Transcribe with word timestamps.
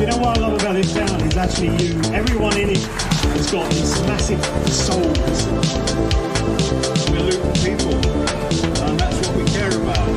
you 0.00 0.06
know 0.06 0.16
what 0.16 0.38
I 0.38 0.40
love 0.40 0.54
about 0.54 0.72
this 0.72 0.94
town 0.94 1.20
is 1.20 1.36
actually 1.36 1.76
you. 1.76 2.00
Everyone 2.14 2.56
in 2.56 2.70
it 2.70 2.78
has 2.78 3.50
got 3.50 3.70
this 3.70 4.00
massive 4.06 4.42
soul. 4.72 5.02
We're 7.12 7.20
Luton 7.20 7.52
people, 7.60 7.94
and 8.82 8.98
that's 8.98 9.28
what 9.28 9.36
we 9.36 9.44
care 9.44 9.68
about. 9.68 10.08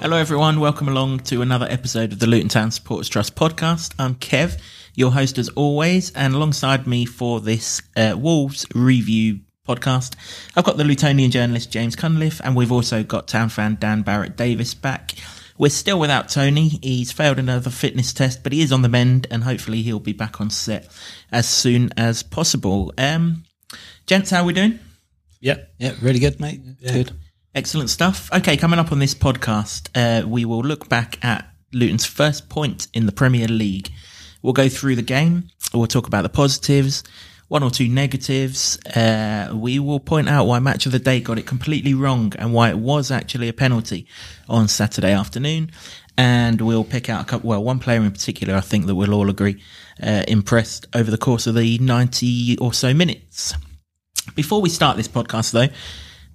Hello, 0.00 0.16
everyone. 0.16 0.58
Welcome 0.58 0.88
along 0.88 1.20
to 1.20 1.40
another 1.42 1.68
episode 1.70 2.12
of 2.12 2.18
the 2.18 2.26
Luton 2.26 2.48
Town 2.48 2.72
Supporters 2.72 3.08
Trust 3.08 3.36
podcast. 3.36 3.94
I'm 3.96 4.16
Kev, 4.16 4.58
your 4.96 5.12
host 5.12 5.38
as 5.38 5.50
always, 5.50 6.10
and 6.14 6.34
alongside 6.34 6.88
me 6.88 7.04
for 7.04 7.40
this 7.40 7.80
uh, 7.96 8.16
Wolves 8.18 8.66
review 8.74 9.38
podcast, 9.66 10.14
I've 10.56 10.64
got 10.64 10.76
the 10.76 10.84
Lutonian 10.84 11.30
journalist 11.30 11.70
James 11.70 11.96
Cunliffe, 11.96 12.40
and 12.44 12.54
we've 12.54 12.72
also 12.72 13.02
got 13.02 13.28
town 13.28 13.48
fan 13.48 13.76
Dan 13.80 14.02
Barrett 14.02 14.36
Davis 14.36 14.74
back. 14.74 15.12
We're 15.58 15.70
still 15.70 15.98
without 15.98 16.28
Tony. 16.28 16.68
He's 16.82 17.12
failed 17.12 17.38
another 17.38 17.70
fitness 17.70 18.12
test, 18.12 18.42
but 18.42 18.52
he 18.52 18.60
is 18.60 18.72
on 18.72 18.82
the 18.82 18.88
mend, 18.88 19.26
and 19.30 19.44
hopefully 19.44 19.82
he'll 19.82 20.00
be 20.00 20.12
back 20.12 20.40
on 20.40 20.50
set 20.50 20.88
as 21.32 21.48
soon 21.48 21.90
as 21.96 22.22
possible. 22.22 22.92
Um, 22.98 23.44
gents, 24.06 24.30
how 24.30 24.42
are 24.42 24.46
we 24.46 24.52
doing? 24.52 24.78
Yeah, 25.40 25.58
yeah, 25.78 25.94
really 26.00 26.18
good, 26.18 26.40
mate. 26.40 26.60
Good. 26.80 27.12
Excellent 27.54 27.88
stuff. 27.88 28.30
Okay, 28.32 28.56
coming 28.56 28.78
up 28.78 28.92
on 28.92 28.98
this 28.98 29.14
podcast, 29.14 29.88
uh, 29.94 30.26
we 30.28 30.44
will 30.44 30.60
look 30.60 30.88
back 30.88 31.24
at 31.24 31.48
Luton's 31.72 32.04
first 32.04 32.48
point 32.48 32.88
in 32.92 33.06
the 33.06 33.12
Premier 33.12 33.48
League. 33.48 33.90
We'll 34.42 34.52
go 34.52 34.68
through 34.68 34.96
the 34.96 35.02
game. 35.02 35.48
We'll 35.72 35.86
talk 35.86 36.06
about 36.06 36.22
the 36.22 36.28
positives, 36.28 37.02
one 37.48 37.62
or 37.62 37.70
two 37.70 37.88
negatives. 37.88 38.78
Uh, 38.86 39.50
we 39.54 39.78
will 39.78 40.00
point 40.00 40.28
out 40.28 40.46
why 40.46 40.58
Match 40.58 40.86
of 40.86 40.92
the 40.92 40.98
Day 40.98 41.20
got 41.20 41.38
it 41.38 41.46
completely 41.46 41.94
wrong 41.94 42.32
and 42.38 42.52
why 42.52 42.70
it 42.70 42.78
was 42.78 43.10
actually 43.10 43.48
a 43.48 43.52
penalty 43.52 44.06
on 44.48 44.68
Saturday 44.68 45.12
afternoon. 45.12 45.70
And 46.18 46.60
we'll 46.60 46.84
pick 46.84 47.10
out 47.10 47.20
a 47.20 47.24
couple, 47.24 47.50
well, 47.50 47.62
one 47.62 47.78
player 47.78 48.00
in 48.00 48.10
particular, 48.10 48.54
I 48.54 48.60
think 48.60 48.86
that 48.86 48.94
we'll 48.94 49.14
all 49.14 49.28
agree, 49.28 49.62
uh, 50.02 50.24
impressed 50.26 50.86
over 50.94 51.10
the 51.10 51.18
course 51.18 51.46
of 51.46 51.54
the 51.54 51.78
90 51.78 52.58
or 52.58 52.72
so 52.72 52.94
minutes. 52.94 53.54
Before 54.34 54.60
we 54.60 54.70
start 54.70 54.96
this 54.96 55.08
podcast, 55.08 55.52
though, 55.52 55.68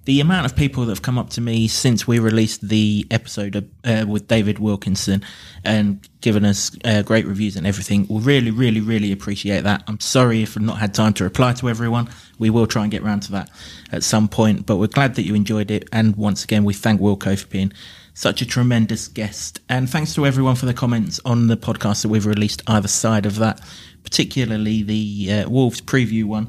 the 0.04 0.20
amount 0.20 0.46
of 0.46 0.56
people 0.56 0.84
that 0.84 0.90
have 0.90 1.02
come 1.02 1.18
up 1.18 1.30
to 1.30 1.40
me 1.40 1.68
since 1.68 2.06
we 2.08 2.18
released 2.18 2.68
the 2.68 3.06
episode 3.10 3.70
uh, 3.84 4.04
with 4.08 4.26
David 4.26 4.58
Wilkinson 4.58 5.22
and 5.64 6.08
given 6.20 6.44
us 6.44 6.76
uh, 6.84 7.02
great 7.02 7.24
reviews 7.24 7.56
and 7.56 7.66
everything, 7.66 8.06
we 8.08 8.20
really, 8.20 8.50
really, 8.50 8.80
really 8.80 9.12
appreciate 9.12 9.62
that. 9.62 9.84
I'm 9.86 10.00
sorry 10.00 10.42
if 10.42 10.56
I've 10.56 10.62
not 10.62 10.78
had 10.78 10.92
time 10.92 11.12
to 11.14 11.24
reply 11.24 11.52
to 11.54 11.68
everyone. 11.68 12.08
We 12.38 12.50
will 12.50 12.66
try 12.66 12.82
and 12.82 12.90
get 12.90 13.04
round 13.04 13.22
to 13.24 13.32
that 13.32 13.50
at 13.92 14.02
some 14.02 14.26
point, 14.28 14.66
but 14.66 14.76
we're 14.76 14.88
glad 14.88 15.14
that 15.14 15.22
you 15.22 15.34
enjoyed 15.34 15.70
it. 15.70 15.88
And 15.92 16.16
once 16.16 16.42
again, 16.42 16.64
we 16.64 16.74
thank 16.74 17.00
Wilco 17.00 17.38
for 17.38 17.46
being 17.46 17.72
such 18.14 18.42
a 18.42 18.46
tremendous 18.46 19.08
guest. 19.08 19.60
And 19.68 19.88
thanks 19.88 20.14
to 20.14 20.26
everyone 20.26 20.56
for 20.56 20.66
the 20.66 20.74
comments 20.74 21.20
on 21.24 21.46
the 21.46 21.56
podcast 21.56 22.02
that 22.02 22.08
we've 22.08 22.26
released 22.26 22.62
either 22.66 22.88
side 22.88 23.26
of 23.26 23.36
that 23.36 23.60
particularly 24.02 24.82
the 24.82 25.32
uh, 25.32 25.48
Wolves 25.48 25.80
preview 25.80 26.24
one, 26.24 26.48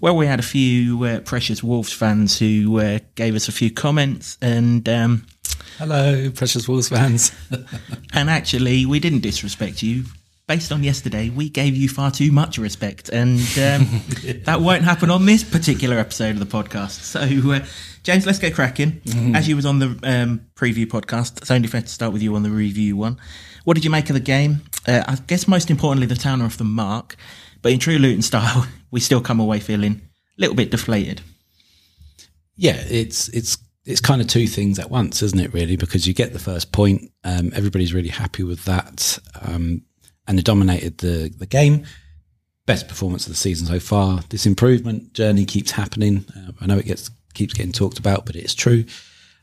where 0.00 0.12
we 0.12 0.26
had 0.26 0.40
a 0.40 0.42
few 0.42 1.04
uh, 1.04 1.20
precious 1.20 1.62
Wolves 1.62 1.92
fans 1.92 2.38
who 2.38 2.80
uh, 2.80 2.98
gave 3.14 3.34
us 3.34 3.48
a 3.48 3.52
few 3.52 3.70
comments 3.70 4.38
and. 4.40 4.88
Um, 4.88 5.26
Hello, 5.78 6.30
precious 6.30 6.68
Wolves 6.68 6.88
fans. 6.88 7.32
and 8.12 8.30
actually, 8.30 8.86
we 8.86 9.00
didn't 9.00 9.20
disrespect 9.20 9.82
you. 9.82 10.04
Based 10.46 10.72
on 10.72 10.84
yesterday, 10.84 11.30
we 11.30 11.48
gave 11.48 11.74
you 11.74 11.88
far 11.88 12.10
too 12.10 12.30
much 12.30 12.58
respect, 12.58 13.08
and 13.08 13.38
um, 13.38 14.02
that 14.44 14.58
won't 14.60 14.84
happen 14.84 15.10
on 15.10 15.24
this 15.24 15.42
particular 15.42 15.98
episode 15.98 16.30
of 16.32 16.38
the 16.38 16.44
podcast. 16.44 17.00
So, 17.00 17.20
uh, 17.50 17.64
James, 18.02 18.26
let's 18.26 18.38
get 18.38 18.54
cracking. 18.54 19.00
Mm-hmm. 19.00 19.36
As 19.36 19.48
you 19.48 19.56
was 19.56 19.64
on 19.64 19.78
the 19.78 19.98
um, 20.02 20.46
preview 20.54 20.84
podcast, 20.84 21.38
it's 21.38 21.50
only 21.50 21.66
fair 21.66 21.80
to 21.80 21.88
start 21.88 22.12
with 22.12 22.20
you 22.20 22.34
on 22.36 22.42
the 22.42 22.50
review 22.50 22.94
one. 22.94 23.18
What 23.64 23.74
did 23.74 23.84
you 23.84 23.90
make 23.90 24.10
of 24.10 24.14
the 24.14 24.20
game? 24.20 24.60
Uh, 24.86 25.02
I 25.08 25.16
guess 25.26 25.48
most 25.48 25.70
importantly, 25.70 26.06
the 26.06 26.14
town 26.14 26.42
are 26.42 26.44
off 26.44 26.58
the 26.58 26.64
mark, 26.64 27.16
but 27.62 27.72
in 27.72 27.78
true 27.78 27.96
Luton 27.96 28.20
style, 28.20 28.66
we 28.90 29.00
still 29.00 29.22
come 29.22 29.40
away 29.40 29.60
feeling 29.60 30.02
a 30.36 30.40
little 30.40 30.54
bit 30.54 30.70
deflated. 30.70 31.22
Yeah, 32.56 32.84
it's 32.88 33.28
it's 33.28 33.56
it's 33.86 34.00
kind 34.00 34.20
of 34.20 34.28
two 34.28 34.46
things 34.46 34.78
at 34.78 34.90
once, 34.90 35.22
isn't 35.22 35.40
it? 35.40 35.52
Really, 35.54 35.76
because 35.76 36.06
you 36.06 36.14
get 36.14 36.32
the 36.32 36.38
first 36.38 36.72
point, 36.72 37.10
um, 37.24 37.50
everybody's 37.54 37.94
really 37.94 38.08
happy 38.10 38.42
with 38.42 38.64
that, 38.66 39.18
um, 39.40 39.82
and 40.26 40.38
they 40.38 40.42
dominated 40.42 40.98
the 40.98 41.32
the 41.36 41.46
game. 41.46 41.86
Best 42.66 42.88
performance 42.88 43.26
of 43.26 43.32
the 43.32 43.36
season 43.36 43.66
so 43.66 43.78
far. 43.78 44.20
This 44.30 44.46
improvement 44.46 45.12
journey 45.12 45.44
keeps 45.44 45.72
happening. 45.72 46.24
Uh, 46.36 46.52
I 46.60 46.66
know 46.66 46.78
it 46.78 46.86
gets 46.86 47.10
keeps 47.34 47.52
getting 47.52 47.72
talked 47.72 47.98
about, 47.98 48.24
but 48.26 48.36
it's 48.36 48.54
true. 48.54 48.84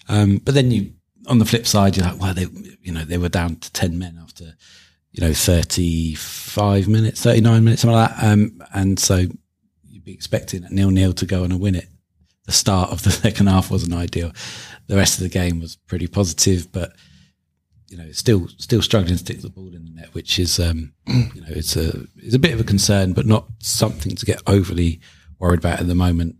Um, 0.09 0.37
but 0.37 0.55
then 0.55 0.71
you, 0.71 0.93
on 1.27 1.37
the 1.37 1.45
flip 1.45 1.67
side, 1.67 1.95
you're 1.95 2.05
like, 2.05 2.19
well, 2.19 2.33
they, 2.33 2.47
you 2.81 2.91
know, 2.91 3.03
they 3.05 3.17
were 3.19 3.29
down 3.29 3.57
to 3.57 3.71
ten 3.73 3.99
men 3.99 4.19
after 4.21 4.55
you 5.11 5.25
know, 5.25 5.33
35 5.33 6.87
minutes, 6.87 7.21
39 7.21 7.63
minutes, 7.63 7.81
something 7.81 7.95
like 7.95 8.15
that. 8.15 8.23
Um, 8.23 8.63
and 8.73 8.99
so 8.99 9.25
you'd 9.87 10.05
be 10.05 10.13
expecting 10.13 10.65
nil 10.71 10.89
nil 10.89 11.13
to 11.13 11.25
go 11.25 11.43
on 11.43 11.51
and 11.51 11.59
win 11.59 11.75
it. 11.75 11.87
The 12.45 12.51
start 12.51 12.91
of 12.91 13.03
the 13.03 13.11
second 13.11 13.47
half 13.47 13.69
wasn't 13.69 13.93
ideal. 13.93 14.31
The 14.87 14.95
rest 14.95 15.17
of 15.17 15.23
the 15.23 15.29
game 15.29 15.59
was 15.59 15.75
pretty 15.75 16.07
positive, 16.07 16.71
but 16.71 16.93
you 17.91 17.97
know, 17.97 18.11
still, 18.11 18.47
still 18.57 18.81
struggling 18.81 19.13
to 19.13 19.19
stick 19.19 19.41
the 19.41 19.49
ball 19.49 19.67
in 19.75 19.83
the 19.83 19.91
net, 19.91 20.13
which 20.13 20.39
is, 20.39 20.59
um, 20.59 20.93
you 21.07 21.41
know, 21.41 21.47
it's 21.49 21.75
a, 21.75 22.05
it's 22.17 22.33
a 22.33 22.39
bit 22.39 22.53
of 22.53 22.59
a 22.59 22.63
concern, 22.63 23.13
but 23.13 23.25
not 23.25 23.47
something 23.59 24.15
to 24.15 24.25
get 24.25 24.41
overly 24.47 25.01
worried 25.39 25.59
about 25.59 25.79
at 25.79 25.87
the 25.87 25.95
moment. 25.95 26.37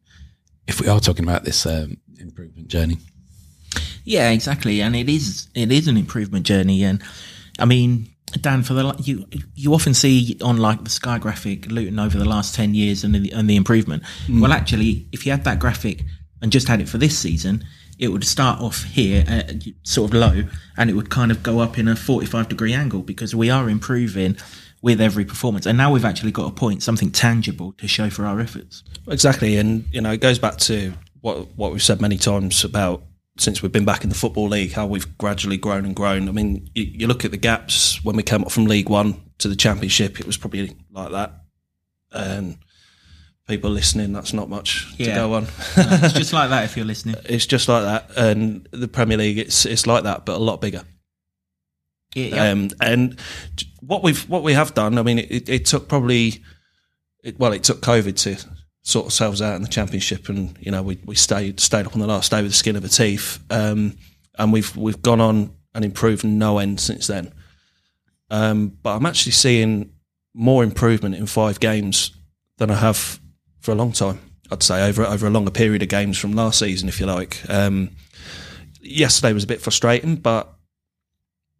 If 0.67 0.79
we 0.79 0.87
are 0.87 0.99
talking 0.99 1.25
about 1.25 1.43
this, 1.43 1.65
um, 1.65 1.97
improvement 2.17 2.69
journey. 2.69 2.97
Yeah, 4.05 4.31
exactly. 4.31 4.81
And 4.81 4.95
it 4.95 5.09
is, 5.09 5.47
it 5.53 5.71
is 5.71 5.87
an 5.87 5.97
improvement 5.97 6.45
journey. 6.45 6.83
And 6.83 7.03
I 7.59 7.65
mean, 7.65 8.07
Dan, 8.39 8.63
for 8.63 8.73
the 8.73 8.95
you 9.03 9.27
you 9.55 9.73
often 9.73 9.93
see 9.93 10.37
on 10.41 10.57
like 10.57 10.83
the 10.83 10.89
Sky 10.89 11.19
graphic 11.19 11.69
Luton 11.69 11.99
over 11.99 12.17
the 12.17 12.25
last 12.25 12.55
ten 12.55 12.73
years 12.73 13.03
and 13.03 13.13
the, 13.13 13.29
and 13.31 13.49
the 13.49 13.57
improvement. 13.57 14.03
Mm. 14.27 14.41
Well, 14.41 14.53
actually, 14.53 15.05
if 15.11 15.25
you 15.25 15.33
had 15.33 15.43
that 15.43 15.59
graphic 15.59 16.03
and 16.41 16.51
just 16.51 16.67
had 16.67 16.79
it 16.79 16.87
for 16.87 16.97
this 16.97 17.17
season, 17.17 17.65
it 18.01 18.09
would 18.09 18.25
start 18.25 18.59
off 18.59 18.83
here 18.83 19.23
at 19.27 19.63
sort 19.83 20.09
of 20.09 20.19
low, 20.19 20.43
and 20.75 20.89
it 20.89 20.93
would 20.93 21.11
kind 21.11 21.31
of 21.31 21.43
go 21.43 21.59
up 21.59 21.77
in 21.77 21.87
a 21.87 21.95
forty-five 21.95 22.49
degree 22.49 22.73
angle 22.73 23.03
because 23.03 23.33
we 23.33 23.49
are 23.49 23.69
improving 23.69 24.35
with 24.81 24.99
every 24.99 25.23
performance, 25.23 25.67
and 25.67 25.77
now 25.77 25.93
we've 25.93 26.03
actually 26.03 26.31
got 26.31 26.47
a 26.47 26.51
point, 26.51 26.81
something 26.81 27.11
tangible 27.11 27.73
to 27.73 27.87
show 27.87 28.09
for 28.09 28.25
our 28.25 28.39
efforts. 28.39 28.83
Exactly, 29.07 29.55
and 29.55 29.85
you 29.91 30.01
know 30.01 30.11
it 30.11 30.19
goes 30.19 30.39
back 30.39 30.57
to 30.57 30.93
what 31.21 31.55
what 31.55 31.71
we've 31.71 31.83
said 31.83 32.01
many 32.01 32.17
times 32.17 32.63
about 32.63 33.03
since 33.37 33.61
we've 33.61 33.71
been 33.71 33.85
back 33.85 34.03
in 34.03 34.09
the 34.09 34.15
Football 34.15 34.49
League, 34.49 34.73
how 34.73 34.85
we've 34.85 35.17
gradually 35.17 35.57
grown 35.57 35.85
and 35.85 35.95
grown. 35.95 36.27
I 36.27 36.31
mean, 36.31 36.69
you, 36.75 36.83
you, 36.83 37.07
look 37.07 37.23
at 37.23 37.31
the 37.31 37.37
gaps 37.37 38.03
when 38.03 38.15
we 38.15 38.23
came 38.23 38.43
up 38.43 38.51
from 38.51 38.65
League 38.65 38.89
One 38.89 39.21
to 39.37 39.47
the 39.47 39.55
Championship, 39.55 40.19
it 40.19 40.27
was 40.27 40.37
probably 40.37 40.75
like 40.91 41.11
that. 41.11 41.33
And 42.11 42.57
people 43.47 43.69
listening, 43.69 44.13
that's 44.13 44.33
not 44.33 44.49
much 44.49 44.93
yeah. 44.97 45.07
to 45.07 45.13
go 45.15 45.33
on. 45.33 45.43
no, 45.43 45.49
it's 45.77 46.13
just 46.13 46.33
like 46.33 46.49
that 46.51 46.63
if 46.65 46.77
you're 46.77 46.85
listening. 46.85 47.15
It's 47.25 47.45
just 47.45 47.67
like 47.67 47.83
that. 47.83 48.17
And 48.17 48.67
the 48.71 48.87
Premier 48.87 49.17
League, 49.17 49.37
it's 49.37 49.65
it's 49.65 49.87
like 49.87 50.03
that, 50.03 50.25
but 50.25 50.35
a 50.35 50.43
lot 50.43 50.61
bigger. 50.61 50.83
Yeah, 52.15 52.25
yeah. 52.25 52.51
Um, 52.51 52.69
and 52.81 53.19
what 53.81 54.03
we've 54.03 54.27
what 54.29 54.43
we 54.43 54.53
have 54.53 54.73
done, 54.73 54.97
I 54.97 55.03
mean, 55.03 55.19
it, 55.19 55.47
it 55.47 55.65
took 55.65 55.87
probably, 55.87 56.41
it, 57.23 57.39
well, 57.39 57.53
it 57.53 57.63
took 57.63 57.81
COVID 57.81 58.15
to 58.23 58.37
sort 58.83 59.05
ourselves 59.05 59.41
out 59.41 59.55
in 59.55 59.61
the 59.61 59.67
championship, 59.67 60.27
and 60.27 60.57
you 60.59 60.71
know 60.71 60.83
we, 60.83 60.99
we 61.05 61.15
stayed 61.15 61.59
stayed 61.59 61.85
up 61.85 61.93
on 61.93 62.01
the 62.01 62.07
last 62.07 62.31
day 62.31 62.41
with 62.41 62.51
the 62.51 62.57
skin 62.57 62.75
of 62.75 62.83
a 62.83 62.89
teeth, 62.89 63.39
um, 63.49 63.95
and 64.37 64.51
we've 64.51 64.75
we've 64.75 65.01
gone 65.01 65.21
on 65.21 65.55
and 65.73 65.85
improved 65.85 66.25
no 66.25 66.57
end 66.57 66.79
since 66.79 67.07
then. 67.07 67.31
Um, 68.29 68.77
but 68.81 68.95
I'm 68.95 69.05
actually 69.05 69.33
seeing 69.33 69.93
more 70.33 70.63
improvement 70.63 71.15
in 71.15 71.27
five 71.27 71.59
games 71.59 72.11
than 72.57 72.71
I 72.71 72.75
have 72.75 73.20
for 73.61 73.71
a 73.71 73.75
long 73.75 73.91
time. 73.91 74.19
I'd 74.51 74.63
say 74.63 74.85
over 74.87 75.05
over 75.05 75.27
a 75.27 75.29
longer 75.29 75.51
period 75.51 75.81
of 75.81 75.89
games 75.89 76.17
from 76.17 76.33
last 76.33 76.59
season, 76.59 76.89
if 76.89 76.99
you 76.99 77.05
like. 77.05 77.41
Um, 77.49 77.91
yesterday 78.81 79.31
was 79.31 79.45
a 79.45 79.47
bit 79.47 79.61
frustrating, 79.61 80.17
but 80.17 80.53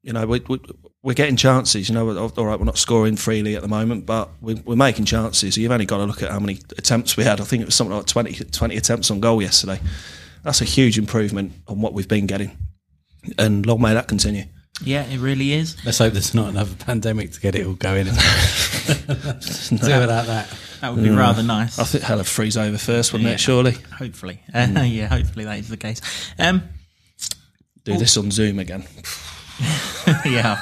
you 0.04 0.12
know 0.12 0.26
we, 0.26 0.42
we, 0.42 0.60
we're 1.02 1.14
getting 1.14 1.38
chances. 1.38 1.88
You 1.88 1.96
know, 1.96 2.10
all 2.10 2.46
right, 2.46 2.60
we're 2.60 2.66
not 2.66 2.78
scoring 2.78 3.16
freely 3.16 3.56
at 3.56 3.62
the 3.62 3.70
moment, 3.70 4.06
but 4.06 4.30
we're, 4.42 4.62
we're, 4.66 4.76
making 4.76 5.06
chances. 5.06 5.58
You've 5.58 5.72
only 5.72 5.86
got 5.86 5.98
to 5.98 6.06
look 6.06 6.22
at 6.22 6.32
how 6.32 6.40
many 6.40 6.60
attempts 6.78 7.16
we 7.16 7.24
had. 7.24 7.40
I 7.40 7.46
think 7.46 7.62
it 7.62 7.66
was 7.66 7.76
something 7.76 7.96
like 7.96 8.08
20, 8.08 8.34
20 8.46 8.76
attempts 8.76 9.10
on 9.10 9.20
goal 9.20 9.42
yesterday. 9.42 9.80
That's 10.44 10.62
a 10.62 10.66
huge 10.66 10.98
improvement 10.98 11.54
on 11.68 11.82
what 11.82 11.94
we've 11.94 12.08
been 12.08 12.28
getting, 12.28 12.58
and 13.38 13.66
long 13.66 13.82
may 13.82 13.94
that 13.94 14.08
continue. 14.08 14.46
Yeah, 14.84 15.06
it 15.06 15.20
really 15.20 15.54
is. 15.54 15.78
Let's 15.86 16.00
hope 16.00 16.14
there's 16.14 16.34
not 16.34 16.50
another 16.50 16.76
pandemic 16.76 17.32
to 17.34 17.40
get 17.40 17.56
it 17.56 17.66
all 17.66 17.74
going. 17.74 18.06
Do 18.06 18.12
without 18.12 20.26
that. 20.26 20.58
That 20.82 20.94
would 20.94 21.04
be 21.04 21.10
mm. 21.10 21.18
rather 21.18 21.44
nice. 21.44 21.78
I 21.78 21.84
think 21.84 22.04
hell 22.04 22.18
would 22.18 22.28
freeze 22.28 22.58
over 22.58 22.78
first, 22.78 23.14
wouldn't 23.14 23.28
yeah, 23.28 23.36
it? 23.36 23.40
Surely. 23.40 23.78
Hopefully. 23.98 24.42
Mm. 24.54 24.78
Uh, 24.78 24.82
yeah, 24.84 25.08
hopefully 25.08 25.46
that 25.46 25.60
is 25.60 25.70
the 25.70 25.78
case. 25.78 26.02
Um, 26.40 26.64
Do 27.84 27.98
this 27.98 28.18
on 28.18 28.32
Zoom 28.32 28.60
again. 28.60 28.86
yeah. 30.26 30.60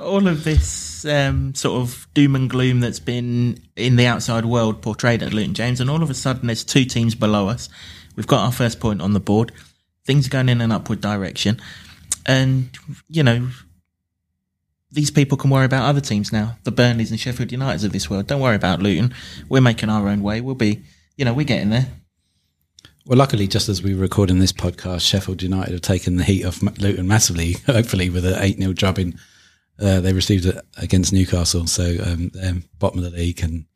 All 0.00 0.26
of 0.26 0.42
this 0.42 1.04
um, 1.04 1.54
sort 1.54 1.80
of 1.80 2.08
doom 2.14 2.34
and 2.34 2.50
gloom 2.50 2.80
that's 2.80 3.00
been 3.00 3.60
in 3.76 3.96
the 3.96 4.06
outside 4.06 4.44
world 4.44 4.82
portrayed 4.82 5.22
at 5.22 5.32
Luton 5.32 5.54
James, 5.54 5.80
and 5.80 5.88
all 5.88 6.02
of 6.02 6.10
a 6.10 6.14
sudden 6.14 6.48
there's 6.48 6.64
two 6.64 6.84
teams 6.84 7.14
below 7.14 7.48
us 7.48 7.68
We've 8.16 8.26
got 8.26 8.44
our 8.44 8.52
first 8.52 8.80
point 8.80 9.02
on 9.02 9.12
the 9.12 9.20
board. 9.20 9.52
Things 10.04 10.26
are 10.26 10.30
going 10.30 10.48
in 10.48 10.60
an 10.60 10.72
upward 10.72 11.00
direction. 11.00 11.60
And, 12.26 12.76
you 13.08 13.22
know, 13.22 13.48
these 14.90 15.10
people 15.10 15.38
can 15.38 15.50
worry 15.50 15.64
about 15.64 15.88
other 15.88 16.00
teams 16.00 16.32
now. 16.32 16.56
The 16.64 16.72
Burnleys 16.72 17.10
and 17.10 17.20
Sheffield 17.20 17.50
Uniteds 17.50 17.84
of 17.84 17.92
this 17.92 18.10
world. 18.10 18.26
Don't 18.26 18.40
worry 18.40 18.56
about 18.56 18.82
Luton. 18.82 19.14
We're 19.48 19.60
making 19.60 19.88
our 19.88 20.08
own 20.08 20.22
way. 20.22 20.40
We'll 20.40 20.54
be, 20.54 20.82
you 21.16 21.24
know, 21.24 21.32
we're 21.32 21.44
getting 21.44 21.70
there. 21.70 21.86
Well, 23.06 23.18
luckily, 23.18 23.46
just 23.46 23.68
as 23.68 23.82
we 23.82 23.94
were 23.94 24.00
recording 24.00 24.40
this 24.40 24.52
podcast, 24.52 25.08
Sheffield 25.08 25.42
United 25.42 25.72
have 25.72 25.80
taken 25.80 26.16
the 26.16 26.24
heat 26.24 26.44
off 26.44 26.60
Luton 26.62 27.06
massively, 27.06 27.52
hopefully, 27.66 28.10
with 28.10 28.24
an 28.24 28.42
8 28.42 28.58
0 28.58 28.72
drubbing 28.72 29.16
uh, 29.80 30.00
they 30.00 30.12
received 30.12 30.46
it 30.46 30.56
against 30.78 31.12
Newcastle. 31.12 31.66
So, 31.66 31.96
um, 32.04 32.30
they're 32.32 32.54
bottom 32.78 32.98
of 32.98 33.10
the 33.10 33.18
league, 33.18 33.42
and 33.42 33.66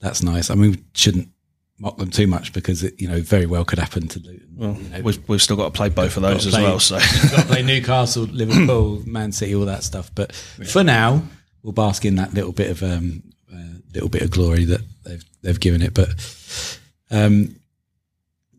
that's 0.00 0.22
nice. 0.22 0.50
I 0.50 0.54
mean, 0.54 0.72
we 0.72 0.84
shouldn't 0.94 1.30
mock 1.78 1.96
them 1.96 2.10
too 2.10 2.26
much 2.26 2.52
because 2.52 2.82
it, 2.82 3.00
you 3.00 3.08
know, 3.08 3.20
very 3.20 3.46
well 3.46 3.64
could 3.64 3.78
happen 3.78 4.08
to 4.08 4.18
Luton. 4.18 4.48
Well, 4.56 4.74
you 4.74 4.88
know, 4.88 5.00
we've, 5.02 5.28
we've 5.28 5.42
still 5.42 5.56
got 5.56 5.66
to 5.66 5.70
play 5.70 5.88
both 5.88 6.16
of 6.16 6.22
those 6.22 6.46
as 6.46 6.54
play- 6.54 6.62
well. 6.62 6.80
So 6.80 6.96
got 7.30 7.40
to 7.42 7.46
play 7.46 7.62
Newcastle, 7.62 8.24
Liverpool, 8.24 9.02
Man 9.06 9.32
City, 9.32 9.54
all 9.54 9.66
that 9.66 9.84
stuff. 9.84 10.10
But 10.14 10.32
for 10.34 10.82
now, 10.82 11.22
we'll 11.62 11.72
bask 11.72 12.04
in 12.04 12.16
that 12.16 12.34
little 12.34 12.52
bit 12.52 12.70
of 12.70 12.82
um, 12.82 13.22
uh, 13.52 13.78
little 13.94 14.08
bit 14.08 14.22
of 14.22 14.30
glory 14.30 14.64
that 14.64 14.80
they've 15.04 15.24
they've 15.42 15.60
given 15.60 15.82
it. 15.82 15.94
But 15.94 16.78
um, 17.10 17.56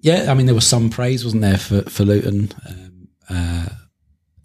yeah, 0.01 0.31
I 0.31 0.33
mean, 0.33 0.45
there 0.45 0.55
was 0.55 0.67
some 0.67 0.89
praise, 0.89 1.23
wasn't 1.25 1.41
there, 1.41 1.57
for 1.57 1.81
for 1.89 2.05
Luton, 2.05 2.51
um, 2.69 3.07
uh, 3.29 3.65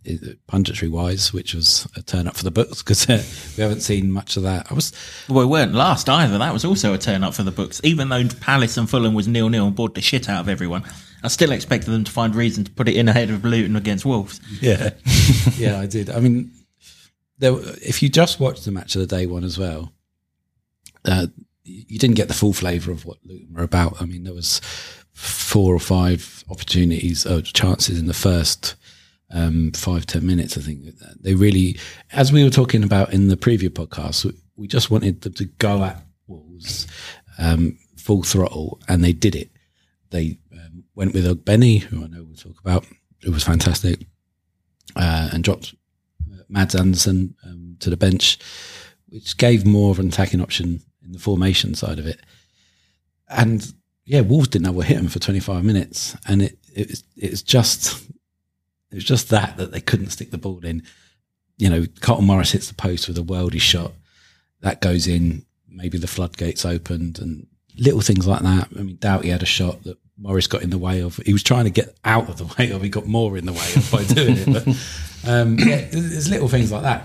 punditry 0.05 0.91
wise, 0.91 1.33
which 1.33 1.55
was 1.55 1.89
a 1.97 2.03
turn 2.03 2.27
up 2.27 2.37
for 2.37 2.45
the 2.45 2.51
books 2.51 2.83
because 2.83 3.09
uh, 3.09 3.23
we 3.57 3.63
haven't 3.63 3.81
seen 3.81 4.11
much 4.11 4.37
of 4.37 4.43
that. 4.43 4.71
I 4.71 4.75
was 4.75 4.93
Well, 5.29 5.47
we 5.47 5.51
weren't 5.51 5.75
last 5.75 6.09
either. 6.09 6.39
That 6.39 6.53
was 6.53 6.65
also 6.65 6.93
a 6.95 6.99
turn 6.99 7.25
up 7.25 7.35
for 7.35 7.43
the 7.43 7.51
books. 7.51 7.81
Even 7.85 8.09
though 8.09 8.27
Palace 8.41 8.77
and 8.77 8.89
Fulham 8.89 9.15
was 9.15 9.27
nil 9.27 9.49
nil 9.49 9.67
and 9.67 9.75
bored 9.75 9.95
the 9.95 10.03
shit 10.03 10.29
out 10.29 10.41
of 10.41 10.49
everyone, 10.49 10.85
I 11.23 11.29
still 11.29 11.53
expected 11.53 11.91
them 11.91 12.05
to 12.05 12.13
find 12.13 12.35
reason 12.35 12.65
to 12.65 12.71
put 12.71 12.89
it 12.89 12.97
in 12.97 13.09
ahead 13.09 13.31
of 13.31 13.45
Luton 13.45 13.77
against 13.77 14.05
Wolves. 14.05 14.41
Yeah, 14.61 14.91
yeah, 15.57 15.81
I 15.81 15.87
did. 15.87 16.11
I 16.11 16.21
mean, 16.21 16.53
there, 17.39 17.55
if 17.83 18.03
you 18.03 18.09
just 18.09 18.41
watched 18.41 18.65
the 18.65 18.73
match 18.73 18.95
of 18.95 19.01
the 19.01 19.07
day 19.07 19.27
one 19.27 19.45
as 19.45 19.59
well, 19.59 19.93
uh, 21.05 21.29
you 21.65 21.99
didn't 21.99 22.17
get 22.17 22.29
the 22.29 22.35
full 22.35 22.53
flavour 22.53 22.93
of 22.93 23.07
what 23.07 23.19
Luton 23.25 23.55
were 23.55 23.63
about. 23.63 24.01
I 24.01 24.05
mean, 24.05 24.25
there 24.25 24.35
was 24.35 24.61
four 25.13 25.75
or 25.75 25.81
five 25.81 26.45
opportunities 26.51 27.25
or 27.25 27.41
chances 27.41 27.99
in 27.99 28.07
the 28.07 28.15
first 28.15 28.75
um, 29.35 29.73
five 29.73 30.07
ten 30.07 30.25
minutes. 30.27 30.57
I 30.57 30.63
think 30.63 30.87
they 31.21 31.35
really, 31.35 31.79
as 32.13 32.33
we 32.33 32.43
were 32.45 32.51
talking 32.51 32.83
about 32.83 33.13
in 33.13 33.29
the 33.29 33.37
preview 33.37 33.69
podcast, 33.69 34.25
we- 34.57 34.69
just 34.69 34.91
wanted 34.91 35.21
them 35.21 35.33
to 35.35 35.45
go 35.59 35.83
at 35.85 36.01
Wolves 36.29 36.87
um, 37.39 37.77
full 37.99 38.23
throttle, 38.23 38.81
and 38.89 39.03
they 39.05 39.13
did 39.13 39.35
it. 39.35 39.51
They 40.11 40.39
um, 40.53 40.85
went 40.95 41.13
with 41.13 41.45
Benny, 41.45 41.79
who 41.79 42.05
I 42.05 42.07
know 42.07 42.23
we'll 42.23 42.37
talk 42.37 42.59
about, 42.61 42.87
who 43.23 43.33
was 43.33 43.43
fantastic 43.45 44.07
uh, 44.97 45.31
and 45.33 45.43
dropped 45.43 45.75
uh, 46.33 46.43
Mads 46.49 46.75
Andersen 46.77 47.35
um, 47.45 47.77
to 47.81 47.91
the 47.91 47.97
bench, 47.97 48.39
which 49.09 49.37
gave 49.37 49.67
more 49.67 49.91
of 49.91 49.99
an 49.99 50.09
attacking 50.09 50.41
option 50.41 50.81
in 51.05 51.13
the 51.13 51.19
formation 51.19 51.75
side 51.75 51.99
of 51.99 52.07
it. 52.07 52.21
And 53.29 53.67
yeah, 54.05 54.21
Wolves 54.21 54.49
didn't 54.49 54.67
know 54.67 54.73
what 54.73 54.87
hit 54.87 54.99
them 54.99 55.09
for 55.09 55.19
25 55.19 55.65
minutes, 55.65 56.17
and 56.29 56.43
it 56.43 56.59
it 56.75 56.89
was, 56.89 57.05
it 57.17 57.31
was 57.31 57.43
just 57.43 58.11
it 58.95 58.99
was 58.99 59.05
just 59.05 59.29
that 59.31 59.57
that 59.57 59.73
they 59.73 59.81
couldn't 59.81 60.11
stick 60.11 60.31
the 60.31 60.39
ball 60.39 60.65
in. 60.65 60.85
You 61.59 61.69
know, 61.69 61.85
Carlton 62.01 62.27
Morris 62.27 62.53
hits 62.53 62.69
the 62.69 62.75
post 62.75 63.09
with 63.09 63.19
a 63.19 63.23
worldy 63.23 63.61
shot 63.61 63.93
that 64.61 64.81
goes 64.81 65.09
in. 65.09 65.45
Maybe 65.69 65.99
the 65.99 66.07
floodgates 66.07 66.65
opened, 66.65 67.19
and 67.19 67.49
little 67.77 68.01
things 68.01 68.29
like 68.29 68.43
that. 68.43 68.69
I 68.79 68.83
mean, 68.83 68.99
Doughty 69.01 69.31
had 69.31 69.43
a 69.43 69.47
shot 69.47 69.83
that 69.83 69.99
Morris 70.17 70.47
got 70.47 70.63
in 70.63 70.71
the 70.71 70.79
way 70.79 71.01
of. 71.01 71.17
He 71.27 71.33
was 71.33 71.43
trying 71.43 71.65
to 71.65 71.71
get 71.71 71.97
out 72.05 72.29
of 72.29 72.39
the 72.39 72.45
way 72.59 72.71
of. 72.71 72.83
He 72.83 72.89
got 72.89 73.07
more 73.07 73.37
in 73.37 73.47
the 73.47 73.53
way 73.53 73.73
of 73.75 73.91
by 73.91 74.05
doing 74.05 74.37
it. 74.39 74.47
But 74.47 75.29
um, 75.29 75.59
yeah, 75.59 75.89
there's 75.91 76.31
little 76.31 76.49
things 76.49 76.71
like 76.71 76.83
that, 76.83 77.05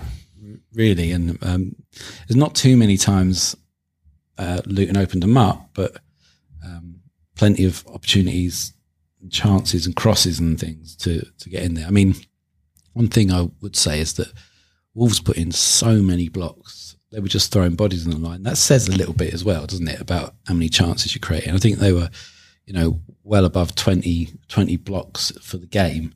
really. 0.72 1.10
And 1.10 1.42
um, 1.42 1.74
there's 2.28 2.36
not 2.36 2.54
too 2.54 2.76
many 2.76 2.96
times 2.96 3.56
uh, 4.38 4.62
Luton 4.64 4.96
opened 4.96 5.24
them 5.24 5.36
up, 5.36 5.70
but 5.74 5.96
um, 6.64 7.00
plenty 7.34 7.64
of 7.64 7.84
opportunities, 7.88 8.72
chances, 9.28 9.86
and 9.86 9.96
crosses 9.96 10.38
and 10.38 10.58
things 10.58 10.96
to 10.96 11.26
to 11.38 11.50
get 11.50 11.62
in 11.62 11.74
there. 11.74 11.86
I 11.86 11.90
mean, 11.90 12.14
one 12.92 13.08
thing 13.08 13.32
I 13.32 13.48
would 13.60 13.76
say 13.76 14.00
is 14.00 14.14
that 14.14 14.32
Wolves 14.94 15.20
put 15.20 15.36
in 15.36 15.52
so 15.52 16.02
many 16.02 16.28
blocks. 16.28 16.96
They 17.10 17.20
were 17.20 17.28
just 17.28 17.52
throwing 17.52 17.74
bodies 17.74 18.06
on 18.06 18.12
the 18.12 18.18
line. 18.18 18.44
That 18.44 18.56
says 18.56 18.88
a 18.88 18.96
little 18.96 19.14
bit 19.14 19.34
as 19.34 19.44
well, 19.44 19.66
doesn't 19.66 19.88
it, 19.88 20.00
about 20.00 20.34
how 20.46 20.54
many 20.54 20.68
chances 20.68 21.14
you 21.14 21.20
create? 21.20 21.46
And 21.46 21.56
I 21.56 21.58
think 21.58 21.78
they 21.78 21.92
were, 21.92 22.08
you 22.66 22.72
know, 22.72 23.00
well 23.24 23.44
above 23.44 23.74
20, 23.74 24.28
20 24.48 24.76
blocks 24.76 25.32
for 25.42 25.56
the 25.56 25.66
game. 25.66 26.14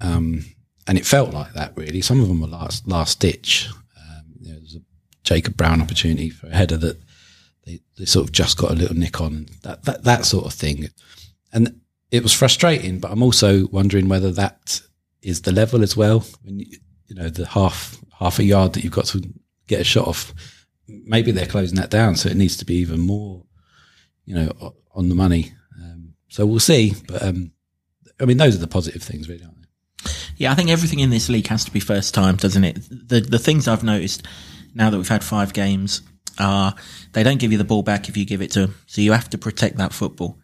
Um, 0.00 0.44
and 0.86 0.98
it 0.98 1.06
felt 1.06 1.32
like 1.32 1.52
that 1.54 1.76
really. 1.76 2.00
Some 2.00 2.20
of 2.20 2.28
them 2.28 2.40
were 2.40 2.46
last 2.46 2.86
last 2.86 3.20
ditch. 3.20 3.68
Um, 3.96 4.24
you 4.40 4.48
know, 4.48 4.54
there 4.54 4.62
was 4.62 4.76
a 4.76 4.80
Jacob 5.22 5.56
Brown 5.56 5.82
opportunity 5.82 6.30
for 6.30 6.46
a 6.46 6.54
header 6.54 6.76
that 6.78 6.98
they, 7.66 7.80
they 7.98 8.04
sort 8.06 8.26
of 8.26 8.32
just 8.32 8.56
got 8.56 8.70
a 8.70 8.74
little 8.74 8.96
nick 8.96 9.20
on 9.20 9.46
that, 9.62 9.84
that 9.84 10.04
that 10.04 10.24
sort 10.24 10.46
of 10.46 10.54
thing. 10.54 10.88
And 11.52 11.80
it 12.10 12.22
was 12.22 12.32
frustrating, 12.32 12.98
but 12.98 13.10
I'm 13.10 13.22
also 13.22 13.66
wondering 13.68 14.08
whether 14.08 14.30
that 14.32 14.80
is 15.22 15.42
the 15.42 15.52
level 15.52 15.82
as 15.82 15.96
well. 15.96 16.24
When 16.42 16.60
you, 16.60 16.66
you 17.06 17.16
know 17.16 17.28
the 17.28 17.46
half 17.46 17.98
half 18.18 18.38
a 18.38 18.44
yard 18.44 18.72
that 18.74 18.84
you've 18.84 18.92
got 18.92 19.06
to 19.06 19.22
get 19.66 19.80
a 19.80 19.84
shot 19.84 20.08
off, 20.08 20.34
maybe 20.86 21.30
they're 21.32 21.46
closing 21.46 21.76
that 21.76 21.90
down, 21.90 22.16
so 22.16 22.28
it 22.28 22.36
needs 22.36 22.56
to 22.58 22.64
be 22.64 22.76
even 22.76 23.00
more, 23.00 23.44
you 24.24 24.34
know, 24.34 24.74
on 24.94 25.08
the 25.08 25.14
money. 25.14 25.52
Um, 25.80 26.14
so 26.28 26.46
we'll 26.46 26.60
see. 26.60 26.94
But 27.06 27.22
um, 27.22 27.52
I 28.20 28.24
mean, 28.24 28.36
those 28.36 28.54
are 28.54 28.60
the 28.60 28.66
positive 28.66 29.02
things, 29.02 29.28
really, 29.28 29.44
aren't 29.44 29.56
they? 29.60 30.10
Yeah, 30.36 30.52
I 30.52 30.54
think 30.54 30.70
everything 30.70 31.00
in 31.00 31.10
this 31.10 31.28
league 31.28 31.48
has 31.48 31.64
to 31.64 31.70
be 31.70 31.80
first 31.80 32.14
time, 32.14 32.36
doesn't 32.36 32.64
it? 32.64 32.78
The 32.90 33.20
the 33.20 33.38
things 33.38 33.68
I've 33.68 33.84
noticed 33.84 34.26
now 34.74 34.90
that 34.90 34.96
we've 34.96 35.08
had 35.08 35.24
five 35.24 35.52
games 35.52 36.02
are 36.38 36.74
they 37.12 37.22
don't 37.22 37.38
give 37.38 37.52
you 37.52 37.58
the 37.58 37.64
ball 37.64 37.82
back 37.82 38.08
if 38.08 38.16
you 38.16 38.24
give 38.24 38.42
it 38.42 38.50
to 38.52 38.60
them, 38.60 38.74
so 38.86 39.00
you 39.00 39.12
have 39.12 39.30
to 39.30 39.38
protect 39.38 39.76
that 39.76 39.92
football. 39.92 40.38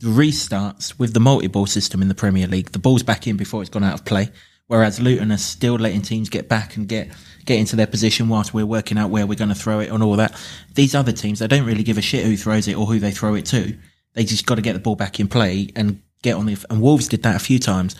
The 0.00 0.08
restarts 0.08 0.98
with 0.98 1.14
the 1.14 1.20
multi-ball 1.20 1.66
system 1.66 2.02
in 2.02 2.08
the 2.08 2.14
Premier 2.14 2.46
League, 2.46 2.72
the 2.72 2.78
ball's 2.78 3.02
back 3.02 3.26
in 3.26 3.36
before 3.36 3.60
it's 3.62 3.70
gone 3.70 3.84
out 3.84 3.94
of 3.94 4.04
play, 4.04 4.30
whereas 4.66 5.00
Luton 5.00 5.32
are 5.32 5.38
still 5.38 5.74
letting 5.76 6.02
teams 6.02 6.28
get 6.28 6.48
back 6.48 6.76
and 6.76 6.88
get 6.88 7.10
get 7.44 7.58
into 7.58 7.76
their 7.76 7.86
position 7.86 8.28
whilst 8.28 8.54
we're 8.54 8.66
working 8.66 8.98
out 8.98 9.10
where 9.10 9.26
we're 9.26 9.34
going 9.34 9.48
to 9.48 9.54
throw 9.54 9.80
it 9.80 9.90
and 9.90 10.02
all 10.02 10.16
that. 10.16 10.40
These 10.74 10.94
other 10.94 11.12
teams, 11.12 11.38
they 11.38 11.48
don't 11.48 11.64
really 11.64 11.82
give 11.82 11.98
a 11.98 12.02
shit 12.02 12.24
who 12.24 12.36
throws 12.36 12.68
it 12.68 12.76
or 12.76 12.86
who 12.86 12.98
they 12.98 13.10
throw 13.10 13.34
it 13.34 13.46
to. 13.46 13.76
They 14.14 14.24
just 14.24 14.46
got 14.46 14.56
to 14.56 14.62
get 14.62 14.74
the 14.74 14.80
ball 14.80 14.96
back 14.96 15.20
in 15.20 15.28
play 15.28 15.70
and 15.76 16.02
get 16.22 16.36
on 16.36 16.46
the. 16.46 16.64
And 16.68 16.82
Wolves 16.82 17.08
did 17.08 17.22
that 17.22 17.36
a 17.36 17.40
few 17.40 17.58
times. 17.58 17.96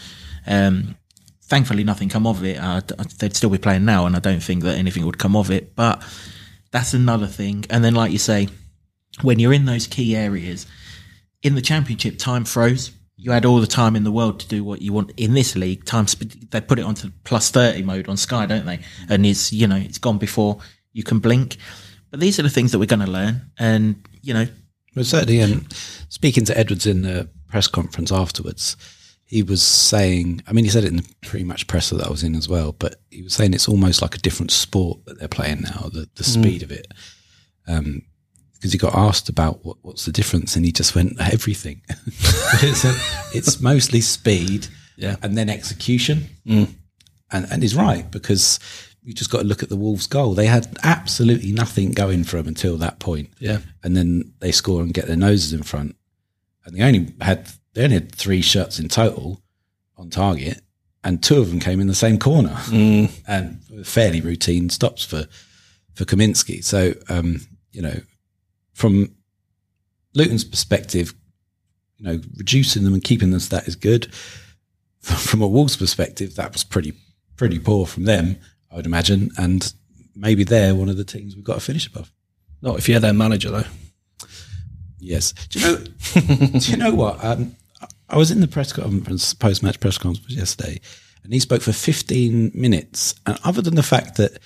Um, 0.47 0.97
thankfully 1.43 1.85
nothing 1.85 2.09
come 2.09 2.27
of 2.27 2.45
it. 2.45 2.59
Uh, 2.59 2.81
they'd 3.19 3.35
still 3.37 3.51
be 3.51 3.59
playing 3.59 3.85
now, 3.85 4.07
and 4.07 4.15
I 4.15 4.21
don't 4.21 4.43
think 4.43 4.63
that 4.63 4.79
anything 4.79 5.05
would 5.07 5.19
come 5.19 5.37
of 5.37 5.51
it. 5.51 5.75
But 5.75 6.03
that's 6.73 6.95
another 6.95 7.27
thing. 7.27 7.65
And 7.71 7.85
then, 7.85 7.95
like 7.95 8.13
you 8.13 8.19
say, 8.19 8.49
when 9.23 9.39
you're 9.39 9.53
in 9.53 9.65
those 9.65 9.87
key 9.87 10.17
areas 10.17 10.67
in 11.43 11.55
the 11.55 11.63
championship, 11.63 12.19
time 12.19 12.45
froze. 12.45 12.93
You 13.17 13.33
had 13.33 13.45
all 13.45 13.61
the 13.61 13.67
time 13.67 13.97
in 13.97 14.05
the 14.05 14.13
world 14.13 14.41
to 14.41 14.49
do 14.49 14.65
what 14.65 14.81
you 14.81 14.95
want. 14.95 15.13
In 15.19 15.35
this 15.35 15.55
league, 15.55 15.85
time 15.85 16.07
they 16.51 16.61
put 16.61 16.79
it 16.79 16.87
onto 16.87 17.11
plus 17.25 17.51
thirty 17.51 17.83
mode 17.83 18.09
on 18.09 18.17
Sky, 18.17 18.47
don't 18.47 18.65
they? 18.65 18.81
And 19.11 19.27
it's 19.27 19.53
you 19.53 19.67
know 19.67 19.77
it's 19.77 19.99
gone 19.99 20.17
before 20.17 20.59
you 20.93 21.03
can 21.03 21.19
blink. 21.19 21.59
But 22.11 22.21
these 22.21 22.39
are 22.39 22.43
the 22.43 22.51
things 22.51 22.73
that 22.73 22.79
we're 22.79 22.87
going 22.87 23.05
to 23.05 23.11
learn, 23.11 23.51
and 23.59 24.03
you 24.23 24.33
know 24.33 24.47
Well, 24.97 25.05
certainly. 25.05 25.41
And 25.41 25.71
speaking 26.09 26.45
to 26.47 26.57
Edwards 26.59 26.87
in 26.87 27.03
the 27.03 27.29
press 27.49 27.67
conference 27.67 28.11
afterwards, 28.11 28.77
he 29.31 29.45
was 29.45 29.63
saying, 29.63 30.43
I 30.49 30.53
mean, 30.53 30.65
he 30.65 30.71
said 30.73 30.83
it 30.83 30.89
in 30.91 30.97
the 30.97 31.09
pretty 31.23 31.45
much 31.45 31.69
presser 31.69 31.97
that 31.97 32.09
I 32.09 32.11
was 32.11 32.25
in 32.25 32.35
as 32.35 32.49
well, 32.49 32.73
but 32.73 32.97
he 33.13 33.23
was 33.23 33.33
saying 33.33 33.55
it's 33.55 33.69
almost 33.69 34.03
like 34.03 34.17
a 34.17 34.19
different 34.19 34.51
sport 34.51 35.05
that 35.05 35.21
they're 35.21 35.29
playing 35.29 35.61
now, 35.61 35.89
the, 35.93 36.09
the 36.17 36.25
speed 36.25 36.65
of 36.65 36.73
it. 36.73 36.89
Um, 37.69 38.03
because 38.55 38.73
he 38.73 38.79
got 38.79 38.95
asked 38.97 39.29
about 39.29 39.65
what, 39.65 39.77
what's 39.83 40.05
the 40.05 40.11
difference, 40.11 40.57
and 40.57 40.65
he 40.67 40.73
just 40.73 40.97
went 40.97 41.13
everything. 41.21 41.81
it's, 41.89 42.85
it's 43.35 43.61
mostly 43.61 44.01
speed, 44.01 44.67
Yeah. 44.97 45.15
and 45.23 45.39
then 45.39 45.49
execution, 45.49 46.25
and 46.45 46.67
and 47.31 47.63
he's 47.63 47.77
right 47.77 48.11
because 48.11 48.59
you 49.03 49.15
just 49.15 49.31
got 49.31 49.39
to 49.39 49.45
look 49.47 49.63
at 49.63 49.69
the 49.69 49.77
Wolves' 49.77 50.09
goal. 50.09 50.35
They 50.35 50.47
had 50.47 50.77
absolutely 50.83 51.53
nothing 51.53 51.93
going 51.93 52.25
for 52.25 52.37
them 52.39 52.49
until 52.49 52.77
that 52.79 52.99
point, 52.99 53.31
Yeah. 53.39 53.59
and 53.85 53.97
then 53.97 54.33
they 54.41 54.51
score 54.53 54.83
and 54.83 54.93
get 54.93 55.07
their 55.07 55.17
noses 55.17 55.53
in 55.53 55.63
front, 55.63 55.95
and 56.67 56.77
they 56.77 56.83
only 56.83 57.15
had 57.21 57.49
they 57.75 57.85
only 57.85 57.95
had 57.95 58.15
three 58.15 58.43
shots 58.43 58.79
in 58.79 58.89
total 58.89 59.43
on 59.97 60.11
target, 60.11 60.61
and 61.05 61.23
two 61.23 61.41
of 61.41 61.51
them 61.51 61.61
came 61.61 61.81
in 61.81 61.87
the 61.87 61.95
same 61.95 62.19
corner, 62.19 62.57
and 63.27 63.63
fairly 63.85 64.21
routine 64.21 64.71
stops 64.71 65.05
for 65.05 65.27
for 65.95 66.05
Kaminski. 66.05 66.63
So 66.65 66.95
um, 67.09 67.41
you 67.73 67.83
know, 67.83 68.01
from 68.75 69.15
Luton's 70.15 70.45
perspective, 70.45 71.15
you 71.99 72.07
know, 72.07 72.21
reducing 72.37 72.85
them 72.85 72.95
and 72.95 73.05
keeping 73.05 73.31
them 73.31 73.41
stat 73.41 73.69
is 73.69 73.77
good. 73.77 74.13
From 75.01 75.41
a 75.41 75.49
Wolves 75.49 75.79
perspective, 75.79 76.37
that 76.37 76.53
was 76.53 76.63
pretty 76.63 76.93
pretty 77.37 77.59
poor 77.59 77.87
from 77.87 78.05
them, 78.05 78.37
I 78.71 78.77
would 78.77 78.85
imagine, 78.85 79.31
and 79.39 79.73
maybe 80.15 80.45
they're 80.45 80.75
one 80.75 80.91
of 80.91 80.99
the 80.99 81.05
teams 81.05 81.35
we've 81.35 81.43
got 81.43 81.55
to 81.55 81.61
finish 81.61 81.87
above. 81.87 82.13
Not 82.61 82.77
if 82.77 82.87
you're 82.87 83.01
their 83.01 83.15
manager 83.15 83.51
though. 83.51 84.27
Yes. 84.99 85.33
Do 85.49 85.59
you 85.59 85.67
know? 85.67 85.77
do 86.59 86.71
you 86.71 86.77
know 86.77 86.95
what? 86.95 87.25
Um, 87.25 87.57
I 88.11 88.17
was 88.17 88.31
in 88.31 88.41
the 88.41 88.49
press 88.49 88.73
conference, 88.73 89.35
post 89.35 89.63
match 89.63 89.81
press 89.81 89.99
conference 89.99 90.35
yesterday, 90.35 90.81
and 91.25 91.33
he 91.33 91.39
spoke 91.41 91.63
for 91.63 91.73
15 91.73 92.53
minutes. 92.55 93.15
And 93.27 93.39
other 93.45 93.63
than 93.63 93.75
the 93.77 93.83
fact 93.83 94.17
that 94.17 94.39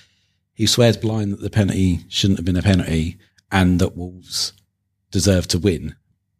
he 0.53 0.65
swears 0.67 0.97
blind 0.97 1.31
that 1.33 1.41
the 1.41 1.49
penalty 1.49 2.01
shouldn't 2.09 2.37
have 2.39 2.45
been 2.45 2.57
a 2.57 2.61
penalty 2.61 3.17
and 3.51 3.79
that 3.79 3.95
Wolves 3.97 4.53
deserved 5.11 5.49
to 5.51 5.59
win, 5.59 5.95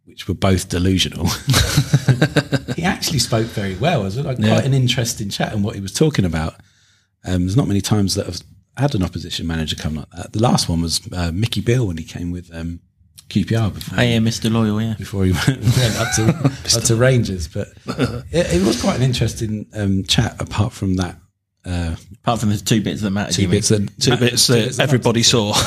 which 0.06 0.28
were 0.28 0.34
both 0.34 0.70
delusional, 0.70 1.28
he 2.76 2.84
actually 2.84 3.20
spoke 3.20 3.48
very 3.48 3.76
well. 3.76 4.02
It 4.02 4.06
was 4.06 4.18
like 4.20 4.38
Yeah. 4.40 4.50
quite 4.50 4.66
an 4.66 4.74
interesting 4.74 5.30
chat 5.30 5.54
and 5.54 5.64
what 5.64 5.76
he 5.76 5.82
was 5.82 5.94
talking 5.94 6.26
about. 6.26 6.56
Um, 7.26 7.42
there's 7.42 7.58
not 7.58 7.68
many 7.68 7.82
times 7.82 8.16
that 8.16 8.28
I've 8.28 8.42
had 8.78 8.96
an 8.96 9.04
opposition 9.04 9.48
manager 9.48 9.76
come 9.76 9.96
like 9.96 10.10
that. 10.12 10.34
The 10.34 10.42
last 10.42 10.70
one 10.70 10.82
was 10.82 11.02
uh, 11.12 11.32
Micky 11.34 11.62
Beale 11.62 11.88
when 11.88 11.98
he 11.98 12.04
came 12.04 12.32
with 12.32 12.54
um, 12.54 12.82
QPR 13.30 13.74
before 13.74 14.00
Oh, 14.00 14.02
yeah, 14.04 14.18
Mr. 14.20 14.52
Loyal, 14.52 14.82
yeah. 14.82 14.94
before 14.98 15.26
he 15.26 15.32
went, 15.32 15.62
went 15.62 15.96
up 16.00 16.14
to 16.16 16.78
up 16.78 16.84
to 16.84 16.96
Rangers. 16.96 17.48
But 17.48 17.70
it, 18.32 18.54
it 18.62 18.66
was 18.66 18.80
quite 18.82 18.98
an 18.98 19.02
interesting 19.02 19.66
um, 19.74 20.04
chat. 20.04 20.40
Apart 20.42 20.74
from 20.74 20.96
that, 20.98 21.18
uh, 21.66 21.96
Apart 22.22 22.40
from 22.42 22.50
the 22.50 22.58
two 22.58 22.82
bits 22.82 23.02
that 23.02 23.10
matter. 23.12 23.34
two 23.34 23.42
you 23.44 23.48
mean. 23.48 23.58
bits, 23.58 23.70
that, 23.70 23.90
Two 24.00 24.18
bits 24.18 24.48
that 24.48 24.80
everybody 24.80 25.24
saw. 25.24 25.54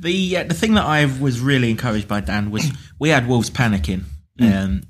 The 0.00 0.38
uh, 0.38 0.44
the 0.44 0.54
thing 0.54 0.74
that 0.74 0.86
I 0.86 1.04
was 1.20 1.40
really 1.40 1.70
encouraged 1.70 2.08
by 2.08 2.20
Dan 2.20 2.50
was 2.50 2.64
we 2.98 3.10
had 3.10 3.28
Wolves 3.28 3.50
panicking, 3.50 4.04
um, 4.40 4.82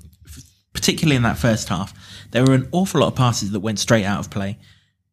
particularly 0.71 1.17
in 1.17 1.23
that 1.23 1.37
first 1.37 1.67
half. 1.67 1.93
There 2.31 2.45
were 2.45 2.53
an 2.53 2.69
awful 2.71 3.01
lot 3.01 3.07
of 3.07 3.15
passes 3.15 3.51
that 3.51 3.59
went 3.59 3.77
straight 3.79 4.05
out 4.05 4.19
of 4.21 4.29
play. 4.29 4.57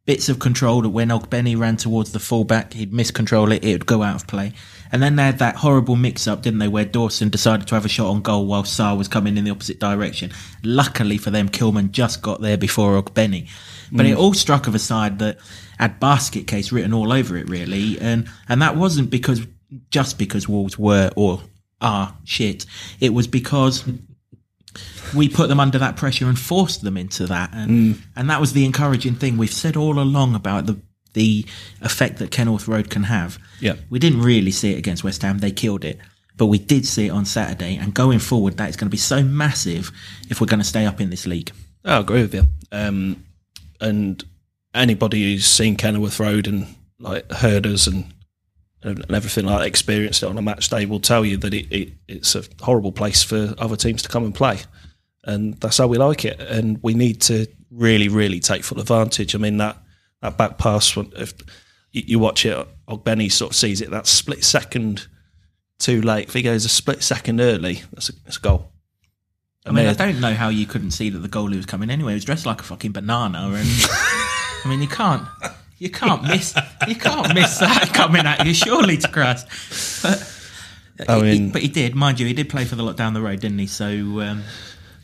Bits 0.09 0.31
of 0.31 0.39
control 0.39 0.81
that 0.81 0.89
when 0.89 1.11
Ogbene 1.11 1.59
ran 1.59 1.77
towards 1.77 2.13
the 2.13 2.19
fullback, 2.19 2.73
he'd 2.73 2.93
miscontrol 2.93 3.55
it, 3.55 3.63
it 3.63 3.73
would 3.73 3.85
go 3.85 4.03
out 4.03 4.17
of 4.17 4.27
play. 4.27 4.55
And 4.91 5.03
then 5.03 5.17
they 5.17 5.25
had 5.25 5.39
that 5.41 5.57
horrible 5.57 5.97
mix 5.97 6.27
up, 6.27 6.41
didn't 6.41 6.61
they, 6.61 6.69
where 6.69 6.87
Dawson 6.87 7.29
decided 7.29 7.67
to 7.67 7.75
have 7.75 7.85
a 7.85 7.91
shot 7.91 8.09
on 8.09 8.23
goal 8.23 8.47
while 8.47 8.65
Sá 8.65 8.95
was 8.95 9.07
coming 9.07 9.37
in 9.37 9.45
the 9.45 9.51
opposite 9.51 9.79
direction. 9.79 10.33
Luckily 10.65 11.19
for 11.19 11.31
them, 11.31 11.51
Kilman 11.51 11.91
just 11.91 12.23
got 12.23 12.41
there 12.41 12.57
before 12.57 13.01
Ogbene. 13.03 13.51
But 13.93 14.07
it 14.07 14.17
mm. 14.17 14.19
all 14.19 14.33
struck 14.33 14.67
of 14.67 14.75
a 14.75 14.79
side 14.79 15.19
that 15.19 15.37
had 15.79 16.01
basket 16.01 16.47
case 16.47 16.73
written 16.73 16.95
all 16.95 17.13
over 17.13 17.37
it, 17.37 17.47
really. 17.47 18.01
And, 18.01 18.31
and 18.49 18.63
that 18.63 18.77
wasn't 18.77 19.11
because 19.11 19.47
just 19.91 20.17
because 20.17 20.49
Wolves 20.49 20.79
were 20.79 21.11
or 21.17 21.43
are 21.83 22.17
shit. 22.25 22.65
It 22.99 23.13
was 23.13 23.27
because 23.27 23.85
we 25.15 25.29
put 25.29 25.49
them 25.49 25.61
under 25.61 25.79
that 25.79 25.97
pressure 25.97 26.27
and 26.27 26.39
forced 26.39 26.83
them 26.83 26.97
into 26.97 27.27
that, 27.27 27.51
and 27.53 28.03
and 28.17 28.31
that 28.31 28.41
was 28.41 28.53
the 28.53 28.65
encouraging 28.65 29.15
thing. 29.15 29.37
We've 29.37 29.53
said 29.53 29.77
all 29.77 29.99
along 29.99 30.35
about 30.35 30.67
the 30.67 30.81
the 31.15 31.47
effect 31.81 32.19
that 32.19 32.31
Kenilworth 32.31 32.69
Road 32.69 32.91
can 32.91 33.05
have. 33.05 33.39
Yeah. 33.61 33.75
we 33.91 33.99
didn't 33.99 34.23
really 34.23 34.51
see 34.51 34.73
it 34.73 34.79
against 34.79 35.05
West 35.05 35.23
Ham; 35.23 35.39
they 35.39 35.51
killed 35.51 35.85
it. 35.85 35.99
But 36.37 36.47
we 36.47 36.59
did 36.59 36.87
see 36.87 37.07
it 37.07 37.11
on 37.11 37.25
Saturday, 37.25 37.77
and 37.77 37.93
going 37.93 38.21
forward, 38.21 38.57
that 38.59 38.69
is 38.69 38.77
going 38.77 38.87
to 38.87 38.91
be 38.91 38.97
so 38.97 39.23
massive 39.25 39.91
if 40.31 40.41
we're 40.41 40.47
going 40.47 40.61
to 40.61 40.67
stay 40.67 40.87
up 40.87 41.01
in 41.01 41.11
this 41.11 41.27
league. 41.27 41.51
I 41.85 41.99
agree 41.99 42.23
with 42.23 42.35
you. 42.35 42.47
Um, 42.71 43.25
and 43.81 44.25
anybody 44.75 45.35
who's 45.35 45.47
seen 45.47 45.77
Kenilworth 45.77 46.21
Road 46.21 46.47
and 46.47 46.67
like 47.01 47.31
heard 47.33 47.67
us 47.67 47.87
and 47.87 48.13
and 48.83 49.05
everything 49.11 49.45
like 49.45 49.59
that, 49.59 49.67
experienced 49.67 50.23
it 50.23 50.27
on 50.27 50.39
a 50.39 50.43
match 50.43 50.69
day 50.69 50.87
will 50.87 51.01
tell 51.01 51.25
you 51.25 51.37
that 51.39 51.53
it, 51.53 51.67
it 51.71 51.93
it's 52.07 52.35
a 52.37 52.45
horrible 52.61 52.93
place 52.93 53.23
for 53.23 53.55
other 53.59 53.77
teams 53.77 54.03
to 54.03 54.09
come 54.09 54.25
and 54.25 54.35
play. 54.35 54.61
And 55.29 55.55
that's 55.61 55.79
how 55.79 55.87
we 55.87 55.99
like 55.99 56.25
it. 56.25 56.41
And 56.41 56.79
we 56.83 56.95
need 56.95 57.21
to 57.23 57.47
really, 57.71 58.09
really 58.09 58.41
take 58.41 58.65
full 58.65 58.81
advantage. 58.81 59.35
I 59.35 59.39
mean 59.39 59.59
that 59.59 59.77
that 60.23 60.37
back 60.39 60.59
pass 60.59 60.97
when 60.97 61.13
if 61.17 61.35
you, 61.93 62.19
watch 62.19 62.45
it, 62.47 62.67
Ogbene 62.89 63.31
sort 63.31 63.53
of 63.53 63.57
sees 63.57 63.81
it 63.81 63.91
that 63.91 64.07
split 64.07 64.43
second 64.45 65.07
too 65.79 66.01
late. 66.03 66.29
If 66.29 66.35
he 66.35 66.43
goes 66.43 66.65
a 66.65 66.69
split 66.69 67.03
second 67.03 67.41
early, 67.41 67.83
that's 67.93 68.09
a, 68.09 68.13
that's 68.25 68.37
a 68.37 68.41
goal. 68.41 68.73
I 69.67 69.71
mean, 69.71 69.87
I 69.87 69.93
don't 69.93 70.19
know 70.21 70.35
how 70.35 70.49
you 70.49 70.65
couldn't 70.67 70.93
see 70.93 71.11
that 71.11 71.19
the 71.19 71.29
goalie 71.29 71.57
was 71.57 71.67
coming 71.67 71.91
anyway. 71.91 72.13
He 72.13 72.15
was 72.17 72.25
dressed 72.25 72.47
like 72.47 72.61
a 72.61 72.65
fucking 72.65 72.93
banana, 72.93 73.51
and 73.55 73.69
I 74.65 74.65
mean, 74.69 74.81
you 74.81 74.89
can't, 74.89 75.23
you 75.79 75.91
can't 75.91 76.23
miss, 76.25 76.55
you 76.87 76.95
can't 76.97 77.35
miss 77.35 77.59
that 77.59 77.91
coming 77.93 78.25
at 78.27 78.47
you. 78.47 78.55
Surely 78.55 78.97
to 78.99 79.09
Christ. 79.09 79.47
But, 80.03 81.09
I 81.11 81.21
he- 81.27 81.39
he- 81.39 81.51
but 81.51 81.63
he 81.63 81.69
did, 81.69 81.95
mind 81.95 82.19
you, 82.19 82.27
he 82.27 82.33
did 82.33 82.49
play 82.49 82.65
for 82.65 82.77
the 82.77 82.83
lot 82.83 82.97
down 82.97 83.13
the 83.15 83.21
road, 83.23 83.41
didn't 83.41 83.59
he? 83.59 83.67
So, 83.67 83.87
um, 84.21 84.43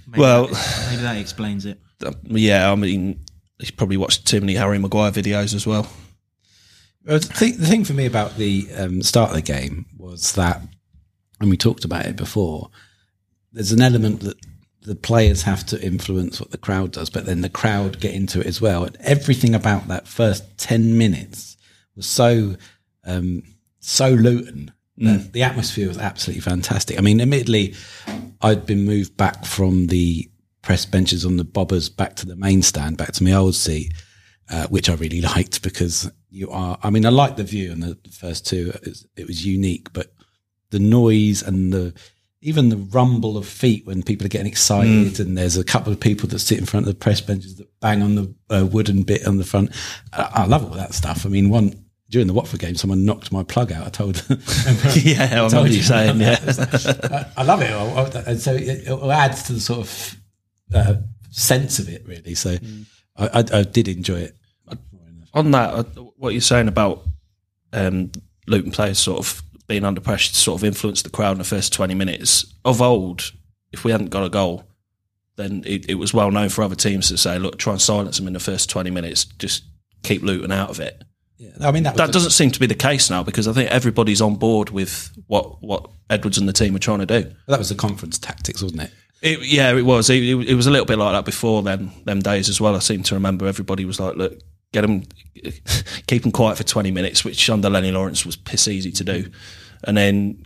maybe 0.07 0.21
Well- 0.21 0.47
that, 0.49 0.87
maybe 0.91 1.03
that 1.03 1.17
explains 1.19 1.67
it. 1.67 1.81
yeah, 2.25 2.71
I 2.71 2.75
mean, 2.75 3.21
he's 3.59 3.71
probably 3.71 3.97
watched 3.97 4.27
too 4.27 4.41
many 4.41 4.55
Harry 4.55 4.79
Maguire 4.79 5.11
videos 5.13 5.55
as 5.55 5.67
well. 5.67 5.89
Well, 7.07 7.19
the, 7.19 7.27
thing, 7.27 7.59
the 7.59 7.67
thing 7.67 7.85
for 7.85 7.93
me 7.93 8.07
about 8.07 8.37
the 8.37 8.67
um, 8.77 9.03
start 9.03 9.31
of 9.31 9.37
the 9.37 9.43
game 9.43 9.87
was 9.99 10.33
that, 10.35 10.63
and 11.41 11.51
we 11.51 11.57
talked 11.57 11.85
about 11.85 12.07
it 12.07 12.17
before, 12.17 12.71
there's 13.53 13.73
an 13.73 13.83
element 13.83 14.21
that 14.21 14.37
the 14.83 14.95
players 14.95 15.43
have 15.43 15.65
to 15.67 15.83
influence 15.83 16.41
what 16.41 16.51
the 16.51 16.59
crowd 16.59 16.93
does, 16.93 17.11
but 17.11 17.27
then 17.27 17.41
the 17.41 17.49
crowd 17.49 18.01
get 18.01 18.15
into 18.15 18.41
it 18.41 18.47
as 18.47 18.61
well. 18.61 18.85
And 18.85 18.97
everything 19.01 19.55
about 19.55 19.89
that 19.89 20.09
first 20.09 20.59
10 20.59 20.97
minutes 20.97 21.57
was 21.97 22.07
so, 22.07 22.57
um, 23.05 23.43
so 23.81 24.11
Luton. 24.11 24.73
That 24.99 25.33
The 25.33 25.43
atmosphere 25.43 25.89
was 25.89 25.99
absolutely 25.99 26.43
fantastic. 26.43 26.99
I 26.99 27.03
mean, 27.03 27.21
admittedly, 27.21 27.75
I'd 28.41 28.67
been 28.67 28.85
moved 28.85 29.17
back 29.17 29.45
from 29.45 29.89
the 29.89 30.31
press 30.63 30.87
benches 30.87 31.25
on 31.25 31.37
the 31.37 31.45
bobbers 31.45 31.95
back 31.95 32.17
to 32.17 32.27
the 32.27 32.37
main 32.37 32.63
stand, 32.63 32.97
back 32.97 33.13
to 33.13 33.25
my 33.25 33.33
old 33.33 33.55
seat 33.55 33.93
uh, 34.51 34.67
which 34.69 34.89
I 34.89 34.95
really 34.95 35.21
liked 35.35 35.63
because 35.63 36.11
you 36.31 36.51
are. 36.51 36.79
I 36.83 36.91
mean, 36.91 37.07
I 37.07 37.11
liked 37.11 37.37
the 37.37 37.45
view 37.45 37.73
and 37.73 37.83
the 37.83 37.99
first 38.11 38.47
two. 38.47 38.73
It 38.75 38.85
was, 38.85 39.07
it 39.17 39.27
was 39.27 39.47
unique, 39.47 39.93
but 39.93 40.13
the 40.71 40.79
noise 40.79 41.43
and 41.43 41.73
the 41.73 41.95
even 42.41 42.69
the 42.69 42.77
rumble 42.77 43.39
of 43.39 43.47
feet 43.47 43.87
when 43.87 44.03
people 44.03 44.27
are 44.27 44.29
getting 44.29 44.47
excited, 44.47 45.19
and 45.19 45.39
there's 45.39 45.57
a 45.57 45.65
couple 45.65 45.93
of 45.93 45.99
people 45.99 46.29
that 46.29 46.39
sit 46.41 46.59
in 46.59 46.67
front 46.67 46.87
of 46.87 46.93
the 46.93 46.99
press 46.99 47.21
benches 47.21 47.57
that 47.57 47.69
bang 47.81 48.03
on 48.03 48.17
the 48.17 48.35
uh, 48.51 48.67
wooden 48.67 49.03
bit 49.03 49.27
on 49.27 49.39
the 49.39 49.45
front. 49.45 49.71
I, 50.13 50.31
I 50.35 50.47
love 50.47 50.65
all 50.65 50.77
that 50.77 50.93
stuff. 50.93 51.25
I 51.25 51.31
mean, 51.31 51.49
one 51.49 51.84
during 52.15 52.29
the 52.29 52.33
Watford 52.33 52.61
game, 52.61 52.77
someone 52.77 53.05
knocked 53.05 53.33
my 53.33 53.43
plug 53.43 53.73
out. 53.73 53.89
I 53.89 53.91
told. 53.91 54.25
yeah, 54.95 55.31
I 55.33 55.45
remember 55.45 55.69
you 55.69 55.83
saying, 55.83 56.21
yeah. 56.21 56.39
I, 57.37 57.41
I 57.41 57.43
love 57.43 57.61
it, 57.61 58.29
and 58.29 58.41
so 58.41 58.55
it, 58.55 58.87
it 58.87 59.11
adds 59.11 59.43
to 59.49 59.55
the 59.55 59.61
sort 59.61 59.81
of 59.81 60.17
uh, 60.73 60.95
sense 61.31 61.81
of 61.81 61.89
it, 61.89 62.07
really. 62.07 62.37
So 62.37 62.57
I, 63.17 63.41
I, 63.41 63.45
I 63.59 63.63
did 63.65 63.89
enjoy 63.89 64.21
it. 64.21 64.37
On 65.35 65.51
that, 65.51 65.75
uh, 65.75 65.83
what 66.17 66.35
you're 66.35 66.41
saying 66.41 66.69
about 66.69 67.03
um, 67.73 68.13
Luton 68.47 68.71
players 68.71 69.01
sort 69.01 69.19
of 69.19 69.43
being 69.67 69.85
under 69.85 70.01
pressure 70.01 70.31
to 70.31 70.37
sort 70.37 70.61
of 70.61 70.65
influence 70.65 71.03
the 71.03 71.11
crowd 71.11 71.33
in 71.33 71.39
the 71.39 71.45
first 71.45 71.73
20 71.73 71.97
minutes, 71.97 72.55
of 72.65 72.81
old, 72.81 73.33
if 73.73 73.83
we 73.83 73.91
hadn't 73.91 74.11
got 74.11 74.25
a 74.25 74.31
goal, 74.31 74.63
then 75.35 75.65
it, 75.67 75.91
it 75.91 75.97
was 75.97 76.15
well 76.15 76.31
known 76.31 76.49
for 76.49 76.63
other 76.63 76.77
teams 76.77 77.09
to 77.09 77.17
say, 77.17 77.41
look, 77.41 77.59
try 77.59 77.73
and 77.73 77.83
silence 77.83 78.19
them 78.19 78.29
in 78.29 78.35
the 78.35 78.39
first 78.39 78.71
20 78.71 78.93
minutes, 78.93 79.25
just 79.25 79.65
keep 80.05 80.23
Luton 80.23 80.53
out 80.53 80.71
of 80.71 80.79
it. 80.79 81.03
Yeah, 81.37 81.51
I 81.61 81.73
mean 81.73 81.83
that, 81.83 81.97
That 81.97 82.13
doesn't 82.13 82.31
seem 82.31 82.51
to 82.53 82.61
be 82.61 82.67
the 82.67 82.75
case 82.75 83.11
now 83.11 83.23
because 83.23 83.49
I 83.49 83.53
think 83.53 83.71
everybody's 83.71 84.21
on 84.21 84.37
board 84.37 84.71
with 84.71 85.11
what, 85.27 85.63
what 85.63 85.91
Edwards 86.09 86.39
and 86.39 86.49
the 86.49 86.53
team 86.53 86.77
are 86.77 86.81
trying 86.81 87.01
to 87.01 87.07
do. 87.07 87.33
that 87.49 87.59
was 87.59 87.69
the 87.69 87.75
conference 87.75 88.19
tactics, 88.19 88.63
wasn't 88.63 88.83
it? 88.83 88.91
It, 89.21 89.41
yeah, 89.41 89.75
it 89.75 89.83
was. 89.83 90.11
It, 90.11 90.23
it, 90.23 90.51
it 90.51 90.55
was 90.55 90.67
a 90.67 90.71
little 90.71 90.87
bit 90.87 90.99
like 90.99 91.13
that 91.13 91.25
before 91.25 91.63
then, 91.63 91.91
them 92.05 92.21
days 92.21 92.49
as 92.49 92.61
well. 92.61 92.77
I 92.77 92.81
seem 92.81 93.03
to 93.05 93.15
remember 93.15 93.47
everybody 93.47 93.85
was 93.85 93.99
like, 93.99 94.17
look, 94.17 94.39
get 94.73 94.83
them, 94.83 95.05
keep 96.07 96.23
them 96.23 96.33
quiet 96.33 96.59
for 96.59 96.65
20 96.65 96.91
minutes, 96.91 97.25
which 97.25 97.49
under 97.49 97.71
Lennie 97.71 97.91
Lawrence 97.91 98.27
was 98.27 98.37
piss 98.37 98.69
easy 98.69 98.93
to 98.93 99.05
do. 99.05 99.31
And 99.85 99.97
then 99.97 100.45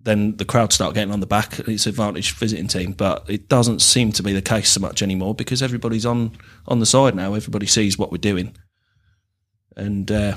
then 0.00 0.36
the 0.36 0.44
crowd 0.44 0.72
start 0.72 0.94
getting 0.94 1.12
on 1.12 1.20
the 1.20 1.26
back. 1.26 1.58
It's 1.60 1.86
advantage 1.86 2.32
visiting 2.32 2.66
team, 2.66 2.92
but 2.92 3.28
it 3.28 3.48
doesn't 3.48 3.82
seem 3.82 4.12
to 4.12 4.22
be 4.22 4.32
the 4.32 4.40
case 4.40 4.70
so 4.70 4.80
much 4.80 5.02
anymore 5.02 5.34
because 5.34 5.62
everybody's 5.62 6.06
on, 6.06 6.32
on 6.66 6.80
the 6.80 6.86
side 6.86 7.14
now. 7.14 7.34
Everybody 7.34 7.66
sees 7.66 7.98
what 7.98 8.10
we're 8.10 8.18
doing. 8.18 8.56
And 9.76 10.10
uh, 10.10 10.36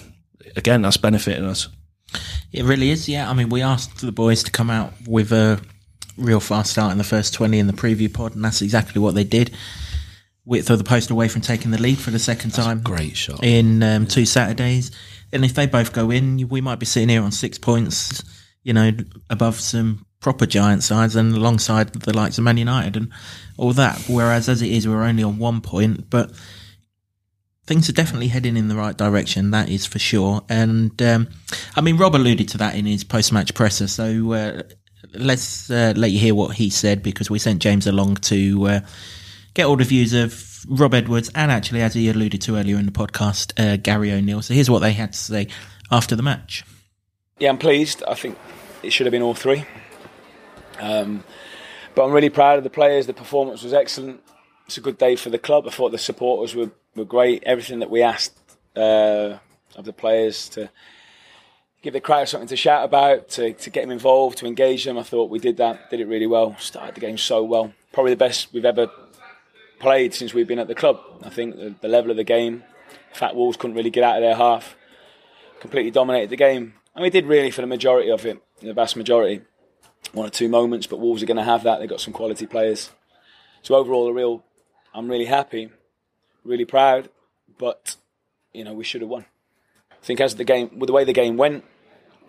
again, 0.55 0.81
that's 0.81 0.97
benefiting 0.97 1.45
us. 1.45 1.67
It 2.51 2.65
really 2.65 2.89
is, 2.89 3.07
yeah. 3.07 3.29
I 3.29 3.33
mean, 3.33 3.49
we 3.49 3.61
asked 3.61 4.01
the 4.01 4.11
boys 4.11 4.43
to 4.43 4.51
come 4.51 4.69
out 4.69 4.93
with 5.07 5.31
a 5.31 5.61
real 6.17 6.39
fast 6.39 6.71
start 6.71 6.91
in 6.91 6.97
the 6.97 7.03
first 7.03 7.33
20 7.33 7.57
in 7.57 7.67
the 7.67 7.73
preview 7.73 8.13
pod, 8.13 8.35
and 8.35 8.43
that's 8.43 8.61
exactly 8.61 9.01
what 9.01 9.15
they 9.15 9.23
did. 9.23 9.51
Width 10.43 10.69
of 10.69 10.77
the 10.77 10.83
post 10.83 11.09
away 11.09 11.27
from 11.27 11.41
taking 11.41 11.71
the 11.71 11.81
lead 11.81 11.97
for 11.97 12.11
the 12.11 12.19
second 12.19 12.51
time. 12.51 12.81
Great 12.81 13.15
shot. 13.15 13.43
In 13.43 13.81
um, 13.83 14.07
two 14.07 14.25
Saturdays. 14.25 14.91
And 15.31 15.45
if 15.45 15.53
they 15.53 15.65
both 15.65 15.93
go 15.93 16.11
in, 16.11 16.49
we 16.49 16.59
might 16.59 16.79
be 16.79 16.85
sitting 16.85 17.09
here 17.09 17.21
on 17.21 17.31
six 17.31 17.57
points, 17.57 18.23
you 18.63 18.73
know, 18.73 18.91
above 19.29 19.59
some 19.59 20.05
proper 20.19 20.45
giant 20.45 20.83
sides 20.83 21.15
and 21.15 21.33
alongside 21.33 21.93
the 21.93 22.15
likes 22.15 22.37
of 22.37 22.43
Man 22.43 22.57
United 22.57 22.97
and 22.97 23.11
all 23.57 23.73
that. 23.73 24.03
Whereas 24.07 24.49
as 24.49 24.61
it 24.61 24.69
is, 24.69 24.87
we're 24.87 25.03
only 25.03 25.23
on 25.23 25.37
one 25.37 25.61
point, 25.61 26.09
but 26.09 26.31
things 27.71 27.87
are 27.87 27.93
definitely 27.93 28.27
heading 28.27 28.57
in 28.57 28.67
the 28.67 28.75
right 28.75 28.97
direction. 28.97 29.51
That 29.51 29.69
is 29.69 29.85
for 29.85 29.97
sure. 29.97 30.41
And 30.49 31.01
um, 31.01 31.29
I 31.73 31.79
mean, 31.79 31.95
Rob 31.95 32.13
alluded 32.13 32.49
to 32.49 32.57
that 32.57 32.75
in 32.75 32.85
his 32.85 33.05
post-match 33.05 33.53
presser. 33.53 33.87
So 33.87 34.33
uh, 34.33 34.63
let's 35.13 35.71
uh, 35.71 35.93
let 35.95 36.11
you 36.11 36.19
hear 36.19 36.35
what 36.35 36.57
he 36.57 36.69
said 36.69 37.01
because 37.01 37.29
we 37.29 37.39
sent 37.39 37.61
James 37.61 37.87
along 37.87 38.15
to 38.15 38.67
uh, 38.67 38.79
get 39.53 39.67
all 39.67 39.77
the 39.77 39.85
views 39.85 40.11
of 40.11 40.65
Rob 40.67 40.93
Edwards 40.93 41.31
and 41.33 41.49
actually, 41.49 41.81
as 41.81 41.93
he 41.93 42.09
alluded 42.09 42.41
to 42.41 42.57
earlier 42.57 42.77
in 42.77 42.87
the 42.87 42.91
podcast, 42.91 43.57
uh, 43.57 43.77
Gary 43.77 44.11
O'Neil. 44.11 44.41
So 44.41 44.53
here's 44.53 44.69
what 44.69 44.79
they 44.79 44.91
had 44.91 45.13
to 45.13 45.17
say 45.17 45.47
after 45.89 46.13
the 46.13 46.23
match. 46.23 46.65
yeah, 47.39 47.47
I'm 47.47 47.57
pleased. 47.57 48.03
I 48.05 48.15
think 48.15 48.37
it 48.83 48.91
should 48.91 49.05
have 49.05 49.11
been 49.11 49.21
all 49.21 49.33
three. 49.33 49.63
Um, 50.77 51.23
but 51.95 52.03
I'm 52.03 52.11
really 52.11 52.29
proud 52.29 52.57
of 52.57 52.65
the 52.65 52.69
players. 52.69 53.07
The 53.07 53.13
performance 53.13 53.63
was 53.63 53.71
excellent. 53.71 54.21
It's 54.71 54.77
a 54.77 54.79
good 54.79 54.97
day 54.97 55.17
for 55.17 55.29
the 55.29 55.37
club. 55.37 55.67
I 55.67 55.69
thought 55.69 55.91
the 55.91 55.97
supporters 55.97 56.55
were, 56.55 56.71
were 56.95 57.03
great. 57.03 57.43
Everything 57.45 57.79
that 57.79 57.89
we 57.89 58.01
asked 58.01 58.39
uh, 58.73 59.37
of 59.75 59.83
the 59.83 59.91
players 59.91 60.47
to 60.47 60.69
give 61.81 61.91
the 61.91 61.99
crowd 61.99 62.29
something 62.29 62.47
to 62.47 62.55
shout 62.55 62.85
about, 62.85 63.27
to, 63.31 63.51
to 63.51 63.69
get 63.69 63.81
them 63.81 63.91
involved, 63.91 64.37
to 64.37 64.45
engage 64.45 64.85
them. 64.85 64.97
I 64.97 65.03
thought 65.03 65.29
we 65.29 65.39
did 65.39 65.57
that, 65.57 65.89
did 65.89 65.99
it 65.99 66.07
really 66.07 66.25
well. 66.25 66.55
Started 66.57 66.95
the 66.95 67.01
game 67.01 67.17
so 67.17 67.43
well. 67.43 67.73
Probably 67.91 68.13
the 68.13 68.17
best 68.17 68.53
we've 68.53 68.63
ever 68.63 68.89
played 69.81 70.13
since 70.13 70.33
we've 70.33 70.47
been 70.47 70.57
at 70.57 70.69
the 70.69 70.73
club. 70.73 71.01
I 71.21 71.29
think 71.29 71.57
the, 71.57 71.75
the 71.81 71.89
level 71.89 72.09
of 72.09 72.15
the 72.15 72.23
game, 72.23 72.63
Fat 73.11 73.35
Wolves 73.35 73.57
couldn't 73.57 73.75
really 73.75 73.89
get 73.89 74.05
out 74.05 74.15
of 74.15 74.21
their 74.21 74.35
half, 74.35 74.77
completely 75.59 75.91
dominated 75.91 76.29
the 76.29 76.37
game. 76.37 76.75
And 76.95 77.03
we 77.03 77.09
did 77.09 77.25
really 77.25 77.51
for 77.51 77.59
the 77.59 77.67
majority 77.67 78.09
of 78.09 78.25
it, 78.25 78.41
the 78.61 78.71
vast 78.73 78.95
majority. 78.95 79.41
One 80.13 80.27
or 80.27 80.29
two 80.29 80.47
moments, 80.47 80.87
but 80.87 81.01
Wolves 81.01 81.21
are 81.21 81.25
going 81.25 81.35
to 81.35 81.43
have 81.43 81.63
that. 81.63 81.79
They've 81.79 81.89
got 81.89 81.99
some 81.99 82.13
quality 82.13 82.45
players. 82.45 82.89
So 83.63 83.75
overall, 83.75 84.07
a 84.07 84.13
real, 84.13 84.45
I'm 84.93 85.09
really 85.09 85.25
happy, 85.25 85.69
really 86.43 86.65
proud, 86.65 87.09
but 87.57 87.95
you 88.53 88.63
know 88.63 88.73
we 88.73 88.83
should 88.83 89.01
have 89.01 89.09
won. 89.09 89.25
I 89.91 90.05
think 90.05 90.19
as 90.19 90.35
the 90.35 90.43
game, 90.43 90.79
with 90.79 90.87
the 90.87 90.93
way 90.93 91.03
the 91.03 91.13
game 91.13 91.37
went, 91.37 91.63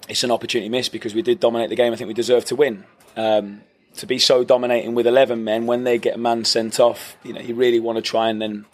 it's 0.08 0.24
an 0.24 0.30
opportunity 0.30 0.68
missed 0.68 0.92
because 0.92 1.14
we 1.14 1.22
did 1.22 1.40
dominate 1.40 1.70
the 1.70 1.76
game. 1.76 1.92
I 1.92 1.96
think 1.96 2.08
we 2.08 2.14
deserved 2.14 2.48
to 2.48 2.56
win. 2.56 2.84
Um, 3.16 3.62
to 3.96 4.06
be 4.06 4.18
so 4.18 4.42
dominating 4.44 4.94
with 4.94 5.06
11 5.06 5.44
men 5.44 5.66
when 5.66 5.84
they 5.84 5.98
get 5.98 6.14
a 6.14 6.18
man 6.18 6.44
sent 6.44 6.80
off, 6.80 7.16
you 7.22 7.32
know, 7.32 7.40
you 7.40 7.54
really 7.54 7.80
want 7.80 7.96
to 7.96 8.02
try 8.02 8.28
and 8.28 8.40
then 8.40 8.64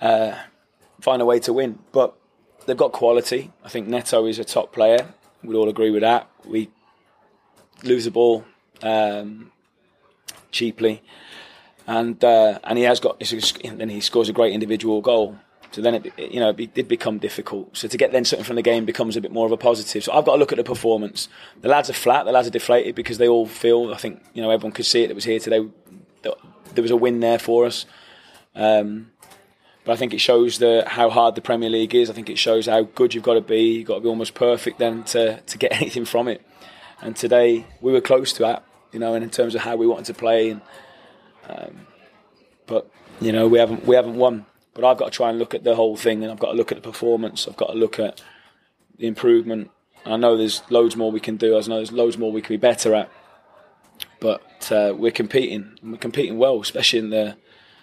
uh, 0.00 0.34
find 1.00 1.22
a 1.22 1.24
way 1.24 1.38
to 1.40 1.52
win. 1.52 1.78
But 1.92 2.14
they've 2.66 2.76
got 2.76 2.92
quality. 2.92 3.52
I 3.64 3.68
think 3.68 3.88
Neto 3.88 4.26
is 4.26 4.38
a 4.38 4.44
top 4.44 4.72
player. 4.72 5.14
We'd 5.42 5.56
all 5.56 5.68
agree 5.68 5.90
with 5.90 6.02
that. 6.02 6.28
We 6.44 6.70
lose 7.82 8.04
the 8.04 8.10
ball 8.10 8.44
um, 8.82 9.50
cheaply, 10.50 11.02
and 11.86 12.22
uh, 12.24 12.58
and 12.64 12.78
he 12.78 12.84
has 12.84 13.00
got. 13.00 13.20
Then 13.20 13.88
he 13.88 14.00
scores 14.00 14.28
a 14.28 14.32
great 14.32 14.52
individual 14.52 15.00
goal. 15.00 15.38
So 15.72 15.80
then 15.80 15.94
it, 15.94 16.12
you 16.18 16.38
know, 16.38 16.50
it 16.50 16.74
did 16.74 16.86
become 16.86 17.18
difficult. 17.18 17.76
So 17.76 17.88
to 17.88 17.96
get 17.96 18.12
then 18.12 18.26
something 18.26 18.44
from 18.44 18.56
the 18.56 18.62
game 18.62 18.84
becomes 18.84 19.16
a 19.16 19.22
bit 19.22 19.32
more 19.32 19.46
of 19.46 19.52
a 19.52 19.56
positive. 19.56 20.04
So 20.04 20.12
I've 20.12 20.26
got 20.26 20.32
to 20.32 20.38
look 20.38 20.52
at 20.52 20.58
the 20.58 20.64
performance. 20.64 21.28
The 21.62 21.68
lads 21.68 21.88
are 21.88 21.94
flat. 21.94 22.26
The 22.26 22.32
lads 22.32 22.46
are 22.46 22.50
deflated 22.50 22.94
because 22.94 23.16
they 23.18 23.26
all 23.26 23.46
feel. 23.46 23.92
I 23.92 23.96
think 23.96 24.22
you 24.34 24.42
know 24.42 24.50
everyone 24.50 24.72
could 24.72 24.86
see 24.86 25.02
it 25.02 25.08
that 25.08 25.14
was 25.14 25.24
here 25.24 25.38
today. 25.38 25.66
There 26.22 26.82
was 26.82 26.90
a 26.90 26.96
win 26.96 27.20
there 27.20 27.38
for 27.38 27.66
us. 27.66 27.86
Um, 28.54 29.10
but 29.84 29.92
I 29.92 29.96
think 29.96 30.14
it 30.14 30.20
shows 30.20 30.58
the 30.58 30.84
how 30.86 31.10
hard 31.10 31.34
the 31.34 31.40
Premier 31.40 31.70
League 31.70 31.94
is. 31.94 32.10
I 32.10 32.12
think 32.12 32.30
it 32.30 32.38
shows 32.38 32.66
how 32.66 32.82
good 32.82 33.14
you've 33.14 33.24
got 33.24 33.34
to 33.34 33.40
be. 33.40 33.78
You've 33.78 33.88
got 33.88 33.96
to 33.96 34.00
be 34.00 34.08
almost 34.08 34.34
perfect 34.34 34.78
then 34.78 35.04
to 35.04 35.40
to 35.40 35.58
get 35.58 35.72
anything 35.80 36.04
from 36.04 36.28
it. 36.28 36.46
And 37.00 37.16
today 37.16 37.66
we 37.80 37.92
were 37.92 38.00
close 38.00 38.32
to 38.34 38.42
that, 38.42 38.64
you 38.92 39.00
know, 39.00 39.14
and 39.14 39.24
in 39.24 39.30
terms 39.30 39.54
of 39.54 39.62
how 39.62 39.74
we 39.76 39.86
wanted 39.86 40.06
to 40.06 40.14
play. 40.14 40.50
And, 40.50 40.60
um, 41.48 41.86
but 42.66 42.90
you 43.20 43.32
know 43.32 43.48
we 43.48 43.58
haven't 43.58 43.86
we 43.86 43.96
haven't 43.96 44.16
won. 44.16 44.46
But 44.74 44.84
I've 44.84 44.96
got 44.96 45.06
to 45.06 45.10
try 45.10 45.28
and 45.28 45.38
look 45.38 45.54
at 45.54 45.64
the 45.64 45.74
whole 45.74 45.96
thing, 45.96 46.22
and 46.22 46.32
I've 46.32 46.38
got 46.38 46.52
to 46.52 46.56
look 46.56 46.72
at 46.72 46.82
the 46.82 46.88
performance. 46.88 47.46
I've 47.46 47.56
got 47.56 47.72
to 47.72 47.74
look 47.74 47.98
at 47.98 48.22
the 48.98 49.06
improvement. 49.06 49.70
I 50.06 50.16
know 50.16 50.36
there's 50.36 50.62
loads 50.70 50.96
more 50.96 51.12
we 51.12 51.20
can 51.20 51.36
do. 51.36 51.56
I 51.56 51.60
know 51.60 51.76
there's 51.76 51.92
loads 51.92 52.16
more 52.16 52.32
we 52.32 52.40
can 52.40 52.54
be 52.54 52.58
better 52.58 52.94
at. 52.94 53.10
But 54.18 54.72
uh, 54.72 54.94
we're 54.96 55.12
competing, 55.12 55.76
and 55.82 55.92
we're 55.92 55.98
competing 55.98 56.38
well, 56.38 56.60
especially 56.60 57.00
in 57.00 57.10
the, 57.10 57.36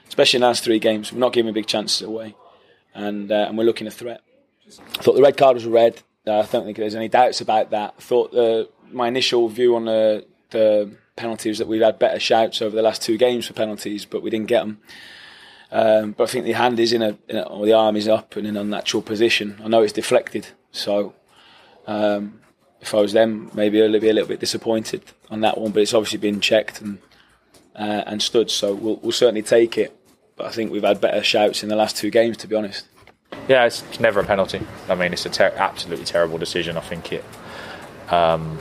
especially 0.07 0.37
in 0.37 0.41
the 0.41 0.47
last 0.47 0.63
three 0.63 0.79
games. 0.79 1.13
We're 1.13 1.19
not 1.19 1.33
giving 1.33 1.53
big 1.53 1.67
chances 1.67 2.01
away, 2.01 2.35
and 2.95 3.31
uh, 3.31 3.45
and 3.47 3.57
we're 3.57 3.65
looking 3.65 3.87
a 3.87 3.91
threat. 3.91 4.21
I 4.67 5.01
thought 5.01 5.15
the 5.15 5.21
red 5.21 5.37
card 5.37 5.55
was 5.55 5.65
red. 5.65 6.01
I 6.27 6.41
don't 6.43 6.65
think 6.65 6.77
there's 6.77 6.95
any 6.95 7.07
doubts 7.07 7.41
about 7.41 7.71
that. 7.71 7.95
I 7.97 8.01
thought 8.01 8.31
the, 8.31 8.69
my 8.91 9.07
initial 9.07 9.47
view 9.49 9.75
on 9.75 9.85
the, 9.85 10.25
the 10.51 10.95
penalties 11.19 11.57
that 11.59 11.67
we've 11.67 11.81
had 11.81 11.99
better 11.99 12.19
shouts 12.19 12.61
over 12.61 12.75
the 12.75 12.81
last 12.81 13.01
two 13.01 13.17
games 13.17 13.45
for 13.45 13.53
penalties, 13.53 14.05
but 14.05 14.23
we 14.23 14.29
didn't 14.29 14.47
get 14.47 14.61
them. 14.61 14.79
Um, 15.71 16.13
but 16.13 16.23
I 16.23 16.27
think 16.27 16.45
the 16.45 16.53
hand 16.53 16.79
is 16.79 16.93
in 16.93 17.03
a, 17.03 17.17
in 17.27 17.37
a, 17.37 17.43
or 17.43 17.65
the 17.65 17.73
arm 17.73 17.95
is 17.95 18.07
up 18.07 18.35
and 18.35 18.47
in 18.47 18.57
a 18.57 18.63
natural 18.63 19.03
position. 19.03 19.59
I 19.63 19.67
know 19.67 19.83
it's 19.83 19.93
deflected, 19.93 20.47
so 20.71 21.13
um, 21.85 22.39
if 22.81 22.95
I 22.95 23.01
was 23.01 23.13
them, 23.13 23.51
maybe 23.53 23.83
I'd 23.83 24.01
be 24.01 24.09
a 24.09 24.13
little 24.13 24.27
bit 24.27 24.39
disappointed 24.39 25.03
on 25.29 25.41
that 25.41 25.59
one. 25.59 25.71
But 25.71 25.83
it's 25.83 25.93
obviously 25.93 26.17
been 26.17 26.41
checked 26.41 26.81
and 26.81 26.97
uh, 27.75 28.03
and 28.07 28.21
stood, 28.21 28.49
so 28.49 28.73
we'll, 28.73 28.95
we'll 29.03 29.11
certainly 29.11 29.43
take 29.43 29.77
it. 29.77 29.95
But 30.35 30.47
I 30.47 30.51
think 30.51 30.71
we've 30.71 30.83
had 30.83 30.99
better 30.99 31.21
shouts 31.21 31.61
in 31.61 31.69
the 31.69 31.75
last 31.75 31.97
two 31.97 32.09
games, 32.09 32.37
to 32.37 32.47
be 32.47 32.55
honest. 32.55 32.87
Yeah, 33.47 33.65
it's 33.65 33.99
never 33.99 34.21
a 34.21 34.25
penalty. 34.25 34.61
I 34.87 34.95
mean, 34.95 35.13
it's 35.13 35.25
a 35.25 35.29
ter- 35.29 35.53
absolutely 35.55 36.05
terrible 36.05 36.37
decision. 36.37 36.77
I 36.77 36.81
think 36.81 37.11
it. 37.13 37.23
Um, 38.09 38.57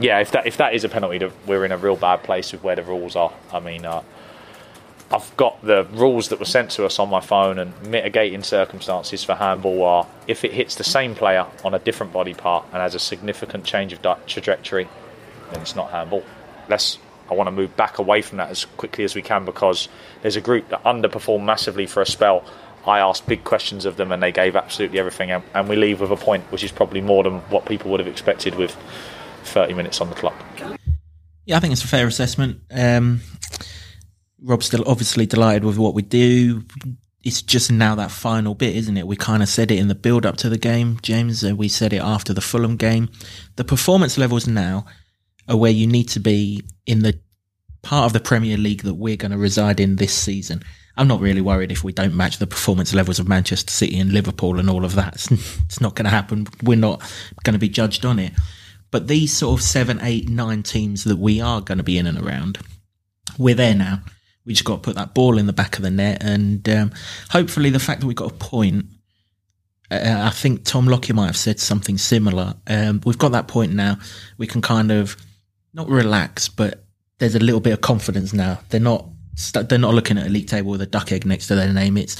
yeah, 0.00 0.20
if 0.20 0.30
that 0.32 0.46
if 0.46 0.56
that 0.58 0.74
is 0.74 0.84
a 0.84 0.88
penalty, 0.88 1.30
we're 1.46 1.64
in 1.64 1.72
a 1.72 1.76
real 1.76 1.96
bad 1.96 2.22
place 2.22 2.52
with 2.52 2.62
where 2.62 2.76
the 2.76 2.82
rules 2.82 3.16
are. 3.16 3.32
I 3.52 3.60
mean, 3.60 3.84
uh, 3.84 4.02
I've 5.10 5.36
got 5.36 5.62
the 5.62 5.84
rules 5.92 6.28
that 6.28 6.38
were 6.38 6.44
sent 6.44 6.70
to 6.72 6.84
us 6.84 6.98
on 6.98 7.08
my 7.08 7.20
phone, 7.20 7.58
and 7.58 7.72
mitigating 7.82 8.42
circumstances 8.42 9.24
for 9.24 9.34
handball 9.34 9.82
are 9.82 10.06
if 10.26 10.44
it 10.44 10.52
hits 10.52 10.76
the 10.76 10.84
same 10.84 11.14
player 11.14 11.46
on 11.64 11.74
a 11.74 11.78
different 11.78 12.12
body 12.12 12.34
part 12.34 12.66
and 12.72 12.76
has 12.76 12.94
a 12.94 12.98
significant 12.98 13.64
change 13.64 13.92
of 13.92 14.00
trajectory, 14.26 14.88
then 15.50 15.62
it's 15.62 15.74
not 15.74 15.90
handball. 15.90 16.24
Let's. 16.68 16.98
I 17.30 17.34
want 17.34 17.48
to 17.48 17.52
move 17.52 17.76
back 17.76 17.98
away 17.98 18.22
from 18.22 18.38
that 18.38 18.48
as 18.48 18.64
quickly 18.64 19.04
as 19.04 19.14
we 19.14 19.20
can 19.20 19.44
because 19.44 19.90
there's 20.22 20.36
a 20.36 20.40
group 20.40 20.70
that 20.70 20.82
underperformed 20.84 21.44
massively 21.44 21.84
for 21.84 22.00
a 22.00 22.06
spell. 22.06 22.42
I 22.86 23.00
asked 23.00 23.26
big 23.26 23.44
questions 23.44 23.84
of 23.84 23.98
them, 23.98 24.12
and 24.12 24.22
they 24.22 24.32
gave 24.32 24.56
absolutely 24.56 24.98
everything, 24.98 25.30
and 25.32 25.68
we 25.68 25.76
leave 25.76 26.00
with 26.00 26.10
a 26.10 26.16
point, 26.16 26.44
which 26.50 26.64
is 26.64 26.72
probably 26.72 27.02
more 27.02 27.24
than 27.24 27.40
what 27.50 27.66
people 27.66 27.90
would 27.90 28.00
have 28.00 28.06
expected 28.06 28.54
with 28.54 28.74
30 29.48 29.74
minutes 29.74 30.00
on 30.00 30.08
the 30.08 30.14
clock. 30.14 30.34
Yeah, 31.44 31.56
I 31.56 31.60
think 31.60 31.72
it's 31.72 31.84
a 31.84 31.88
fair 31.88 32.06
assessment. 32.06 32.60
Um, 32.70 33.20
Rob's 34.42 34.66
still 34.66 34.84
obviously 34.86 35.26
delighted 35.26 35.64
with 35.64 35.78
what 35.78 35.94
we 35.94 36.02
do. 36.02 36.64
It's 37.24 37.42
just 37.42 37.72
now 37.72 37.94
that 37.96 38.10
final 38.10 38.54
bit, 38.54 38.76
isn't 38.76 38.96
it? 38.96 39.06
We 39.06 39.16
kind 39.16 39.42
of 39.42 39.48
said 39.48 39.70
it 39.70 39.78
in 39.78 39.88
the 39.88 39.94
build 39.94 40.24
up 40.24 40.36
to 40.38 40.48
the 40.48 40.58
game, 40.58 40.98
James. 41.02 41.42
We 41.44 41.68
said 41.68 41.92
it 41.92 42.02
after 42.02 42.32
the 42.32 42.40
Fulham 42.40 42.76
game. 42.76 43.08
The 43.56 43.64
performance 43.64 44.18
levels 44.18 44.46
now 44.46 44.86
are 45.48 45.56
where 45.56 45.72
you 45.72 45.86
need 45.86 46.08
to 46.10 46.20
be 46.20 46.62
in 46.86 47.00
the 47.00 47.18
part 47.82 48.06
of 48.06 48.12
the 48.12 48.20
Premier 48.20 48.56
League 48.56 48.82
that 48.82 48.94
we're 48.94 49.16
going 49.16 49.32
to 49.32 49.38
reside 49.38 49.80
in 49.80 49.96
this 49.96 50.14
season. 50.14 50.62
I'm 50.96 51.08
not 51.08 51.20
really 51.20 51.40
worried 51.40 51.72
if 51.72 51.84
we 51.84 51.92
don't 51.92 52.14
match 52.14 52.38
the 52.38 52.46
performance 52.46 52.92
levels 52.92 53.18
of 53.18 53.28
Manchester 53.28 53.72
City 53.72 53.98
and 53.98 54.12
Liverpool 54.12 54.58
and 54.58 54.68
all 54.68 54.84
of 54.84 54.94
that. 54.96 55.14
It's 55.64 55.80
not 55.80 55.94
going 55.94 56.04
to 56.04 56.10
happen. 56.10 56.46
We're 56.62 56.76
not 56.76 57.00
going 57.44 57.54
to 57.54 57.58
be 57.58 57.68
judged 57.68 58.04
on 58.04 58.18
it. 58.18 58.32
But 58.90 59.08
these 59.08 59.36
sort 59.36 59.58
of 59.58 59.64
seven, 59.64 60.00
eight, 60.02 60.28
nine 60.28 60.62
teams 60.62 61.04
that 61.04 61.18
we 61.18 61.40
are 61.40 61.60
going 61.60 61.78
to 61.78 61.84
be 61.84 61.98
in 61.98 62.06
and 62.06 62.18
around, 62.18 62.58
we're 63.38 63.54
there 63.54 63.74
now 63.74 64.02
we 64.48 64.54
just 64.54 64.64
got 64.64 64.76
to 64.76 64.80
put 64.80 64.96
that 64.96 65.12
ball 65.12 65.36
in 65.36 65.46
the 65.46 65.52
back 65.52 65.76
of 65.76 65.82
the 65.82 65.90
net, 65.90 66.22
and 66.24 66.66
um, 66.70 66.90
hopefully, 67.28 67.68
the 67.68 67.78
fact 67.78 68.00
that 68.00 68.06
we 68.06 68.14
got 68.14 68.32
a 68.32 68.34
point. 68.34 68.86
Uh, 69.90 70.22
I 70.24 70.30
think 70.30 70.64
Tom 70.64 70.86
Lockyer 70.86 71.14
might 71.14 71.26
have 71.26 71.36
said 71.36 71.60
something 71.60 71.98
similar. 71.98 72.54
Um, 72.66 73.02
we've 73.04 73.18
got 73.18 73.32
that 73.32 73.46
point 73.46 73.74
now. 73.74 73.98
We 74.38 74.46
can 74.46 74.62
kind 74.62 74.90
of 74.90 75.16
not 75.74 75.88
relax, 75.88 76.48
but 76.48 76.84
there's 77.18 77.34
a 77.34 77.40
little 77.40 77.60
bit 77.60 77.74
of 77.74 77.82
confidence 77.82 78.32
now. 78.32 78.60
They're 78.70 78.80
not 78.80 79.06
they're 79.52 79.78
not 79.78 79.94
looking 79.94 80.16
at 80.18 80.26
a 80.26 80.30
league 80.30 80.48
table 80.48 80.70
with 80.70 80.80
a 80.80 80.86
duck 80.86 81.12
egg 81.12 81.26
next 81.26 81.46
to 81.48 81.54
their 81.54 81.72
name. 81.72 81.98
It's 81.98 82.16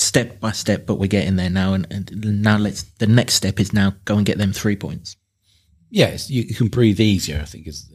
step 0.00 0.40
by 0.40 0.52
step, 0.52 0.86
but 0.86 0.96
we're 0.96 1.06
getting 1.06 1.36
there 1.36 1.50
now. 1.50 1.74
And, 1.74 1.86
and 1.90 2.42
now 2.42 2.56
let's 2.56 2.82
the 2.98 3.06
next 3.06 3.34
step 3.34 3.60
is 3.60 3.72
now 3.72 3.94
go 4.04 4.16
and 4.16 4.26
get 4.26 4.38
them 4.38 4.52
three 4.52 4.76
points. 4.76 5.16
Yes, 5.90 6.30
you, 6.30 6.42
you 6.42 6.54
can 6.54 6.68
breathe 6.68 7.00
easier. 7.00 7.40
I 7.40 7.44
think 7.44 7.66
is 7.66 7.90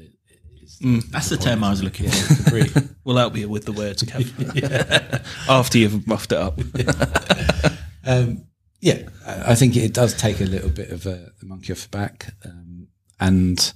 Mm, 0.81 1.03
that's 1.09 1.29
the 1.29 1.37
term 1.37 1.63
I 1.63 1.69
was 1.69 1.81
looking 1.81 2.09
for. 2.09 2.89
we'll 3.03 3.17
help 3.17 3.35
you 3.37 3.47
with 3.47 3.65
the 3.65 3.71
words, 3.71 4.03
Kev. 4.03 5.23
After 5.49 5.77
you've 5.77 6.05
muffed 6.05 6.31
it 6.31 6.37
up. 6.37 6.59
um, 8.05 8.45
yeah, 8.81 9.03
I 9.25 9.55
think 9.55 9.75
it 9.77 9.93
does 9.93 10.13
take 10.13 10.41
a 10.41 10.45
little 10.45 10.69
bit 10.69 10.89
of 10.91 11.05
a, 11.05 11.31
a 11.41 11.45
monkey 11.45 11.71
off 11.71 11.83
the 11.83 11.97
back, 11.97 12.33
um, 12.43 12.87
and 13.19 13.73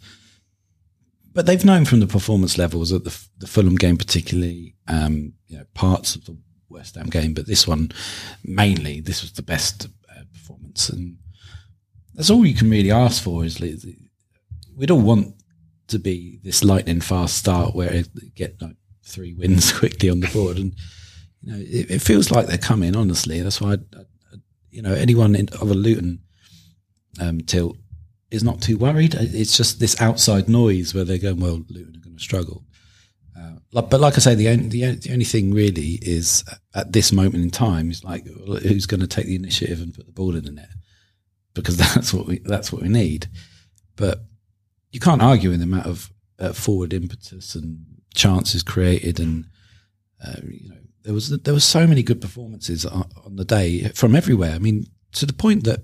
but 1.34 1.46
they've 1.46 1.64
known 1.64 1.86
from 1.86 2.00
the 2.00 2.08
performance 2.08 2.58
levels 2.58 2.92
at 2.92 3.06
the, 3.06 3.18
the 3.38 3.48
Fulham 3.48 3.76
game, 3.76 3.98
particularly 3.98 4.76
um, 4.88 5.34
you 5.48 5.58
know, 5.58 5.66
parts 5.74 6.16
of 6.16 6.26
the 6.26 6.38
West 6.70 6.96
Ham 6.96 7.08
game, 7.08 7.34
but 7.34 7.48
this 7.48 7.68
one 7.68 7.92
mainly, 8.44 9.00
this 9.02 9.22
was 9.22 9.34
the 9.34 9.42
best 9.42 9.88
uh, 10.10 10.24
performance, 10.34 10.90
and 10.90 11.18
that's 12.14 12.30
all 12.30 12.46
you 12.46 12.56
can 12.56 12.70
really 12.70 12.92
ask 12.92 13.24
for. 13.24 13.44
Is 13.44 13.60
we'd 14.76 14.92
all 14.92 15.02
want 15.02 15.36
to 15.88 16.00
be 16.00 16.40
this 16.44 16.64
lightning 16.64 17.02
fast 17.02 17.38
start 17.38 17.76
where 17.76 17.92
it 17.92 18.36
get 18.36 18.62
like 18.62 18.76
three 19.04 19.34
wins 19.34 19.72
quickly 19.80 20.10
on 20.10 20.20
the 20.20 20.28
board, 20.28 20.58
and 20.58 20.76
you 21.42 21.52
know 21.52 21.60
it, 21.60 21.92
it 21.92 22.02
feels 22.02 22.32
like 22.32 22.48
they're 22.48 22.58
coming. 22.58 22.96
Honestly, 22.96 23.42
that's 23.42 23.62
why 23.62 23.74
I, 23.74 23.78
I, 23.98 24.38
you 24.70 24.82
know 24.82 24.94
anyone 24.94 25.36
in, 25.36 25.50
of 25.50 25.70
a 25.72 25.76
Luton 25.76 26.22
um, 27.20 27.42
tilt 27.42 27.78
is 28.32 28.44
not 28.44 28.62
too 28.62 28.78
worried. 28.78 29.16
It's 29.16 29.58
just 29.58 29.80
this 29.80 30.00
outside 30.02 30.48
noise 30.48 30.94
where 30.94 31.04
they're 31.04 31.18
going, 31.18 31.40
well, 31.40 31.64
Luton 31.70 31.96
are 31.96 32.04
going 32.04 32.18
to 32.18 32.24
struggle. 32.24 32.64
But 33.72 34.00
like 34.00 34.16
I 34.16 34.20
say, 34.20 34.36
the 34.36 34.50
only, 34.50 34.68
the, 34.68 34.96
the 34.96 35.12
only 35.14 35.26
thing 35.26 35.54
really 35.54 36.00
is 36.02 36.44
at 36.74 36.92
this 36.92 37.12
moment 37.12 37.44
in 37.44 37.52
time 37.52 37.92
is 37.92 38.04
like 38.04 38.26
who's 38.26 38.88
going 38.88 39.02
to 39.02 39.08
take 39.08 39.28
the 39.28 39.36
initiative 39.36 39.80
and 39.80 39.94
put 39.94 40.08
the 40.08 40.12
ball 40.12 40.36
in 40.36 40.44
the 40.44 40.52
net 40.52 40.70
because 41.54 41.78
that's 41.94 42.14
what 42.14 42.26
we 42.26 42.40
that's 42.40 42.72
what 42.72 42.82
we 42.82 42.90
need. 42.90 43.28
But 43.96 44.24
you 44.92 45.00
can't 45.00 45.22
argue 45.22 45.52
in 45.52 45.60
the 45.60 45.66
amount 45.66 45.86
of 45.86 46.12
uh, 46.40 46.54
forward 46.54 46.94
impetus 46.94 47.56
and 47.56 47.86
chances 48.16 48.64
created, 48.64 49.20
and 49.20 49.46
uh, 50.26 50.38
you 50.44 50.70
know 50.70 50.78
there 51.04 51.14
was 51.14 51.30
there 51.30 51.54
was 51.54 51.64
so 51.64 51.86
many 51.86 52.02
good 52.02 52.22
performances 52.22 52.86
on, 52.86 53.08
on 53.26 53.36
the 53.36 53.46
day 53.46 53.90
from 53.90 54.16
everywhere. 54.16 54.54
I 54.54 54.60
mean, 54.60 54.86
to 55.14 55.26
the 55.26 55.34
point 55.34 55.64
that 55.66 55.84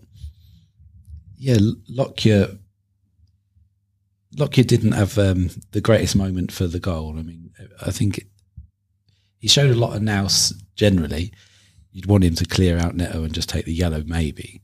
yeah, 1.38 1.58
Lockyer 1.88 2.58
Lockyer 4.38 4.64
didn't 4.64 4.94
have 4.94 5.18
um, 5.18 5.50
the 5.72 5.82
greatest 5.82 6.16
moment 6.16 6.52
for 6.52 6.68
the 6.68 6.80
goal. 6.80 7.18
I 7.18 7.22
mean, 7.22 7.52
I 7.86 7.92
think 7.92 8.18
it, 8.18 8.28
he 9.40 9.48
showed 9.48 9.72
a 9.72 9.76
lot 9.80 9.96
of 9.96 10.02
nous 10.02 10.54
generally. 10.76 11.32
You'd 11.92 12.08
want 12.08 12.24
him 12.24 12.36
to 12.36 12.46
clear 12.46 12.78
out 12.78 12.96
Neto 12.96 13.24
and 13.24 13.34
just 13.34 13.50
take 13.50 13.66
the 13.66 13.74
yellow, 13.74 14.04
maybe. 14.06 14.62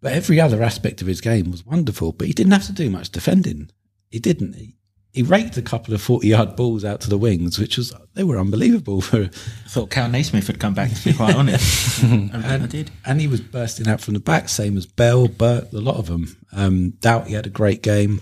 But 0.00 0.12
every 0.12 0.38
other 0.40 0.62
aspect 0.62 1.00
of 1.00 1.08
his 1.08 1.20
game 1.20 1.50
was 1.50 1.66
wonderful. 1.66 2.12
But 2.12 2.26
he 2.26 2.32
didn't 2.32 2.52
have 2.52 2.66
to 2.66 2.72
do 2.72 2.90
much 2.90 3.10
defending. 3.10 3.70
He 4.10 4.18
didn't. 4.20 4.54
He, 4.54 4.76
he 5.12 5.22
raked 5.22 5.56
a 5.56 5.62
couple 5.62 5.94
of 5.94 6.02
forty-yard 6.02 6.56
balls 6.56 6.84
out 6.84 7.00
to 7.02 7.08
the 7.08 7.18
wings, 7.18 7.58
which 7.58 7.76
was 7.76 7.94
they 8.14 8.24
were 8.24 8.38
unbelievable. 8.38 9.00
For 9.00 9.22
I 9.22 9.68
thought 9.68 9.90
Kal 9.90 10.08
Naismith 10.08 10.46
had 10.46 10.60
come 10.60 10.74
back. 10.74 10.92
To 10.92 11.04
be 11.04 11.14
quite 11.14 11.34
honest, 11.36 12.04
I, 12.04 12.54
I 12.54 12.66
did. 12.66 12.90
and 13.04 13.20
he 13.20 13.26
was 13.26 13.40
bursting 13.40 13.88
out 13.88 14.00
from 14.00 14.14
the 14.14 14.20
back, 14.20 14.48
same 14.48 14.76
as 14.76 14.86
Bell, 14.86 15.26
Burt, 15.28 15.72
a 15.72 15.78
lot 15.80 15.96
of 15.96 16.06
them. 16.06 16.36
Um, 16.52 16.90
Doughty 17.00 17.32
had 17.32 17.46
a 17.46 17.50
great 17.50 17.82
game. 17.82 18.20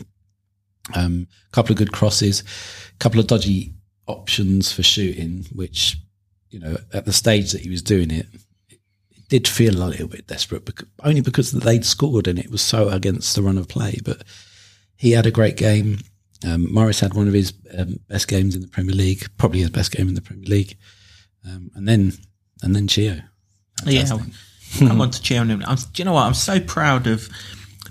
A 0.94 1.00
um, 1.00 1.28
couple 1.52 1.72
of 1.72 1.78
good 1.78 1.92
crosses, 1.92 2.42
a 2.94 2.98
couple 2.98 3.20
of 3.20 3.26
dodgy 3.28 3.72
options 4.06 4.72
for 4.72 4.82
shooting, 4.82 5.46
which 5.52 5.96
you 6.50 6.58
know 6.58 6.76
at 6.92 7.04
the 7.04 7.12
stage 7.12 7.52
that 7.52 7.60
he 7.60 7.70
was 7.70 7.82
doing 7.82 8.10
it, 8.10 8.26
it 8.68 8.80
did 9.28 9.46
feel 9.46 9.82
a 9.82 9.86
little 9.86 10.08
bit 10.08 10.26
desperate, 10.26 10.64
because, 10.64 10.88
only 11.04 11.20
because 11.20 11.52
they'd 11.52 11.84
scored 11.84 12.26
and 12.26 12.38
it 12.38 12.50
was 12.50 12.62
so 12.62 12.88
against 12.88 13.36
the 13.36 13.42
run 13.42 13.58
of 13.58 13.68
play. 13.68 13.98
But 14.04 14.24
he 14.96 15.12
had 15.12 15.26
a 15.26 15.30
great 15.30 15.56
game. 15.56 15.98
Um, 16.44 16.72
Morris 16.72 17.00
had 17.00 17.14
one 17.14 17.28
of 17.28 17.34
his 17.34 17.52
um, 17.78 18.00
best 18.08 18.26
games 18.26 18.56
in 18.56 18.62
the 18.62 18.68
Premier 18.68 18.94
League, 18.94 19.26
probably 19.38 19.60
his 19.60 19.70
best 19.70 19.92
game 19.92 20.08
in 20.08 20.14
the 20.14 20.20
Premier 20.20 20.48
League, 20.48 20.76
um, 21.46 21.70
and 21.76 21.86
then 21.86 22.12
and 22.62 22.74
then 22.74 22.88
Chio. 22.88 23.20
Yeah, 23.84 24.04
come 24.78 25.00
on 25.00 25.10
to 25.10 25.22
cheer 25.22 25.40
on 25.40 25.48
him. 25.48 25.62
I'm, 25.66 25.76
do 25.76 25.82
you 25.96 26.04
know 26.04 26.12
what? 26.12 26.26
I'm 26.26 26.34
so 26.34 26.60
proud 26.60 27.06
of 27.06 27.28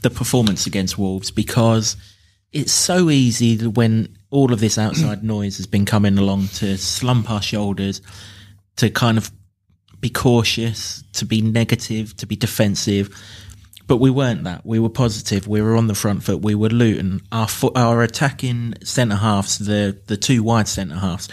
the 0.01 0.09
performance 0.09 0.65
against 0.65 0.97
Wolves 0.97 1.31
because 1.31 1.95
it's 2.51 2.71
so 2.71 3.09
easy 3.09 3.65
when 3.65 4.17
all 4.29 4.51
of 4.51 4.59
this 4.59 4.77
outside 4.77 5.23
noise 5.23 5.57
has 5.57 5.67
been 5.67 5.85
coming 5.85 6.17
along 6.17 6.47
to 6.47 6.77
slump 6.77 7.29
our 7.29 7.41
shoulders, 7.41 8.01
to 8.77 8.89
kind 8.89 9.17
of 9.17 9.31
be 9.99 10.09
cautious, 10.09 11.03
to 11.13 11.25
be 11.25 11.41
negative, 11.41 12.15
to 12.17 12.25
be 12.25 12.35
defensive. 12.35 13.15
But 13.87 13.97
we 13.97 14.09
weren't 14.09 14.43
that. 14.45 14.65
We 14.65 14.79
were 14.79 14.89
positive. 14.89 15.47
We 15.47 15.61
were 15.61 15.75
on 15.75 15.87
the 15.87 15.95
front 15.95 16.23
foot. 16.23 16.41
We 16.41 16.55
were 16.55 16.69
Luton. 16.69 17.21
Our 17.31 17.47
fo- 17.47 17.73
our 17.75 18.03
attacking 18.03 18.75
centre 18.83 19.17
halves, 19.17 19.59
the 19.59 19.99
the 20.07 20.17
two 20.17 20.43
wide 20.43 20.67
centre 20.67 20.95
halves, 20.95 21.27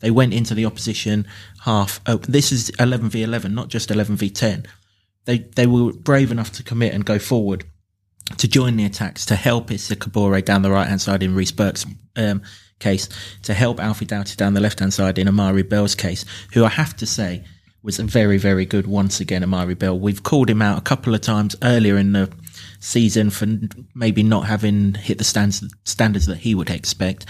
they 0.00 0.10
went 0.10 0.34
into 0.34 0.54
the 0.54 0.66
opposition 0.66 1.26
half. 1.60 2.00
Oh, 2.06 2.16
this 2.16 2.50
is 2.50 2.70
eleven 2.70 3.08
v 3.08 3.22
eleven, 3.22 3.54
not 3.54 3.68
just 3.68 3.90
eleven 3.90 4.16
v 4.16 4.30
ten. 4.30 4.66
They 5.26 5.38
they 5.38 5.66
were 5.66 5.92
brave 5.92 6.32
enough 6.32 6.52
to 6.52 6.64
commit 6.64 6.92
and 6.92 7.04
go 7.04 7.18
forward 7.18 7.64
to 8.38 8.48
join 8.48 8.76
the 8.76 8.84
attacks 8.84 9.26
to 9.26 9.36
help 9.36 9.70
Issa 9.70 9.96
Kabore 9.96 10.44
down 10.44 10.62
the 10.62 10.70
right 10.70 10.88
hand 10.88 11.00
side 11.00 11.22
in 11.22 11.34
Reece 11.34 11.52
Burke's 11.52 11.86
um, 12.16 12.42
case, 12.78 13.08
to 13.42 13.54
help 13.54 13.80
Alfie 13.80 14.04
Doughty 14.04 14.36
down 14.36 14.54
the 14.54 14.60
left 14.60 14.80
hand 14.80 14.92
side 14.92 15.18
in 15.18 15.28
Amari 15.28 15.62
Bell's 15.62 15.94
case, 15.94 16.24
who 16.52 16.64
I 16.64 16.68
have 16.68 16.96
to 16.96 17.06
say 17.06 17.44
was 17.82 17.98
very, 17.98 18.38
very 18.38 18.64
good 18.64 18.86
once 18.86 19.20
again, 19.20 19.42
Amari 19.42 19.74
Bell. 19.74 19.98
We've 19.98 20.22
called 20.22 20.48
him 20.48 20.62
out 20.62 20.78
a 20.78 20.82
couple 20.82 21.14
of 21.14 21.20
times 21.20 21.56
earlier 21.62 21.96
in 21.96 22.12
the 22.12 22.32
season 22.80 23.30
for 23.30 23.46
maybe 23.94 24.22
not 24.22 24.46
having 24.46 24.94
hit 24.94 25.18
the 25.18 25.24
stands, 25.24 25.64
standards 25.84 26.26
that 26.26 26.38
he 26.38 26.54
would 26.54 26.70
expect. 26.70 27.26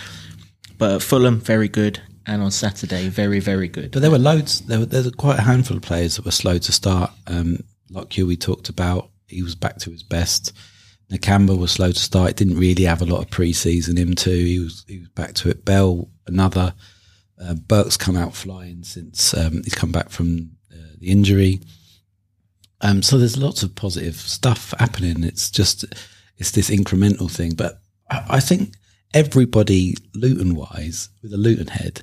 But 0.76 0.92
at 0.92 1.02
Fulham, 1.02 1.40
very 1.40 1.68
good. 1.68 2.02
And 2.26 2.42
on 2.42 2.50
Saturday, 2.50 3.08
very, 3.08 3.40
very 3.40 3.66
good. 3.66 3.90
But 3.90 4.02
there 4.02 4.10
were 4.10 4.18
loads. 4.18 4.60
There 4.60 4.78
were 4.78 4.86
there's 4.86 5.10
quite 5.12 5.40
a 5.40 5.42
handful 5.42 5.76
of 5.76 5.82
players 5.82 6.16
that 6.16 6.24
were 6.24 6.30
slow 6.30 6.58
to 6.58 6.72
start. 6.72 7.10
Um, 7.26 7.64
Lockyer 7.90 8.26
we 8.26 8.36
talked 8.36 8.68
about. 8.68 9.10
He 9.26 9.42
was 9.42 9.56
back 9.56 9.78
to 9.78 9.90
his 9.90 10.04
best. 10.04 10.52
Nakamba 11.12 11.58
was 11.58 11.72
slow 11.72 11.92
to 11.92 11.98
start. 11.98 12.36
Didn't 12.36 12.58
really 12.58 12.84
have 12.84 13.02
a 13.02 13.06
lot 13.06 13.20
of 13.20 13.30
pre-season. 13.30 13.96
Him 13.96 14.14
too. 14.14 14.30
He 14.30 14.58
was 14.58 14.84
he 14.88 14.98
was 15.00 15.08
back 15.08 15.34
to 15.34 15.50
it. 15.50 15.64
Bell 15.64 16.08
another. 16.26 16.74
Uh, 17.40 17.54
Burke's 17.54 17.96
come 17.96 18.16
out 18.16 18.34
flying 18.34 18.84
since 18.84 19.34
um, 19.34 19.62
he's 19.64 19.74
come 19.74 19.92
back 19.92 20.10
from 20.10 20.52
uh, 20.72 20.94
the 20.98 21.08
injury. 21.08 21.60
Um, 22.80 23.02
so 23.02 23.18
there's 23.18 23.36
lots 23.36 23.62
of 23.62 23.74
positive 23.74 24.16
stuff 24.16 24.74
happening. 24.78 25.24
It's 25.24 25.50
just 25.50 25.84
it's 26.38 26.52
this 26.52 26.70
incremental 26.70 27.30
thing. 27.30 27.54
But 27.54 27.80
I, 28.10 28.24
I 28.30 28.40
think 28.40 28.74
everybody 29.12 29.94
Luton 30.14 30.54
wise 30.54 31.10
with 31.22 31.32
a 31.32 31.36
Luton 31.36 31.68
head 31.68 32.02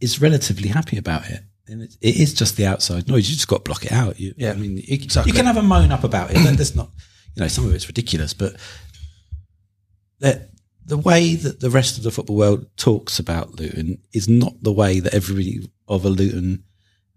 is 0.00 0.20
relatively 0.20 0.68
happy 0.68 0.98
about 0.98 1.28
it. 1.30 1.42
And 1.68 1.82
it, 1.82 1.96
it 2.00 2.16
is 2.16 2.34
just 2.34 2.56
the 2.56 2.66
outside 2.66 3.08
noise. 3.08 3.28
You 3.28 3.36
just 3.36 3.48
got 3.48 3.58
to 3.58 3.62
block 3.62 3.84
it 3.84 3.92
out. 3.92 4.18
You, 4.18 4.34
Yeah, 4.36 4.50
I 4.50 4.54
mean, 4.54 4.78
you, 4.78 4.82
exactly. 4.88 5.30
you 5.30 5.36
can 5.36 5.46
have 5.46 5.56
a 5.56 5.62
moan 5.62 5.92
up 5.92 6.04
about 6.04 6.30
it. 6.30 6.34
but 6.34 6.56
There's 6.56 6.76
not, 6.76 6.90
you 7.34 7.42
know, 7.42 7.48
some 7.48 7.66
of 7.66 7.74
it's 7.74 7.88
ridiculous, 7.88 8.34
but 8.34 8.56
that 10.20 10.50
the 10.84 10.98
way 10.98 11.34
that 11.34 11.60
the 11.60 11.70
rest 11.70 11.96
of 11.96 12.04
the 12.04 12.10
football 12.10 12.36
world 12.36 12.66
talks 12.76 13.18
about 13.18 13.58
Luton 13.58 13.98
is 14.12 14.28
not 14.28 14.54
the 14.62 14.72
way 14.72 15.00
that 15.00 15.14
everybody 15.14 15.68
of 15.88 16.04
a 16.04 16.08
Luton 16.08 16.64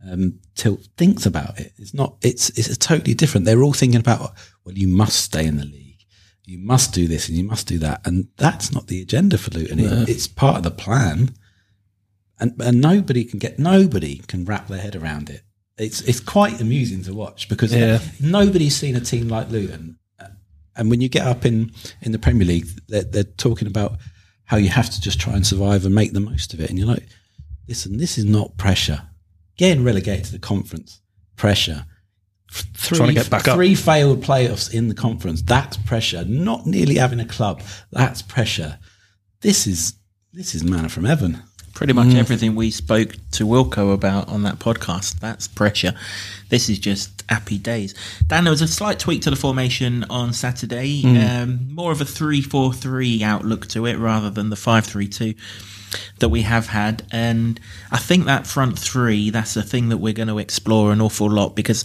um, 0.08 0.40
tilt 0.56 0.88
thinks 0.98 1.26
about 1.26 1.60
it. 1.60 1.74
It's 1.78 1.94
not. 1.94 2.18
It's 2.22 2.50
it's 2.58 2.78
totally 2.78 3.14
different. 3.16 3.46
They're 3.46 3.64
all 3.64 3.74
thinking 3.74 4.00
about 4.00 4.34
well, 4.64 4.76
you 4.76 4.88
must 4.88 5.20
stay 5.20 5.46
in 5.46 5.58
the 5.58 5.66
league, 5.66 6.04
you 6.46 6.60
must 6.60 6.94
do 6.94 7.08
this, 7.08 7.28
and 7.28 7.38
you 7.38 7.44
must 7.44 7.68
do 7.68 7.80
that, 7.80 8.06
and 8.06 8.28
that's 8.38 8.72
not 8.72 8.88
the 8.88 9.02
agenda 9.02 9.38
for 9.38 9.52
Luton. 9.52 9.80
It, 9.80 10.10
it's 10.10 10.28
part 10.28 10.58
of 10.58 10.64
the 10.64 10.72
plan, 10.72 11.34
and 12.40 12.54
and 12.62 12.82
nobody 12.82 13.24
can 13.24 13.40
get 13.40 13.58
nobody 13.58 14.18
can 14.28 14.46
wrap 14.46 14.68
their 14.68 14.80
head 14.82 14.96
around 14.96 15.30
it. 15.30 15.42
It's 15.78 16.02
it's 16.02 16.20
quite 16.20 16.62
amusing 16.62 17.02
to 17.04 17.14
watch 17.14 17.50
because 17.50 17.74
Yeah. 17.74 18.00
nobody's 18.22 18.76
seen 18.76 18.96
a 18.96 19.02
team 19.02 19.28
like 19.28 19.50
Luton. 19.50 19.98
And 20.76 20.90
when 20.90 21.02
you 21.02 21.10
get 21.10 21.26
up 21.26 21.46
in, 21.46 21.72
in 22.02 22.12
the 22.12 22.20
Premier 22.20 22.46
League, 22.46 22.68
they're, 22.88 23.04
they're 23.04 23.24
talking 23.24 23.68
about 23.68 23.98
how 24.46 24.58
you 24.58 24.70
have 24.70 24.90
to 24.90 25.02
just 25.02 25.20
try 25.20 25.34
and 25.34 25.46
survive 25.46 25.86
and 25.86 25.96
make 25.96 26.14
the 26.14 26.20
most 26.20 26.54
of 26.54 26.60
it. 26.60 26.70
And 26.70 26.78
you're 26.78 26.88
like, 26.88 27.08
listen, 27.68 27.98
this 27.98 28.18
is 28.18 28.26
not 28.26 28.58
pressure. 28.58 29.02
Getting 29.58 29.84
relegated 29.84 30.26
to 30.26 30.32
the 30.34 30.40
conference, 30.40 31.02
pressure. 31.36 31.86
Three, 32.52 32.98
Trying 32.98 33.10
to 33.10 33.16
get 33.16 33.30
back 33.30 33.48
up. 33.48 33.56
three 33.56 33.76
failed 33.76 34.22
playoffs 34.22 34.74
in 34.74 34.88
the 34.88 34.94
conference. 34.94 35.42
That's 35.42 35.78
pressure. 35.78 36.24
Not 36.26 36.66
nearly 36.66 36.96
having 36.96 37.20
a 37.20 37.26
club. 37.26 37.62
That's 37.92 38.22
pressure. 38.22 38.80
This 39.42 39.66
is 39.68 39.94
this 40.32 40.54
is 40.54 40.64
manna 40.64 40.90
from 40.90 41.06
heaven. 41.06 41.42
Pretty 41.76 41.94
much 41.94 42.08
mm. 42.08 42.16
everything 42.16 42.56
we 42.56 42.72
spoke 42.72 43.12
to 43.34 43.46
Wilco 43.46 43.94
about 43.94 44.30
on 44.30 44.44
that 44.44 44.60
podcast. 44.60 45.20
That's 45.20 45.48
pressure. 45.48 45.94
This 46.50 46.70
is 46.70 46.80
just 46.80 47.24
happy 47.30 47.58
days. 47.58 47.94
Dan, 48.28 48.46
there 48.46 48.52
was 48.52 48.62
a 48.62 48.68
slight 48.68 48.98
tweak 48.98 49.22
to 49.24 49.30
the 49.30 49.36
formation 49.36 50.06
on 50.10 50.34
Saturday. 50.34 51.04
Mm. 51.04 51.44
Um, 51.44 51.68
more 51.74 51.92
of 51.92 52.02
a 52.02 52.06
3 52.06 52.42
4 52.42 52.74
3 52.74 53.24
outlook 53.24 53.68
to 53.68 53.86
it 53.86 53.98
rather 53.98 54.30
than 54.30 54.50
the 54.50 54.56
5 54.56 54.86
3 54.86 55.08
2 55.08 55.34
that 56.20 56.30
we 56.30 56.44
have 56.44 56.68
had. 56.68 57.04
And 57.12 57.60
I 57.92 57.98
think 57.98 58.26
that 58.26 58.48
front 58.48 58.80
three, 58.80 59.30
that's 59.30 59.56
a 59.56 59.64
thing 59.64 59.90
that 59.90 59.98
we're 59.98 60.14
going 60.14 60.28
to 60.28 60.40
explore 60.40 60.92
an 60.92 61.02
awful 61.02 61.30
lot 61.30 61.56
because, 61.56 61.84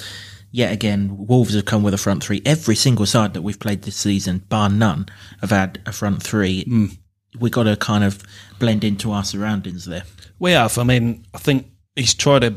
yet 0.50 0.72
again, 0.72 1.26
Wolves 1.26 1.54
have 1.54 1.64
come 1.64 1.82
with 1.82 1.94
a 1.94 1.98
front 1.98 2.22
three. 2.22 2.42
Every 2.44 2.76
single 2.76 3.06
side 3.06 3.34
that 3.34 3.42
we've 3.42 3.60
played 3.60 3.82
this 3.82 3.96
season, 3.96 4.44
bar 4.48 4.68
none, 4.68 5.06
have 5.40 5.50
had 5.50 5.80
a 5.86 5.92
front 5.92 6.22
three. 6.22 6.64
Mm. 6.64 6.96
We've 7.38 7.52
got 7.52 7.64
to 7.64 7.76
kind 7.76 8.04
of 8.04 8.22
blend 8.60 8.84
into 8.84 9.10
our 9.10 9.24
surroundings 9.24 9.86
there. 9.86 10.04
We 10.38 10.52
have. 10.52 10.78
I 10.78 10.84
mean, 10.84 11.26
I 11.34 11.38
think 11.38 11.66
he's 11.96 12.14
tried 12.14 12.42
to 12.42 12.56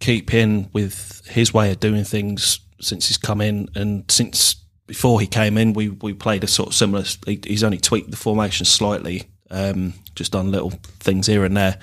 keep 0.00 0.34
in 0.34 0.68
with 0.72 1.22
his 1.26 1.54
way 1.54 1.70
of 1.70 1.78
doing 1.78 2.02
things 2.02 2.58
since 2.80 3.06
he's 3.06 3.18
come 3.18 3.40
in, 3.40 3.68
and 3.76 4.10
since 4.10 4.56
before 4.86 5.20
he 5.20 5.26
came 5.26 5.56
in, 5.56 5.72
we 5.72 5.90
we 5.90 6.12
played 6.12 6.42
a 6.42 6.48
sort 6.48 6.70
of 6.70 6.74
similar. 6.74 7.04
He's 7.26 7.62
only 7.62 7.78
tweaked 7.78 8.10
the 8.10 8.16
formation 8.16 8.66
slightly, 8.66 9.30
um, 9.50 9.94
just 10.16 10.32
done 10.32 10.50
little 10.50 10.70
things 11.00 11.26
here 11.26 11.44
and 11.44 11.56
there. 11.56 11.78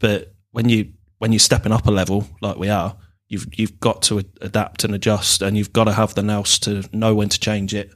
But 0.00 0.34
when 0.50 0.68
you 0.68 0.92
when 1.18 1.32
you're 1.32 1.38
stepping 1.38 1.72
up 1.72 1.86
a 1.86 1.90
level 1.90 2.26
like 2.40 2.56
we 2.56 2.68
are, 2.68 2.96
you've 3.28 3.46
you've 3.56 3.80
got 3.80 4.02
to 4.02 4.18
adapt 4.40 4.84
and 4.84 4.94
adjust, 4.94 5.42
and 5.42 5.56
you've 5.56 5.72
got 5.72 5.84
to 5.84 5.92
have 5.92 6.14
the 6.14 6.22
nous 6.22 6.58
to 6.60 6.84
know 6.92 7.14
when 7.14 7.28
to 7.28 7.38
change 7.38 7.74
it, 7.74 7.92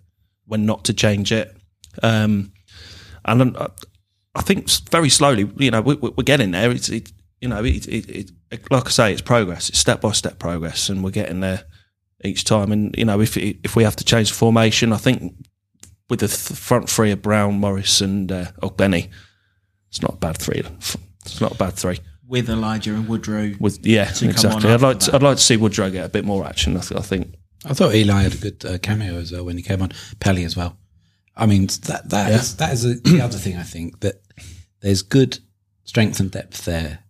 when 0.46 0.64
not 0.64 0.84
to 0.84 0.94
change 0.94 1.32
it. 1.32 1.54
Um, 2.02 2.52
and 3.24 3.56
I, 3.56 3.68
I 4.36 4.42
think 4.42 4.68
very 4.90 5.08
slowly, 5.08 5.50
you 5.56 5.70
know, 5.70 5.80
we, 5.80 5.94
we- 5.94 6.10
we're 6.16 6.22
getting 6.24 6.50
there. 6.52 6.70
It's, 6.70 6.88
it, 6.88 7.10
you 7.40 7.48
know, 7.48 7.64
it, 7.64 7.86
it, 7.88 8.30
it, 8.50 8.70
like 8.70 8.86
I 8.86 8.90
say, 8.90 9.12
it's 9.12 9.22
progress. 9.22 9.68
It's 9.70 9.78
step 9.78 10.00
by 10.00 10.12
step 10.12 10.38
progress, 10.38 10.88
and 10.88 11.02
we're 11.02 11.10
getting 11.10 11.40
there 11.40 11.64
each 12.24 12.44
time. 12.44 12.72
And 12.72 12.94
you 12.96 13.04
know, 13.04 13.20
if 13.20 13.36
if 13.36 13.76
we 13.76 13.84
have 13.84 13.96
to 13.96 14.04
change 14.04 14.28
the 14.30 14.34
formation, 14.34 14.92
I 14.92 14.96
think 14.98 15.34
with 16.08 16.20
the 16.20 16.28
th- 16.28 16.58
front 16.58 16.88
three 16.88 17.10
of 17.10 17.20
Brown, 17.22 17.58
Morris, 17.58 18.00
and 18.00 18.30
uh, 18.30 18.46
Benny, 18.76 19.10
it's 19.88 20.00
not 20.02 20.14
a 20.14 20.16
bad 20.16 20.38
three. 20.38 20.62
It's 21.24 21.40
not 21.40 21.52
a 21.52 21.56
bad 21.56 21.74
three. 21.74 21.98
with 22.26 22.48
Elijah 22.48 22.94
and 22.94 23.08
Woodrow. 23.08 23.52
With 23.60 23.84
yeah, 23.86 24.04
To 24.04 24.28
exactly. 24.28 24.70
I'd 24.70 24.80
like 24.80 24.96
after 24.96 25.10
to, 25.10 25.16
I'd 25.16 25.22
like 25.22 25.36
to 25.38 25.42
see 25.42 25.56
Woodrow 25.56 25.90
get 25.90 26.04
a 26.06 26.08
bit 26.08 26.24
more 26.24 26.44
action. 26.46 26.76
I, 26.76 26.80
th- 26.80 26.98
I 27.00 27.02
think 27.02 27.34
I 27.64 27.74
thought 27.74 27.94
Eli 27.94 28.22
had 28.22 28.34
a 28.34 28.38
good 28.38 28.64
uh, 28.64 28.78
cameo 28.78 29.14
as 29.18 29.32
well 29.32 29.44
when 29.44 29.56
he 29.56 29.62
came 29.62 29.82
on. 29.82 29.90
Pelly 30.20 30.44
as 30.44 30.56
well. 30.56 30.76
I 31.36 31.46
mean, 31.46 31.66
that 31.66 32.10
that 32.10 32.32
is, 32.32 32.56
that 32.56 32.72
is 32.72 32.84
a, 32.84 32.94
the 32.94 33.20
other 33.24 33.38
thing. 33.38 33.56
I 33.56 33.62
think 33.62 34.00
that 34.00 34.22
there's 34.80 35.02
good 35.02 35.38
strength 35.84 36.20
and 36.20 36.30
depth 36.30 36.64
there, 36.64 37.00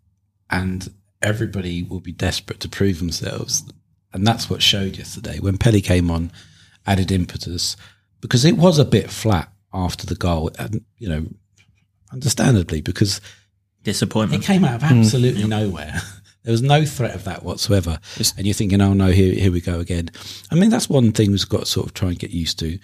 and 0.50 0.92
everybody 1.22 1.82
will 1.82 2.00
be 2.00 2.12
desperate 2.12 2.60
to 2.60 2.68
prove 2.68 2.98
themselves, 2.98 3.64
and 4.12 4.26
that's 4.26 4.50
what 4.50 4.62
showed 4.62 4.96
yesterday 4.96 5.38
when 5.38 5.58
Pelly 5.58 5.80
came 5.80 6.10
on, 6.10 6.32
added 6.86 7.12
impetus 7.12 7.76
because 8.20 8.44
it 8.44 8.56
was 8.56 8.78
a 8.78 8.84
bit 8.84 9.10
flat 9.10 9.52
after 9.72 10.06
the 10.06 10.14
goal, 10.14 10.50
and 10.58 10.84
you 10.98 11.08
know, 11.08 11.26
understandably 12.12 12.80
because 12.80 13.20
Disappointment. 13.82 14.42
it 14.42 14.46
came 14.46 14.64
out 14.64 14.82
of 14.82 14.88
hmm. 14.88 14.98
absolutely 15.00 15.46
nowhere. 15.46 16.00
There 16.42 16.52
was 16.52 16.62
no 16.62 16.84
threat 16.84 17.16
of 17.16 17.24
that 17.24 17.42
whatsoever. 17.42 17.98
and 18.36 18.46
you're 18.46 18.54
thinking, 18.54 18.80
oh 18.80 18.92
no, 18.92 19.08
here, 19.08 19.34
here 19.34 19.50
we 19.50 19.60
go 19.60 19.80
again. 19.80 20.10
I 20.48 20.54
mean, 20.54 20.70
that's 20.70 20.88
one 20.88 21.10
thing 21.10 21.32
we've 21.32 21.48
got 21.48 21.60
to 21.60 21.66
sort 21.66 21.86
of 21.86 21.94
try 21.94 22.10
and 22.10 22.18
get 22.20 22.30
used 22.30 22.60
to. 22.60 22.78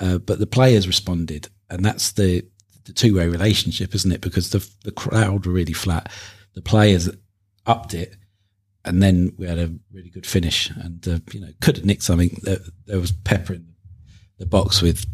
Uh, 0.00 0.18
but 0.18 0.38
the 0.38 0.46
players 0.46 0.86
responded, 0.86 1.48
and 1.70 1.84
that's 1.84 2.12
the, 2.12 2.44
the 2.84 2.92
two 2.92 3.16
way 3.16 3.26
relationship, 3.28 3.94
isn't 3.94 4.12
it? 4.12 4.20
Because 4.20 4.50
the, 4.50 4.68
the 4.84 4.92
crowd 4.92 5.46
were 5.46 5.52
really 5.52 5.72
flat. 5.72 6.10
The 6.54 6.62
players 6.62 7.08
upped 7.66 7.94
it, 7.94 8.16
and 8.84 9.02
then 9.02 9.32
we 9.38 9.46
had 9.46 9.58
a 9.58 9.72
really 9.92 10.10
good 10.10 10.26
finish. 10.26 10.70
And, 10.70 11.06
uh, 11.08 11.18
you 11.32 11.40
know, 11.40 11.48
could 11.60 11.76
have 11.76 11.84
nicked 11.86 12.02
something. 12.02 12.38
There, 12.42 12.58
there 12.86 13.00
was 13.00 13.12
pepper 13.12 13.54
in 13.54 13.66
the 14.38 14.46
box 14.46 14.82
with 14.82 15.06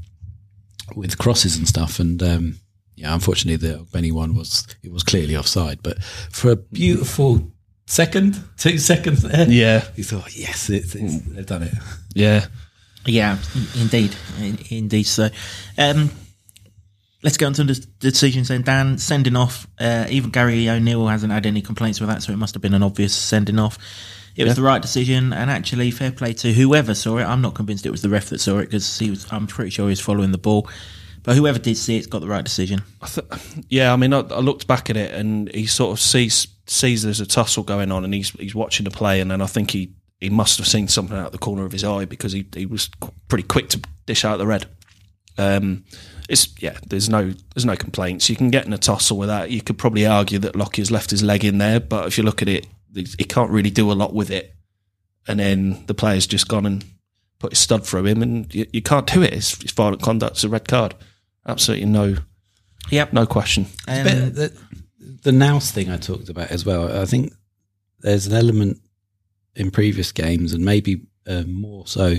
with 0.96 1.16
crosses 1.18 1.56
and 1.56 1.66
stuff. 1.66 1.98
And 2.00 2.22
um, 2.22 2.56
yeah, 2.96 3.14
unfortunately, 3.14 3.68
the 3.68 3.86
Benny 3.92 4.12
one 4.12 4.34
was 4.34 4.66
it 4.82 4.92
was 4.92 5.02
clearly 5.02 5.36
offside. 5.36 5.82
But 5.82 6.02
for 6.02 6.50
a 6.50 6.56
beautiful 6.56 7.50
second, 7.86 8.42
two 8.56 8.78
seconds 8.78 9.22
there, 9.22 9.48
Yeah. 9.48 9.84
you 9.96 10.04
thought, 10.04 10.36
yes, 10.36 10.68
it's, 10.70 10.94
it's, 10.94 11.20
they've 11.26 11.46
done 11.46 11.62
it. 11.62 11.74
Yeah. 12.14 12.46
Yeah, 13.06 13.38
indeed, 13.78 14.14
indeed. 14.70 15.04
So, 15.04 15.28
um, 15.76 16.10
let's 17.22 17.36
go 17.36 17.46
on 17.46 17.52
to 17.54 17.64
the 17.64 17.74
decisions 17.98 18.48
then. 18.48 18.62
Dan 18.62 18.98
sending 18.98 19.36
off. 19.36 19.66
Uh, 19.78 20.06
even 20.08 20.30
Gary 20.30 20.68
O'Neil 20.68 21.06
hasn't 21.08 21.32
had 21.32 21.46
any 21.46 21.62
complaints 21.62 22.00
with 22.00 22.08
that, 22.08 22.22
so 22.22 22.32
it 22.32 22.36
must 22.36 22.54
have 22.54 22.62
been 22.62 22.74
an 22.74 22.82
obvious 22.82 23.14
sending 23.14 23.58
off. 23.58 23.78
It 24.34 24.44
was 24.44 24.56
the 24.56 24.62
right 24.62 24.80
decision, 24.80 25.32
and 25.32 25.50
actually, 25.50 25.90
fair 25.90 26.10
play 26.10 26.32
to 26.34 26.52
whoever 26.52 26.94
saw 26.94 27.18
it. 27.18 27.24
I'm 27.24 27.42
not 27.42 27.54
convinced 27.54 27.84
it 27.84 27.90
was 27.90 28.00
the 28.02 28.08
ref 28.08 28.30
that 28.30 28.40
saw 28.40 28.58
it 28.58 28.66
because 28.66 28.98
he 28.98 29.10
was. 29.10 29.26
I'm 29.30 29.46
pretty 29.46 29.70
sure 29.70 29.86
he 29.86 29.90
was 29.90 30.00
following 30.00 30.32
the 30.32 30.38
ball, 30.38 30.68
but 31.22 31.36
whoever 31.36 31.58
did 31.58 31.76
see 31.76 31.96
it's 31.98 32.06
got 32.06 32.20
the 32.20 32.28
right 32.28 32.44
decision. 32.44 32.82
I 33.02 33.06
th- 33.08 33.26
yeah, 33.68 33.92
I 33.92 33.96
mean, 33.96 34.12
I, 34.14 34.20
I 34.20 34.38
looked 34.38 34.66
back 34.66 34.88
at 34.88 34.96
it 34.96 35.12
and 35.12 35.52
he 35.52 35.66
sort 35.66 35.92
of 35.92 36.00
sees 36.00 36.46
sees 36.66 37.02
there's 37.02 37.20
a 37.20 37.26
tussle 37.26 37.64
going 37.64 37.92
on 37.92 38.04
and 38.04 38.14
he's 38.14 38.30
he's 38.30 38.54
watching 38.54 38.84
the 38.84 38.90
play 38.90 39.20
and 39.20 39.30
then 39.30 39.42
I 39.42 39.46
think 39.46 39.72
he, 39.72 39.92
he 40.22 40.30
must 40.30 40.58
have 40.58 40.68
seen 40.68 40.86
something 40.88 41.16
out 41.16 41.32
the 41.32 41.38
corner 41.38 41.64
of 41.64 41.72
his 41.72 41.82
eye 41.84 42.04
because 42.04 42.32
he, 42.32 42.46
he 42.54 42.64
was 42.64 42.88
pretty 43.28 43.42
quick 43.42 43.68
to 43.70 43.80
dish 44.06 44.24
out 44.24 44.38
the 44.38 44.46
red. 44.46 44.66
Um, 45.36 45.84
it's 46.28 46.48
yeah, 46.62 46.76
there's 46.86 47.08
no 47.08 47.32
there's 47.54 47.64
no 47.64 47.76
complaints. 47.76 48.30
You 48.30 48.36
can 48.36 48.50
get 48.50 48.64
in 48.66 48.72
a 48.72 48.78
tussle 48.78 49.18
with 49.18 49.28
that. 49.28 49.50
You 49.50 49.60
could 49.62 49.78
probably 49.78 50.06
argue 50.06 50.38
that 50.38 50.54
Lockie's 50.56 50.90
left 50.90 51.10
his 51.10 51.22
leg 51.22 51.44
in 51.44 51.58
there, 51.58 51.80
but 51.80 52.06
if 52.06 52.16
you 52.16 52.24
look 52.24 52.40
at 52.42 52.48
it, 52.48 52.66
he 52.94 53.06
he 53.18 53.24
can't 53.24 53.50
really 53.50 53.70
do 53.70 53.90
a 53.90 53.94
lot 53.94 54.14
with 54.14 54.30
it. 54.30 54.54
And 55.26 55.40
then 55.40 55.84
the 55.86 55.94
player's 55.94 56.26
just 56.26 56.48
gone 56.48 56.66
and 56.66 56.84
put 57.38 57.52
his 57.52 57.58
stud 57.58 57.84
through 57.86 58.06
him, 58.06 58.22
and 58.22 58.54
you, 58.54 58.66
you 58.72 58.82
can't 58.82 59.06
do 59.12 59.22
it. 59.22 59.32
It's, 59.32 59.60
it's 59.62 59.72
violent 59.72 60.02
conduct. 60.02 60.36
It's 60.36 60.44
a 60.44 60.48
red 60.48 60.68
card. 60.68 60.94
Absolutely 61.46 61.86
no 61.86 62.16
Yep. 62.90 63.12
no 63.12 63.26
question. 63.26 63.66
Um, 63.88 64.04
But 64.04 64.34
the, 64.34 64.52
the 65.22 65.32
nous 65.32 65.70
thing 65.72 65.90
I 65.90 65.96
talked 65.96 66.28
about 66.28 66.50
as 66.50 66.64
well. 66.64 67.00
I 67.02 67.06
think 67.06 67.32
there's 68.00 68.26
an 68.26 68.34
element 68.34 68.78
in 69.56 69.70
previous 69.70 70.12
games, 70.12 70.52
and 70.52 70.64
maybe 70.64 71.02
uh, 71.26 71.42
more 71.46 71.86
so 71.86 72.16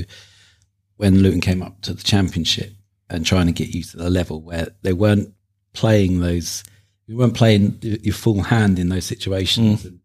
when 0.97 1.19
Luton 1.23 1.41
came 1.41 1.61
up 1.63 1.81
to 1.81 1.93
the 1.93 2.03
Championship 2.03 2.71
and 3.09 3.25
trying 3.25 3.47
to 3.47 3.51
get 3.51 3.69
used 3.69 3.91
to 3.91 3.97
the 3.97 4.09
level 4.09 4.41
where 4.41 4.67
they 4.81 4.93
weren't 4.93 5.33
playing 5.73 6.19
those. 6.19 6.63
You 7.07 7.17
weren't 7.17 7.33
playing 7.35 7.79
your 7.81 8.13
full 8.13 8.43
hand 8.43 8.79
in 8.79 8.87
those 8.89 9.05
situations. 9.05 9.83
And, 9.85 9.99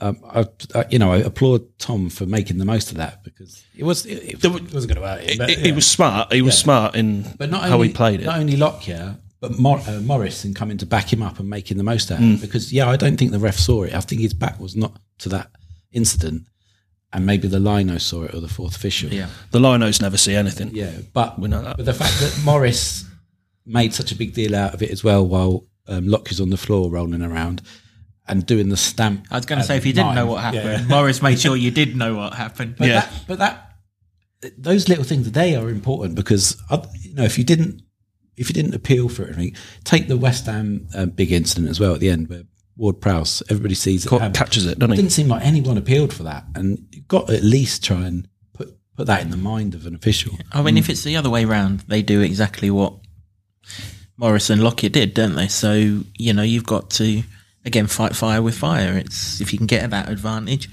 um, 0.00 0.18
I, 0.28 0.46
I, 0.74 0.84
you 0.90 0.98
know, 0.98 1.12
I 1.12 1.16
applaud 1.18 1.78
Tom 1.78 2.10
for 2.10 2.26
making 2.26 2.58
the 2.58 2.64
most 2.64 2.90
of 2.90 2.96
that 2.98 3.24
because 3.24 3.64
it 3.76 3.84
was 3.84 4.06
it, 4.06 4.44
it 4.44 4.44
wasn't 4.44 4.70
going 4.72 5.00
to 5.00 5.00
hurt 5.00 5.22
him. 5.22 5.28
He- 5.30 5.38
but, 5.38 5.50
he, 5.50 5.72
was 5.72 5.86
smart. 5.86 6.32
He 6.32 6.42
was 6.42 6.54
Yeah. 6.54 6.62
smart 6.62 6.94
in 6.94 7.24
But 7.38 7.50
not 7.50 7.62
how 7.62 7.74
only, 7.74 7.88
he 7.88 7.94
played 7.94 8.20
it. 8.20 8.26
Not 8.26 8.38
only 8.38 8.56
Lockyer, 8.56 9.16
but 9.40 9.58
Mor- 9.58 9.80
uh, 9.86 10.00
Morris 10.00 10.44
and 10.44 10.54
coming 10.54 10.78
to 10.78 10.86
back 10.86 11.12
him 11.12 11.22
up 11.22 11.38
and 11.40 11.48
making 11.50 11.76
the 11.78 11.84
most 11.84 12.10
out 12.12 12.20
Mm. 12.20 12.34
of 12.34 12.38
it. 12.42 12.46
Because 12.46 12.72
yeah, 12.72 12.88
I 12.88 12.96
don't 12.96 13.16
think 13.16 13.32
the 13.32 13.38
ref 13.38 13.56
saw 13.58 13.82
it. 13.84 13.94
I 13.94 14.00
think 14.00 14.20
his 14.20 14.34
back 14.34 14.60
was 14.60 14.76
not 14.76 15.00
to 15.18 15.28
that 15.30 15.50
incident, 15.94 16.42
and 17.12 17.24
maybe 17.24 17.48
the 17.48 17.60
lino 17.60 17.98
saw 17.98 18.24
it 18.24 18.34
or 18.34 18.40
the 18.40 18.48
fourth 18.48 18.76
official. 18.76 19.10
yeah. 19.12 19.28
the 19.52 19.58
Linos 19.58 20.02
never 20.02 20.16
see 20.16 20.34
anything. 20.34 20.70
yeah. 20.74 20.90
But 21.12 21.38
We 21.38 21.48
know 21.48 21.62
that. 21.62 21.76
But 21.76 21.86
the 21.86 21.94
fact 21.94 22.18
that 22.20 22.40
Morris 22.44 23.04
made 23.64 23.94
such 23.94 24.12
a 24.12 24.16
big 24.16 24.34
deal 24.34 24.54
out 24.54 24.74
of 24.74 24.82
it 24.82 24.90
as 24.90 25.02
well, 25.04 25.26
while 25.26 25.64
um, 25.86 26.06
Lockyer's 26.08 26.40
on 26.40 26.50
the 26.50 26.56
floor 26.56 26.90
rolling 26.90 27.22
around 27.22 27.62
and 28.26 28.44
doing 28.46 28.68
the 28.70 28.76
stamp. 28.76 29.26
I 29.30 29.36
was 29.36 29.46
going 29.46 29.60
to 29.60 29.64
say 29.66 29.76
if 29.76 29.84
you 29.86 29.92
didn't 29.92 30.08
mime. 30.08 30.14
know 30.16 30.26
what 30.26 30.42
happened, 30.42 30.64
Yeah. 30.64 30.86
Morris 30.88 31.20
made 31.22 31.38
sure 31.38 31.56
you 31.56 31.70
did 31.70 31.94
know 31.96 32.14
what 32.16 32.34
happened. 32.34 32.76
But 32.78 32.88
Yeah. 32.88 33.00
that, 33.00 33.12
but 33.28 33.38
that 33.38 33.70
those 34.58 34.88
little 34.90 35.04
things 35.04 35.30
they 35.32 35.56
are 35.56 35.70
important 35.70 36.14
because 36.16 36.56
uh, 36.70 36.84
you 37.00 37.14
know 37.14 37.24
if 37.24 37.38
you 37.38 37.44
didn't 37.44 37.80
if 38.36 38.48
you 38.50 38.54
didn't 38.54 38.74
appeal 38.74 39.08
for 39.08 39.22
it, 39.24 39.34
I 39.36 39.38
mean, 39.38 39.56
take 39.84 40.08
the 40.08 40.16
West 40.16 40.46
Ham 40.46 40.88
uh, 40.94 41.06
big 41.06 41.30
incident 41.32 41.68
as 41.70 41.78
well 41.80 41.94
at 41.94 42.00
the 42.00 42.10
end 42.10 42.28
where 42.28 42.42
Ward 42.76 43.00
Prowse 43.00 43.42
everybody 43.48 43.74
sees 43.74 44.04
it 44.04 44.08
Ca- 44.08 44.18
happen. 44.18 44.32
catches 44.34 44.66
it, 44.66 44.78
doesn't 44.78 44.92
It 44.92 44.96
he? 44.96 45.02
didn't 45.02 45.12
seem 45.12 45.28
like 45.28 45.44
anyone 45.44 45.78
appealed 45.78 46.12
for 46.12 46.24
that, 46.24 46.44
and 46.54 46.86
you've 46.90 47.08
got 47.08 47.28
to 47.28 47.36
at 47.36 47.42
least 47.42 47.84
try 47.84 48.06
and 48.06 48.28
put 48.52 48.76
put 48.96 49.06
that 49.06 49.22
in 49.22 49.30
the 49.30 49.36
mind 49.36 49.74
of 49.74 49.86
an 49.86 49.94
official. 49.94 50.36
I 50.52 50.62
mean, 50.62 50.76
if 50.76 50.86
hmm. 50.86 50.92
it's 50.92 51.04
the 51.04 51.16
other 51.16 51.30
way 51.30 51.44
round, 51.44 51.80
they 51.80 52.02
do 52.02 52.20
exactly 52.20 52.70
what 52.70 52.94
Morris 54.16 54.50
and 54.50 54.62
Lockyer 54.62 54.90
did, 54.90 55.14
don't 55.14 55.34
they? 55.34 55.48
So 55.48 56.02
you 56.16 56.32
know, 56.32 56.42
you've 56.42 56.66
got 56.66 56.90
to 56.90 57.22
again 57.64 57.86
fight 57.86 58.14
fire 58.16 58.42
with 58.42 58.56
fire. 58.56 58.96
It's 58.98 59.40
if 59.40 59.52
you 59.52 59.58
can 59.58 59.66
get 59.66 59.88
that 59.90 60.08
advantage, 60.08 60.68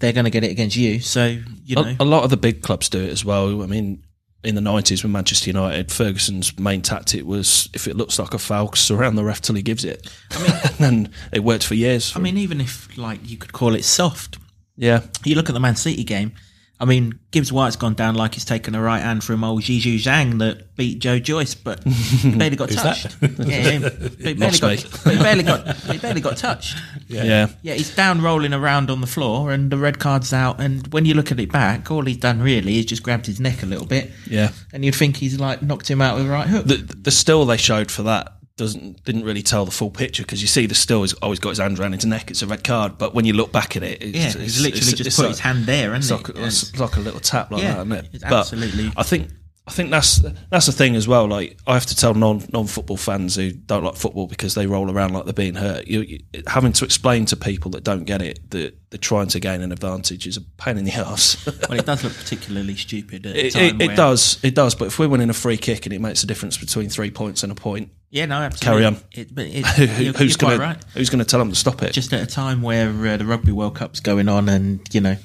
they're 0.00 0.12
going 0.12 0.24
to 0.24 0.30
get 0.30 0.44
it 0.44 0.50
against 0.50 0.76
you. 0.76 1.00
So 1.00 1.38
you 1.64 1.76
know, 1.76 1.94
A, 2.00 2.02
a 2.02 2.04
lot 2.04 2.24
of 2.24 2.30
the 2.30 2.36
big 2.36 2.62
clubs 2.62 2.88
do 2.88 3.00
it 3.02 3.10
as 3.10 3.24
well. 3.24 3.62
I 3.62 3.66
mean, 3.66 4.02
in 4.44 4.54
the 4.54 4.60
nineties 4.60 5.02
with 5.02 5.12
Manchester 5.12 5.50
United, 5.50 5.90
Ferguson's 5.90 6.58
main 6.58 6.80
tactic 6.80 7.24
was 7.24 7.68
if 7.74 7.88
it 7.88 7.96
looks 7.96 8.18
like 8.18 8.34
a 8.34 8.38
foul, 8.38 8.72
surround 8.74 9.18
the 9.18 9.24
ref 9.24 9.40
till 9.40 9.56
he 9.56 9.62
gives 9.62 9.84
it. 9.84 10.08
I 10.30 10.42
mean, 10.42 10.52
and 10.90 11.10
it 11.32 11.44
worked 11.44 11.64
for 11.64 11.74
years. 11.74 12.14
I 12.16 12.20
mean, 12.20 12.38
even 12.38 12.60
if 12.60 12.96
like 12.96 13.20
you 13.28 13.36
could 13.36 13.52
call 13.52 13.74
it 13.74 13.84
soft, 13.84 14.38
yeah, 14.76 15.02
you 15.24 15.34
look 15.34 15.48
at 15.48 15.54
the 15.54 15.60
Man 15.60 15.76
City 15.76 16.04
game. 16.04 16.32
I 16.80 16.84
mean, 16.84 17.18
Gibbs 17.32 17.52
White's 17.52 17.74
gone 17.74 17.94
down 17.94 18.14
like 18.14 18.34
he's 18.34 18.44
taken 18.44 18.74
a 18.76 18.80
right 18.80 19.00
hand 19.02 19.24
from 19.24 19.42
old 19.42 19.62
Zizou 19.62 19.96
Zhang 19.96 20.38
that 20.38 20.76
beat 20.76 21.00
Joe 21.00 21.18
Joyce, 21.18 21.54
but 21.56 21.82
he 21.84 22.30
barely 22.36 22.54
got 22.54 22.70
touched. 22.70 23.16
yeah, 23.22 23.78
he 24.18 24.34
barely 24.34 24.58
got, 24.58 24.62
me. 24.62 24.84
but 25.04 25.12
he 25.14 25.18
barely 25.18 25.42
got, 25.42 25.76
he 25.76 25.98
barely 25.98 26.20
got 26.20 26.36
touched. 26.36 26.76
yeah, 27.08 27.48
Yeah, 27.62 27.74
he's 27.74 27.94
down 27.94 28.22
rolling 28.22 28.52
around 28.54 28.90
on 28.90 29.00
the 29.00 29.08
floor 29.08 29.50
and 29.50 29.72
the 29.72 29.76
red 29.76 29.98
card's 29.98 30.32
out. 30.32 30.60
And 30.60 30.86
when 30.92 31.04
you 31.04 31.14
look 31.14 31.32
at 31.32 31.40
it 31.40 31.50
back, 31.50 31.90
all 31.90 32.04
he's 32.04 32.16
done 32.18 32.40
really 32.40 32.78
is 32.78 32.86
just 32.86 33.02
grabbed 33.02 33.26
his 33.26 33.40
neck 33.40 33.64
a 33.64 33.66
little 33.66 33.86
bit. 33.86 34.12
yeah. 34.26 34.52
And 34.72 34.84
you'd 34.84 34.94
think 34.94 35.16
he's 35.16 35.40
like 35.40 35.62
knocked 35.62 35.90
him 35.90 36.00
out 36.00 36.16
with 36.16 36.26
a 36.26 36.30
right 36.30 36.46
hook. 36.46 36.66
The, 36.66 36.76
the 36.76 37.10
still 37.10 37.44
they 37.44 37.56
showed 37.56 37.90
for 37.90 38.04
that 38.04 38.34
doesn't 38.58 39.02
didn't 39.04 39.24
really 39.24 39.42
tell 39.42 39.64
the 39.64 39.70
full 39.70 39.90
picture 39.90 40.22
because 40.22 40.42
you 40.42 40.48
see 40.48 40.66
the 40.66 40.74
still 40.74 41.00
has 41.00 41.14
always 41.14 41.38
got 41.38 41.50
his 41.50 41.58
hand 41.58 41.78
around 41.78 41.92
his 41.94 42.04
neck. 42.04 42.30
It's 42.30 42.42
a 42.42 42.46
red 42.46 42.62
card, 42.64 42.98
but 42.98 43.14
when 43.14 43.24
you 43.24 43.32
look 43.32 43.52
back 43.52 43.76
at 43.76 43.82
it, 43.82 44.02
it's, 44.02 44.16
yeah, 44.18 44.26
it's, 44.26 44.34
he's 44.34 44.60
literally 44.60 44.78
it's- 44.82 44.92
just 44.98 45.06
it's 45.06 45.16
put 45.16 45.22
like- 45.22 45.30
his 45.30 45.40
hand 45.40 45.64
there, 45.64 45.94
It's 45.94 46.06
isn't 46.06 46.16
like, 46.18 46.28
it? 46.36 46.44
it's 46.44 46.78
like 46.78 46.96
a 46.96 47.00
little 47.00 47.20
tap 47.20 47.50
like 47.50 47.62
Yeah, 47.62 47.74
that, 47.76 47.86
isn't 47.86 47.92
it? 47.92 48.08
it's 48.12 48.22
But 48.24 48.32
absolutely- 48.40 48.92
I 48.96 49.02
think 49.04 49.30
I 49.68 49.70
think 49.70 49.90
that's 49.90 50.22
that's 50.50 50.64
the 50.64 50.72
thing 50.72 50.96
as 50.96 51.06
well. 51.06 51.26
Like 51.28 51.58
I 51.66 51.74
have 51.74 51.84
to 51.86 51.94
tell 51.94 52.14
non 52.14 52.42
non 52.54 52.66
football 52.66 52.96
fans 52.96 53.36
who 53.36 53.50
don't 53.52 53.84
like 53.84 53.96
football 53.96 54.26
because 54.26 54.54
they 54.54 54.66
roll 54.66 54.90
around 54.90 55.12
like 55.12 55.24
they're 55.24 55.34
being 55.34 55.56
hurt. 55.56 55.86
You, 55.86 56.00
you 56.00 56.20
having 56.46 56.72
to 56.72 56.86
explain 56.86 57.26
to 57.26 57.36
people 57.36 57.70
that 57.72 57.84
don't 57.84 58.04
get 58.04 58.22
it 58.22 58.50
that 58.50 58.74
they're 58.88 58.98
trying 58.98 59.26
to 59.28 59.40
gain 59.40 59.60
an 59.60 59.70
advantage 59.70 60.26
is 60.26 60.38
a 60.38 60.40
pain 60.40 60.78
in 60.78 60.84
the 60.84 60.92
ass. 60.94 61.44
well, 61.68 61.78
it 61.78 61.84
does 61.84 62.02
look 62.02 62.14
particularly 62.14 62.76
stupid 62.76 63.26
at 63.26 63.36
It, 63.36 63.52
time. 63.52 63.80
it, 63.80 63.90
it 63.90 63.96
does, 63.96 64.38
it 64.42 64.54
does. 64.54 64.74
But 64.74 64.86
if 64.86 64.98
we're 64.98 65.08
winning 65.08 65.28
a 65.28 65.34
free 65.34 65.58
kick 65.58 65.84
and 65.84 65.92
it 65.92 66.00
makes 66.00 66.22
a 66.22 66.26
difference 66.26 66.56
between 66.56 66.88
three 66.88 67.10
points 67.10 67.42
and 67.42 67.52
a 67.52 67.54
point, 67.54 67.90
Yeah, 68.10 68.24
no, 68.24 68.36
absolutely. 68.36 68.82
Carry 68.82 68.84
on. 68.86 69.02
It, 69.12 69.34
but 69.34 69.44
it, 69.44 69.66
who, 69.66 70.04
you're, 70.04 70.12
who's 70.14 70.36
going 70.36 70.58
right. 70.58 70.80
to 70.94 71.04
to 71.04 71.24
tell 71.24 71.40
them 71.40 71.50
to 71.50 71.54
stop 71.56 71.82
it? 71.82 71.92
Just 71.92 72.10
at 72.14 72.22
a 72.22 72.26
time 72.26 72.62
where 72.62 72.88
uh, 73.06 73.18
the 73.18 73.26
Rugby 73.26 73.52
World 73.52 73.74
Cup's 73.74 74.00
going 74.00 74.30
on 74.30 74.48
and, 74.48 74.80
you 74.94 75.02
know, 75.02 75.16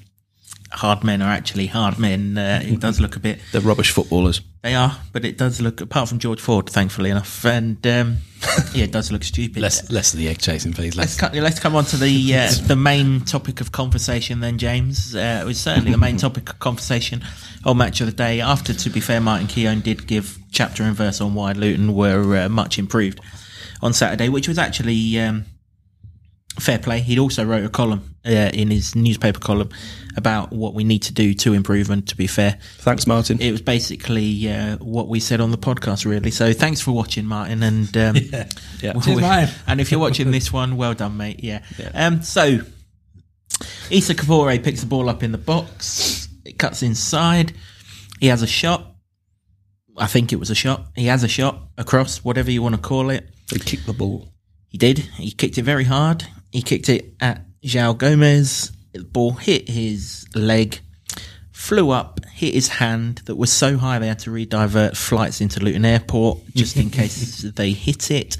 hard 0.73 1.03
men 1.03 1.21
are 1.21 1.31
actually 1.31 1.67
hard 1.67 1.99
men, 1.99 2.37
uh, 2.37 2.61
it 2.63 2.79
does 2.79 2.99
look 2.99 3.15
a 3.15 3.19
bit. 3.19 3.39
They're 3.51 3.61
rubbish 3.61 3.91
footballers. 3.91 4.41
They 4.63 4.75
are, 4.75 4.97
but 5.11 5.25
it 5.25 5.37
does 5.37 5.61
look, 5.61 5.81
apart 5.81 6.09
from 6.09 6.19
George 6.19 6.39
Ford, 6.39 6.69
thankfully 6.69 7.09
enough, 7.09 7.45
and 7.45 7.85
um, 7.85 8.17
yeah, 8.73 8.85
it 8.85 8.91
does 8.91 9.11
look 9.11 9.23
stupid. 9.23 9.61
Less 9.61 9.91
less 9.91 10.13
of 10.13 10.19
the 10.19 10.29
egg 10.29 10.39
chasing, 10.39 10.71
please. 10.71 10.95
Let's 10.95 11.17
come, 11.17 11.33
let's 11.33 11.59
come 11.59 11.75
on 11.75 11.83
to 11.85 11.97
the 11.97 12.35
uh, 12.35 12.51
the 12.67 12.77
main 12.77 13.21
topic 13.21 13.59
of 13.59 13.71
conversation 13.73 14.39
then, 14.39 14.57
James. 14.57 15.15
Uh, 15.15 15.41
it 15.43 15.45
was 15.45 15.59
certainly 15.59 15.91
the 15.91 15.97
main 15.97 16.17
topic 16.17 16.49
of 16.49 16.59
conversation 16.59 17.23
on 17.65 17.77
Match 17.77 17.99
of 17.99 18.07
the 18.07 18.13
Day. 18.13 18.39
After, 18.39 18.73
to 18.73 18.89
be 18.89 19.01
fair, 19.01 19.19
Martin 19.19 19.47
Keown 19.47 19.81
did 19.81 20.07
give 20.07 20.39
chapter 20.51 20.83
and 20.83 20.95
verse 20.95 21.19
on 21.19 21.33
why 21.33 21.51
Luton 21.51 21.93
were 21.93 22.45
uh, 22.45 22.49
much 22.49 22.79
improved 22.79 23.19
on 23.81 23.91
Saturday, 23.91 24.29
which 24.29 24.47
was 24.47 24.57
actually 24.57 25.19
um, 25.19 25.43
fair 26.59 26.79
play. 26.79 26.99
He'd 27.01 27.19
also 27.19 27.43
wrote 27.43 27.63
a 27.65 27.69
column 27.69 28.15
uh, 28.25 28.29
in 28.53 28.69
his 28.69 28.95
newspaper 28.95 29.39
column 29.39 29.69
about 30.15 30.51
what 30.51 30.73
we 30.73 30.83
need 30.83 30.99
to 31.03 31.13
do 31.13 31.33
to 31.33 31.53
improve. 31.53 31.89
And 31.89 32.07
to 32.07 32.15
be 32.15 32.27
fair, 32.27 32.57
Thanks, 32.77 33.07
Martin. 33.07 33.41
it 33.41 33.51
was 33.51 33.61
basically 33.61 34.49
uh, 34.51 34.77
what 34.77 35.07
we 35.07 35.19
said 35.19 35.41
on 35.41 35.51
the 35.51 35.57
podcast, 35.57 36.05
really. 36.05 36.31
So 36.31 36.53
thanks 36.53 36.81
for 36.81 36.91
watching, 36.91 37.25
Martin. 37.25 37.63
And 37.63 37.95
um, 37.97 38.15
Yeah. 38.81 38.93
Cheers, 39.01 39.21
Martin. 39.21 39.55
and 39.67 39.81
if 39.81 39.91
you're 39.91 39.99
watching 39.99 40.31
this 40.31 40.53
one, 40.53 40.77
well 40.77 40.93
done, 40.93 41.17
mate. 41.17 41.43
Yeah. 41.43 41.63
Um, 41.93 42.21
so 42.21 42.59
Issa 43.89 44.15
Kabore 44.15 44.63
picks 44.63 44.81
the 44.81 44.87
ball 44.87 45.09
up 45.09 45.23
in 45.23 45.31
the 45.31 45.37
box. 45.37 46.27
It 46.45 46.57
cuts 46.59 46.83
inside. 46.83 47.53
He 48.19 48.27
has 48.27 48.41
a 48.41 48.47
shot. 48.47 48.89
I 49.97 50.07
think 50.07 50.33
it 50.33 50.37
was 50.37 50.49
a 50.49 50.55
shot. 50.55 50.87
He 50.95 51.05
has 51.05 51.23
a 51.23 51.27
shot 51.27 51.59
across, 51.77 52.23
whatever 52.23 52.49
you 52.49 52.61
want 52.63 52.75
to 52.75 52.81
call 52.81 53.09
it. 53.09 53.29
They 53.51 53.59
kicked 53.59 53.85
the 53.85 53.93
ball. 53.93 54.32
He 54.73 54.79
did. 54.79 54.97
He 54.97 55.29
kicked 55.29 55.59
it 55.59 55.61
very 55.61 55.83
hard. 55.83 56.25
He 56.51 56.63
kicked 56.63 56.89
it 56.89 57.13
at 57.21 57.45
João 57.63 57.95
Gomes. 57.95 58.71
The 58.91 59.03
ball 59.03 59.33
hit 59.33 59.69
his 59.69 60.25
leg, 60.33 60.79
flew 61.51 61.91
up, 61.91 62.19
hit 62.25 62.55
his 62.55 62.67
hand 62.69 63.21
that 63.25 63.35
was 63.35 63.51
so 63.51 63.77
high 63.77 63.99
they 63.99 64.07
had 64.07 64.17
to 64.19 64.31
re-divert 64.31 64.97
flights 64.97 65.41
into 65.41 65.59
Luton 65.59 65.85
Airport 65.85 66.39
just 66.55 66.75
in 66.75 66.89
case 66.89 67.43
they 67.43 67.71
hit 67.71 68.09
it. 68.09 68.35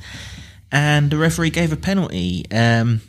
And 0.72 1.12
the 1.12 1.18
referee 1.18 1.52
gave 1.52 1.72
a 1.72 1.78
penalty. 1.78 2.46
Um, 2.52 3.02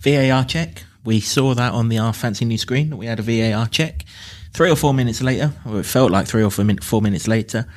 VAR 0.00 0.44
check. 0.44 0.82
We 1.04 1.20
saw 1.20 1.54
that 1.54 1.72
on 1.72 1.88
the 1.88 1.98
our 1.98 2.12
fancy 2.12 2.44
new 2.44 2.58
screen 2.58 2.90
that 2.90 2.96
we 2.96 3.06
had 3.06 3.20
a 3.20 3.22
VAR 3.22 3.68
check. 3.68 4.04
Three 4.52 4.70
or 4.72 4.76
four 4.76 4.92
minutes 4.92 5.22
later, 5.22 5.52
or 5.64 5.78
it 5.78 5.86
felt 5.86 6.10
like 6.10 6.26
three 6.26 6.42
or 6.42 6.50
four, 6.50 6.64
min- 6.64 6.78
four 6.78 7.00
minutes 7.00 7.28
later, 7.28 7.68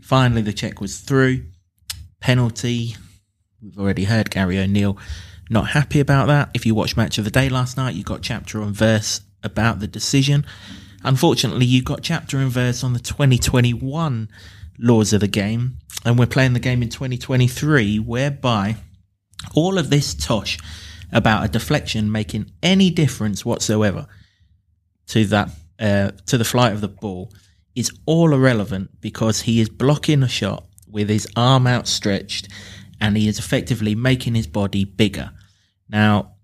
finally 0.00 0.40
the 0.40 0.54
check 0.54 0.80
was 0.80 1.00
through. 1.00 1.44
Penalty. 2.20 2.96
We've 3.62 3.78
already 3.78 4.04
heard 4.04 4.30
Gary 4.30 4.58
O'Neil 4.58 4.96
not 5.50 5.70
happy 5.70 6.00
about 6.00 6.28
that. 6.28 6.50
If 6.54 6.64
you 6.64 6.74
watched 6.74 6.96
Match 6.96 7.18
of 7.18 7.24
the 7.24 7.30
Day 7.30 7.48
last 7.50 7.76
night, 7.76 7.94
you 7.94 8.02
got 8.02 8.22
chapter 8.22 8.62
and 8.62 8.74
verse 8.74 9.20
about 9.42 9.80
the 9.80 9.86
decision. 9.86 10.46
Unfortunately, 11.04 11.66
you 11.66 11.82
got 11.82 12.02
chapter 12.02 12.38
and 12.38 12.50
verse 12.50 12.82
on 12.82 12.94
the 12.94 13.00
2021 13.00 14.30
laws 14.78 15.12
of 15.12 15.20
the 15.20 15.28
game, 15.28 15.76
and 16.04 16.18
we're 16.18 16.26
playing 16.26 16.54
the 16.54 16.60
game 16.60 16.82
in 16.82 16.88
2023, 16.88 17.98
whereby 17.98 18.76
all 19.54 19.76
of 19.76 19.90
this 19.90 20.14
tosh 20.14 20.56
about 21.12 21.44
a 21.44 21.48
deflection 21.48 22.10
making 22.10 22.50
any 22.62 22.90
difference 22.90 23.44
whatsoever 23.44 24.06
to 25.08 25.24
that 25.26 25.50
uh, 25.78 26.10
to 26.26 26.38
the 26.38 26.44
flight 26.44 26.72
of 26.72 26.80
the 26.80 26.88
ball 26.88 27.32
is 27.74 27.90
all 28.06 28.32
irrelevant 28.32 28.90
because 29.00 29.42
he 29.42 29.60
is 29.60 29.68
blocking 29.68 30.22
a 30.22 30.28
shot 30.28 30.66
with 30.86 31.08
his 31.08 31.26
arm 31.36 31.66
outstretched 31.66 32.48
and 33.00 33.16
he 33.16 33.28
is 33.28 33.38
effectively 33.38 33.94
making 33.94 34.34
his 34.34 34.46
body 34.46 34.84
bigger. 34.84 35.30
Now, 35.88 36.34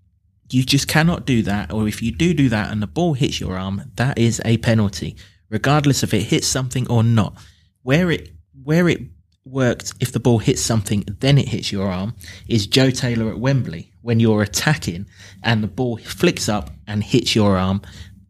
you 0.51 0.65
just 0.65 0.89
cannot 0.89 1.27
do 1.27 1.43
that, 1.43 1.73
or 1.73 1.89
if 1.89 2.03
you 2.03 2.13
do 2.13 2.33
do 2.33 2.49
that 2.49 2.71
and 2.71 2.81
the 2.81 2.87
ball 2.87 3.15
hits 3.15 3.41
your 3.41 3.59
arm, 3.59 3.83
that 3.97 4.19
is 4.19 4.41
a 4.45 4.59
penalty, 4.59 5.17
regardless 5.51 6.03
if 6.03 6.15
it 6.15 6.23
hits 6.23 6.47
something 6.47 6.89
or 6.89 7.03
not. 7.03 7.37
Where 7.83 8.11
it 8.11 8.31
where 8.63 8.89
it 8.89 9.01
worked, 9.45 9.93
if 10.01 10.13
the 10.13 10.21
ball 10.21 10.39
hits 10.39 10.61
something, 10.61 11.05
then 11.21 11.39
it 11.39 11.49
hits 11.49 11.71
your 11.71 11.89
arm, 11.89 12.15
is 12.49 12.67
Joe 12.67 12.91
Taylor 12.91 13.31
at 13.31 13.39
Wembley 13.39 13.93
when 14.03 14.19
you're 14.21 14.43
attacking 14.43 15.07
and 15.43 15.63
the 15.63 15.69
ball 15.69 15.99
flicks 15.99 16.49
up 16.49 16.71
and 16.87 17.03
hits 17.03 17.35
your 17.35 17.57
arm. 17.57 17.83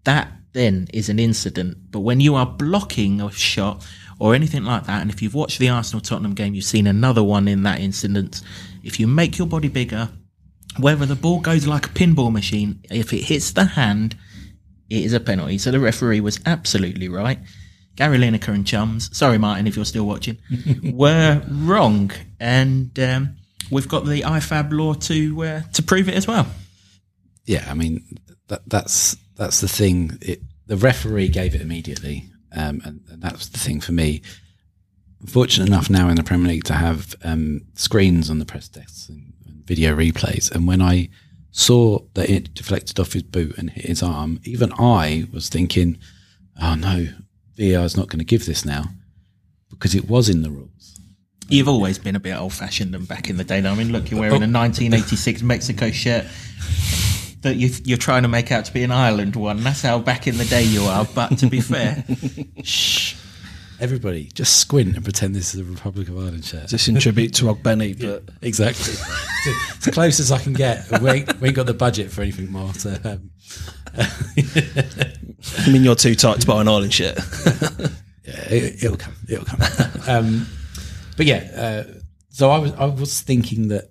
That 0.04 0.30
then 0.52 0.88
is 0.92 1.08
an 1.08 1.18
incident. 1.18 1.76
But 1.90 2.00
when 2.00 2.20
you 2.20 2.34
are 2.34 2.46
blocking 2.46 3.20
a 3.20 3.30
shot 3.30 3.86
or 4.18 4.34
anything 4.34 4.64
like 4.64 4.86
that, 4.86 5.02
and 5.02 5.10
if 5.10 5.20
you've 5.22 5.34
watched 5.34 5.58
the 5.58 5.68
Arsenal 5.68 6.00
Tottenham 6.00 6.34
game, 6.34 6.54
you've 6.54 6.64
seen 6.64 6.86
another 6.86 7.22
one 7.22 7.48
in 7.48 7.62
that 7.64 7.80
incident. 7.80 8.42
If 8.82 8.98
you 8.98 9.06
make 9.06 9.38
your 9.38 9.46
body 9.46 9.68
bigger, 9.68 10.08
whether 10.78 11.06
the 11.06 11.16
ball 11.16 11.40
goes 11.40 11.66
like 11.66 11.86
a 11.86 11.90
pinball 11.90 12.32
machine, 12.32 12.80
if 12.90 13.12
it 13.12 13.24
hits 13.24 13.52
the 13.52 13.64
hand, 13.64 14.16
it 14.88 15.04
is 15.04 15.12
a 15.12 15.20
penalty. 15.20 15.58
So 15.58 15.70
the 15.70 15.80
referee 15.80 16.20
was 16.20 16.40
absolutely 16.46 17.08
right. 17.08 17.38
Gary 17.96 18.18
Lineker 18.18 18.48
and 18.54 18.66
Chums, 18.66 19.16
sorry 19.16 19.38
Martin 19.38 19.66
if 19.66 19.74
you're 19.74 19.84
still 19.86 20.06
watching, 20.06 20.38
were 20.92 21.42
wrong, 21.48 22.10
and 22.38 22.98
um, 23.00 23.36
we've 23.70 23.88
got 23.88 24.04
the 24.04 24.20
IFAB 24.20 24.72
law 24.72 24.92
to 24.94 25.44
uh, 25.44 25.60
to 25.72 25.82
prove 25.82 26.08
it 26.08 26.14
as 26.14 26.26
well. 26.26 26.46
yeah, 27.46 27.66
I 27.68 27.74
mean 27.74 28.04
that 28.48 28.68
that's 28.68 29.16
that's 29.36 29.60
the 29.62 29.68
thing. 29.68 30.18
It, 30.20 30.42
the 30.66 30.76
referee 30.76 31.28
gave 31.28 31.54
it 31.54 31.62
immediately, 31.62 32.28
um, 32.56 32.80
and, 32.84 33.00
that's 33.18 33.48
the 33.48 33.58
thing 33.58 33.80
for 33.80 33.92
me. 33.92 34.22
I'm 35.20 35.26
fortunate 35.26 35.68
enough 35.68 35.88
now 35.88 36.08
in 36.08 36.16
the 36.16 36.22
Premier 36.22 36.48
League 36.48 36.64
to 36.64 36.74
have 36.74 37.14
um, 37.22 37.62
screens 37.74 38.30
on 38.30 38.38
the 38.38 38.44
press 38.44 38.68
desks 38.68 39.08
and, 39.08 39.32
and 39.46 39.66
video 39.66 39.94
replays, 39.94 40.50
and 40.50 40.66
when 40.66 40.82
I 40.82 41.08
saw 41.50 42.00
that 42.14 42.28
it 42.28 42.52
deflected 42.54 43.00
off 43.00 43.14
his 43.14 43.22
boot 43.22 43.56
and 43.56 43.70
hit 43.70 43.86
his 43.86 44.02
arm, 44.02 44.40
even 44.44 44.72
I 44.78 45.26
was 45.32 45.48
thinking, 45.48 45.98
"Oh 46.60 46.74
no, 46.74 47.08
VAR 47.56 47.84
is 47.84 47.96
not 47.96 48.08
going 48.08 48.18
to 48.18 48.24
give 48.24 48.46
this 48.46 48.64
now," 48.64 48.84
because 49.70 49.94
it 49.94 50.08
was 50.08 50.28
in 50.28 50.42
the 50.42 50.50
rules. 50.50 51.00
You've 51.48 51.68
always 51.68 51.98
been 51.98 52.16
a 52.16 52.20
bit 52.20 52.36
old 52.36 52.52
fashioned 52.52 52.94
and 52.94 53.06
back 53.06 53.30
in 53.30 53.36
the 53.36 53.44
day. 53.44 53.60
Now, 53.60 53.72
I 53.72 53.76
mean, 53.76 53.92
look, 53.92 54.10
you're 54.10 54.18
wearing 54.18 54.42
a 54.42 54.46
1986 54.46 55.42
Mexico 55.42 55.90
shirt 55.92 56.26
that 57.46 57.56
you, 57.56 57.70
you're 57.84 57.98
trying 57.98 58.22
to 58.22 58.28
make 58.28 58.52
out 58.52 58.64
to 58.66 58.72
be 58.72 58.82
an 58.82 58.90
Ireland 58.92 59.34
one. 59.36 59.62
That's 59.62 59.82
how 59.82 59.98
back 59.98 60.26
in 60.26 60.36
the 60.38 60.44
day 60.44 60.62
you 60.64 60.82
are. 60.82 61.04
But 61.14 61.38
to 61.38 61.46
be 61.46 61.60
fair, 61.60 62.04
shh. 62.62 63.14
Everybody, 63.78 64.30
just 64.32 64.56
squint 64.56 64.94
and 64.94 65.04
pretend 65.04 65.34
this 65.36 65.54
is 65.54 65.60
a 65.60 65.64
Republic 65.64 66.08
of 66.08 66.16
Ireland 66.16 66.46
shirt. 66.46 66.68
This 66.70 66.88
in 66.88 66.98
tribute 66.98 67.34
to 67.34 67.44
Ogbene, 67.44 68.00
but 68.00 68.34
Exactly. 68.40 68.94
it's 68.94 69.84
the 69.84 69.90
closest 69.92 70.32
I 70.32 70.38
can 70.38 70.54
get. 70.54 70.90
We 71.02 71.10
ain't, 71.10 71.40
we 71.42 71.48
ain't 71.48 71.56
got 71.56 71.66
the 71.66 71.74
budget 71.74 72.10
for 72.10 72.22
anything 72.22 72.50
more. 72.50 72.72
So, 72.72 72.96
um, 73.04 73.30
I 73.98 75.70
mean, 75.70 75.84
you're 75.84 75.94
too 75.94 76.14
tight 76.14 76.40
to 76.40 76.46
buy 76.46 76.62
an 76.62 76.68
Ireland 76.68 76.94
shirt. 76.94 77.18
yeah, 78.24 78.48
it, 78.48 78.82
it'll 78.84 78.96
come. 78.96 79.14
It'll 79.28 79.44
come. 79.44 79.60
um, 80.08 80.46
but 81.18 81.26
yeah, 81.26 81.50
uh, 81.54 81.92
so 82.30 82.50
I 82.50 82.58
was 82.58 82.72
I 82.74 82.86
was 82.86 83.20
thinking 83.20 83.68
that 83.68 83.90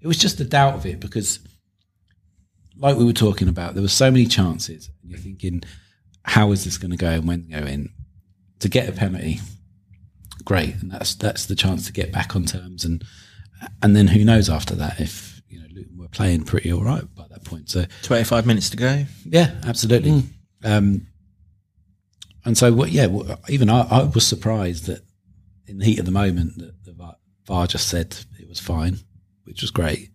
it 0.00 0.06
was 0.08 0.18
just 0.18 0.40
a 0.40 0.44
doubt 0.44 0.74
of 0.74 0.84
it 0.86 0.98
because, 0.98 1.38
like 2.78 2.96
we 2.96 3.04
were 3.04 3.12
talking 3.12 3.48
about, 3.48 3.74
there 3.74 3.82
were 3.82 3.88
so 3.88 4.10
many 4.10 4.26
chances. 4.26 4.90
And 5.02 5.10
you're 5.10 5.20
thinking, 5.20 5.62
how 6.22 6.52
is 6.52 6.64
this 6.64 6.78
going 6.78 6.90
to 6.90 6.96
go 6.96 7.10
and 7.10 7.26
when 7.26 7.48
go 7.48 7.58
in? 7.58 7.90
To 8.60 8.68
get 8.68 8.88
a 8.88 8.92
penalty, 8.92 9.40
great, 10.44 10.74
and 10.82 10.90
that's 10.90 11.14
that's 11.14 11.46
the 11.46 11.54
chance 11.54 11.86
to 11.86 11.92
get 11.92 12.10
back 12.10 12.34
on 12.34 12.44
terms 12.44 12.84
and 12.84 13.04
and 13.82 13.94
then 13.94 14.08
who 14.08 14.24
knows 14.24 14.50
after 14.50 14.74
that 14.74 15.00
if 15.00 15.40
you 15.48 15.60
know 15.60 15.66
Luton 15.72 15.96
were 15.96 16.08
playing 16.08 16.42
pretty 16.44 16.72
all 16.72 16.82
right 16.82 17.04
by 17.14 17.26
that 17.30 17.44
point. 17.44 17.70
So 17.70 17.84
25 18.02 18.46
minutes 18.46 18.70
to 18.70 18.76
go. 18.76 19.04
yeah, 19.24 19.54
absolutely. 19.64 20.24
Um, 20.64 21.06
and 22.44 22.56
so, 22.56 22.72
what? 22.72 22.90
Yeah, 22.90 23.06
well, 23.06 23.38
even 23.48 23.68
I, 23.68 23.82
I 23.82 24.02
was 24.04 24.26
surprised 24.26 24.86
that 24.86 25.02
in 25.66 25.78
the 25.78 25.84
heat 25.84 25.98
of 25.98 26.06
the 26.06 26.10
moment 26.10 26.58
that 26.58 26.84
the 26.84 27.14
VAR 27.46 27.66
just 27.66 27.88
said 27.88 28.16
it 28.40 28.48
was 28.48 28.58
fine, 28.58 28.98
which 29.44 29.60
was 29.60 29.70
great. 29.70 30.10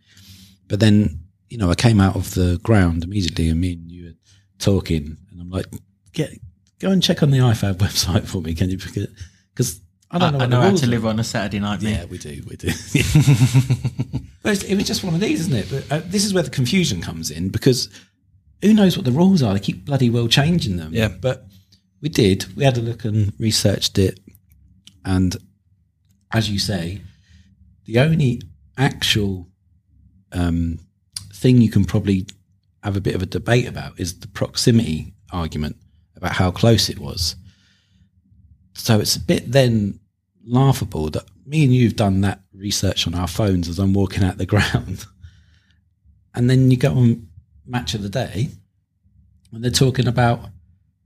But 0.67 0.80
then, 0.80 1.22
you 1.53 1.59
know, 1.59 1.69
I 1.69 1.75
came 1.75 2.01
out 2.01 2.15
of 2.15 2.33
the 2.33 2.59
ground 2.63 3.03
immediately, 3.03 3.47
and 3.47 3.61
me 3.61 3.73
and 3.73 3.91
you 3.91 4.05
were 4.05 4.13
talking, 4.57 5.17
and 5.29 5.39
I'm 5.39 5.51
like, 5.51 5.67
"Get 6.11 6.31
go 6.79 6.89
and 6.89 7.03
check 7.03 7.21
on 7.21 7.29
the 7.29 7.37
IFAB 7.37 7.75
website 7.85 8.25
for 8.25 8.41
me, 8.41 8.55
can 8.55 8.71
you?" 8.71 8.77
Because 8.77 9.79
I 10.09 10.15
I, 10.15 10.19
don't 10.19 10.31
know. 10.31 10.37
I 10.39 10.41
what 10.41 10.49
know 10.49 10.61
how 10.61 10.75
to 10.75 10.87
live 10.87 11.05
on 11.05 11.19
a 11.19 11.23
Saturday 11.23 11.59
night. 11.59 11.83
mate. 11.83 11.91
Yeah, 11.91 12.05
we 12.05 12.17
do, 12.17 12.41
we 12.49 12.55
do. 12.55 12.69
but 14.41 14.63
it 14.63 14.75
was 14.75 14.87
just 14.87 15.03
one 15.03 15.13
of 15.13 15.19
these, 15.19 15.41
isn't 15.41 15.53
it? 15.53 15.67
But 15.69 15.95
uh, 15.95 16.01
this 16.07 16.25
is 16.25 16.33
where 16.33 16.41
the 16.41 16.49
confusion 16.49 17.01
comes 17.01 17.29
in 17.29 17.49
because 17.49 17.87
who 18.63 18.73
knows 18.73 18.97
what 18.97 19.05
the 19.05 19.11
rules 19.11 19.43
are? 19.43 19.53
They 19.53 19.59
keep 19.59 19.85
bloody 19.85 20.09
well 20.09 20.27
changing 20.27 20.77
them. 20.77 20.91
Yeah. 20.91 21.09
But 21.09 21.45
we 22.01 22.09
did. 22.09 22.47
We 22.55 22.63
had 22.63 22.79
a 22.79 22.81
look 22.81 23.05
and 23.05 23.31
researched 23.37 23.99
it, 23.99 24.19
and 25.05 25.37
as 26.31 26.49
you 26.49 26.58
say, 26.58 27.01
the 27.85 27.99
only 27.99 28.41
actual 28.75 29.49
um, 30.31 30.79
thing 31.44 31.62
you 31.62 31.69
can 31.69 31.83
probably 31.83 32.25
have 32.83 32.96
a 32.96 33.02
bit 33.02 33.15
of 33.15 33.21
a 33.21 33.25
debate 33.27 33.67
about 33.67 34.00
is 34.00 34.19
the 34.19 34.27
proximity 34.29 35.13
argument 35.31 35.75
about 36.15 36.31
how 36.31 36.50
close 36.50 36.89
it 36.89 36.98
was. 36.98 37.35
So 38.75 39.02
it's 39.02 39.17
a 39.17 39.19
bit 39.19 39.52
then 39.52 40.00
laughable 40.46 41.10
that 41.10 41.25
me 41.46 41.65
and 41.65 41.73
you've 41.73 41.98
done 41.98 42.21
that 42.21 42.39
research 42.54 43.06
on 43.06 43.13
our 43.13 43.27
phones 43.27 43.67
as 43.67 43.77
I'm 43.77 43.94
walking 43.94 44.23
out 44.23 44.37
the 44.37 44.46
ground. 44.46 45.06
And 46.35 46.50
then 46.50 46.71
you 46.71 46.77
go 46.77 46.89
on 46.89 47.27
match 47.63 47.94
of 47.94 48.02
the 48.02 48.10
day 48.10 48.50
and 49.52 49.63
they're 49.63 49.69
talking 49.69 50.08
about 50.08 50.50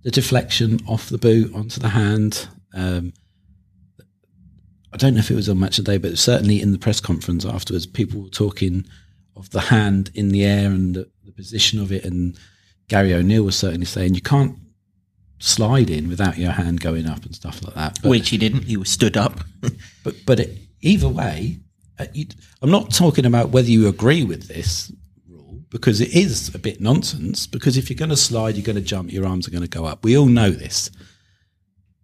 the 0.04 0.10
deflection 0.10 0.80
off 0.88 1.10
the 1.10 1.18
boot 1.18 1.54
onto 1.54 1.82
the 1.82 1.90
hand. 1.90 2.48
Um, 2.74 3.12
I 4.94 4.96
don't 4.96 5.16
know 5.16 5.20
if 5.20 5.30
it 5.30 5.36
was 5.36 5.50
on 5.50 5.60
match 5.60 5.80
of 5.80 5.84
the 5.84 5.92
day, 5.92 5.98
but 5.98 6.18
certainly 6.18 6.62
in 6.62 6.72
the 6.72 6.80
press 6.80 7.02
conference 7.02 7.44
afterwards, 7.44 7.86
people 7.86 8.22
were 8.22 8.30
talking 8.30 8.86
of 9.38 9.50
the 9.52 9.62
hand 9.62 10.12
in 10.14 10.30
the 10.30 10.44
air 10.44 10.70
and 10.70 10.96
the, 10.96 11.10
the 11.26 11.32
position 11.32 11.80
of 11.80 11.92
it. 11.92 12.06
And 12.06 12.38
Gary 12.88 13.14
O'Neil 13.14 13.44
was 13.44 13.58
certainly 13.58 13.86
saying 13.86 14.14
you 14.14 14.22
can't 14.22 14.58
slide 15.40 15.90
in 15.90 16.10
without 16.10 16.38
your 16.38 16.52
hand 16.52 16.82
going 16.82 17.06
up 17.06 17.24
and 17.24 17.36
stuff 17.36 17.64
like 17.64 17.76
that. 17.76 18.00
But, 18.02 18.10
Which 18.10 18.30
he 18.30 18.38
didn't. 18.38 18.64
He 18.64 18.78
was 18.78 18.90
stood 18.90 19.18
up. 19.18 19.40
but 20.04 20.16
but 20.26 20.40
it, 20.40 20.58
either 20.82 21.10
way, 21.10 21.60
uh, 22.00 22.06
you, 22.14 22.26
I'm 22.62 22.72
not 22.72 22.92
talking 22.92 23.26
about 23.26 23.50
whether 23.50 23.70
you 23.70 23.88
agree 23.88 24.24
with 24.24 24.48
this 24.48 24.92
rule 25.28 25.62
because 25.70 26.02
it 26.02 26.16
is 26.16 26.54
a 26.54 26.60
bit 26.60 26.82
nonsense. 26.82 27.48
Because 27.48 27.78
if 27.78 27.90
you're 27.90 27.98
going 27.98 28.10
to 28.10 28.18
slide, 28.18 28.56
you're 28.56 28.66
going 28.66 28.76
to 28.76 28.82
jump, 28.82 29.12
your 29.12 29.28
arms 29.28 29.48
are 29.48 29.52
going 29.52 29.64
to 29.64 29.70
go 29.70 29.86
up. 29.86 30.04
We 30.04 30.18
all 30.18 30.28
know 30.28 30.50
this, 30.52 30.90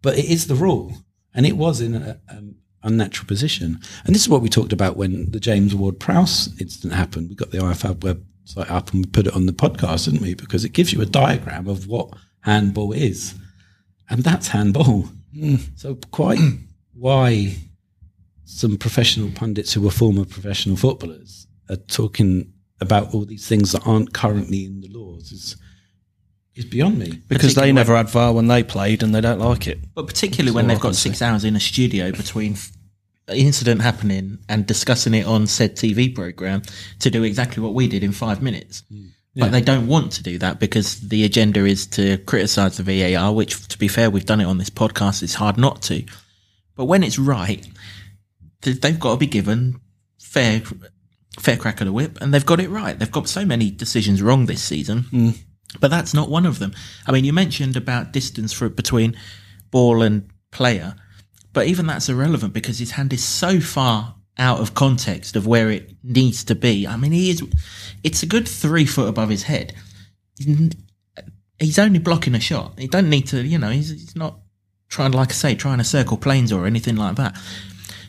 but 0.01 0.17
it 0.17 0.25
is 0.25 0.47
the 0.47 0.55
rule, 0.55 0.97
and 1.33 1.45
it 1.45 1.57
was 1.57 1.81
in 1.81 1.95
an 1.95 2.21
um, 2.29 2.55
unnatural 2.83 3.27
position. 3.27 3.79
And 4.05 4.13
this 4.13 4.23
is 4.23 4.29
what 4.29 4.41
we 4.41 4.49
talked 4.49 4.73
about 4.73 4.97
when 4.97 5.31
the 5.31 5.39
James 5.39 5.73
Ward 5.73 5.99
Prowse 5.99 6.49
incident 6.59 6.93
happened. 6.93 7.29
We 7.29 7.35
got 7.35 7.51
the 7.51 7.59
IFAB 7.59 7.95
website 7.95 8.69
up 8.69 8.91
and 8.91 9.05
we 9.05 9.11
put 9.11 9.27
it 9.27 9.35
on 9.35 9.45
the 9.45 9.53
podcast, 9.53 10.05
didn't 10.05 10.21
we? 10.21 10.33
Because 10.33 10.65
it 10.65 10.73
gives 10.73 10.93
you 10.93 11.01
a 11.01 11.05
diagram 11.05 11.67
of 11.67 11.87
what 11.87 12.13
handball 12.41 12.91
is, 12.91 13.35
and 14.09 14.23
that's 14.23 14.49
handball. 14.49 15.09
Hmm. 15.33 15.55
So 15.75 15.95
quite 16.11 16.39
why 16.93 17.55
some 18.45 18.77
professional 18.77 19.31
pundits 19.31 19.73
who 19.73 19.81
were 19.81 19.89
former 19.89 20.25
professional 20.25 20.75
footballers 20.75 21.47
are 21.69 21.77
talking 21.77 22.53
about 22.79 23.13
all 23.13 23.25
these 23.25 23.47
things 23.47 23.71
that 23.71 23.87
aren't 23.87 24.13
currently 24.13 24.65
in 24.65 24.81
the 24.81 24.89
laws 24.89 25.31
is 25.31 25.55
is 26.55 26.65
beyond 26.65 26.99
me. 26.99 27.19
because 27.27 27.55
they 27.55 27.71
never 27.71 27.95
had 27.95 28.09
VAR 28.09 28.33
when 28.33 28.47
they 28.47 28.63
played 28.63 29.03
and 29.03 29.13
they 29.13 29.21
don't 29.21 29.39
like 29.39 29.67
it. 29.67 29.79
But 29.95 30.07
particularly 30.07 30.55
when 30.55 30.67
they've 30.67 30.77
I 30.77 30.81
got 30.81 30.95
six 30.95 31.21
hours 31.21 31.43
in 31.43 31.55
a 31.55 31.59
studio 31.59 32.11
between 32.11 32.53
f- 32.53 32.71
incident 33.29 33.81
happening 33.81 34.39
and 34.49 34.65
discussing 34.65 35.13
it 35.13 35.25
on 35.25 35.47
said 35.47 35.75
TV 35.75 36.13
program 36.13 36.61
to 36.99 37.09
do 37.09 37.23
exactly 37.23 37.63
what 37.63 37.73
we 37.73 37.87
did 37.87 38.03
in 38.03 38.11
five 38.11 38.41
minutes. 38.41 38.83
Mm. 38.91 39.09
But 39.35 39.51
they 39.51 39.61
don't 39.61 39.87
want 39.87 40.11
to 40.13 40.23
do 40.23 40.37
that 40.39 40.59
because 40.59 40.99
the 41.09 41.23
agenda 41.23 41.65
is 41.65 41.87
to 41.87 42.17
criticise 42.19 42.77
the 42.77 42.83
VAR, 42.83 43.33
which, 43.33 43.67
to 43.69 43.79
be 43.79 43.87
fair, 43.87 44.11
we've 44.11 44.27
done 44.27 44.39
it 44.39 44.45
on 44.45 44.59
this 44.59 44.69
podcast. 44.69 45.23
It's 45.23 45.33
hard 45.33 45.57
not 45.57 45.81
to. 45.83 46.05
But 46.75 46.85
when 46.85 47.01
it's 47.01 47.17
right, 47.17 47.65
they've 48.61 48.99
got 48.99 49.13
to 49.13 49.17
be 49.17 49.25
given 49.25 49.79
fair, 50.19 50.61
fair 51.39 51.57
crack 51.57 51.81
of 51.81 51.87
the 51.87 51.93
whip, 51.93 52.19
and 52.21 52.31
they've 52.31 52.45
got 52.45 52.59
it 52.59 52.69
right. 52.69 52.97
They've 52.97 53.11
got 53.11 53.27
so 53.27 53.43
many 53.43 53.71
decisions 53.71 54.21
wrong 54.21 54.45
this 54.45 54.61
season, 54.61 55.05
mm. 55.11 55.37
But 55.79 55.89
that's 55.89 56.13
not 56.13 56.29
one 56.29 56.45
of 56.45 56.59
them. 56.59 56.73
I 57.07 57.11
mean, 57.11 57.25
you 57.25 57.33
mentioned 57.33 57.75
about 57.75 58.11
distance 58.11 58.53
for 58.53 58.69
between 58.69 59.17
ball 59.71 60.01
and 60.01 60.29
player, 60.51 60.95
but 61.51 61.67
even 61.67 61.87
that's 61.87 62.09
irrelevant 62.09 62.53
because 62.53 62.79
his 62.79 62.91
hand 62.91 63.13
is 63.13 63.23
so 63.23 63.59
far 63.59 64.15
out 64.37 64.59
of 64.59 64.73
context 64.73 65.35
of 65.35 65.45
where 65.45 65.69
it 65.69 65.95
needs 66.03 66.43
to 66.45 66.55
be. 66.55 66.87
I 66.87 66.97
mean, 66.97 67.11
he 67.11 67.29
is, 67.29 67.43
it's 68.03 68.23
a 68.23 68.27
good 68.27 68.47
three 68.47 68.85
foot 68.85 69.07
above 69.07 69.29
his 69.29 69.43
head. 69.43 69.73
He's 71.59 71.79
only 71.79 71.99
blocking 71.99 72.35
a 72.35 72.39
shot. 72.39 72.79
He 72.79 72.87
don't 72.87 73.09
need 73.09 73.27
to, 73.27 73.45
you 73.45 73.57
know, 73.59 73.69
he's, 73.69 73.89
he's 73.89 74.15
not 74.15 74.39
trying, 74.89 75.11
like 75.11 75.29
I 75.29 75.33
say, 75.33 75.55
trying 75.55 75.77
to 75.77 75.83
circle 75.83 76.17
planes 76.17 76.51
or 76.51 76.65
anything 76.65 76.95
like 76.95 77.15
that. 77.15 77.37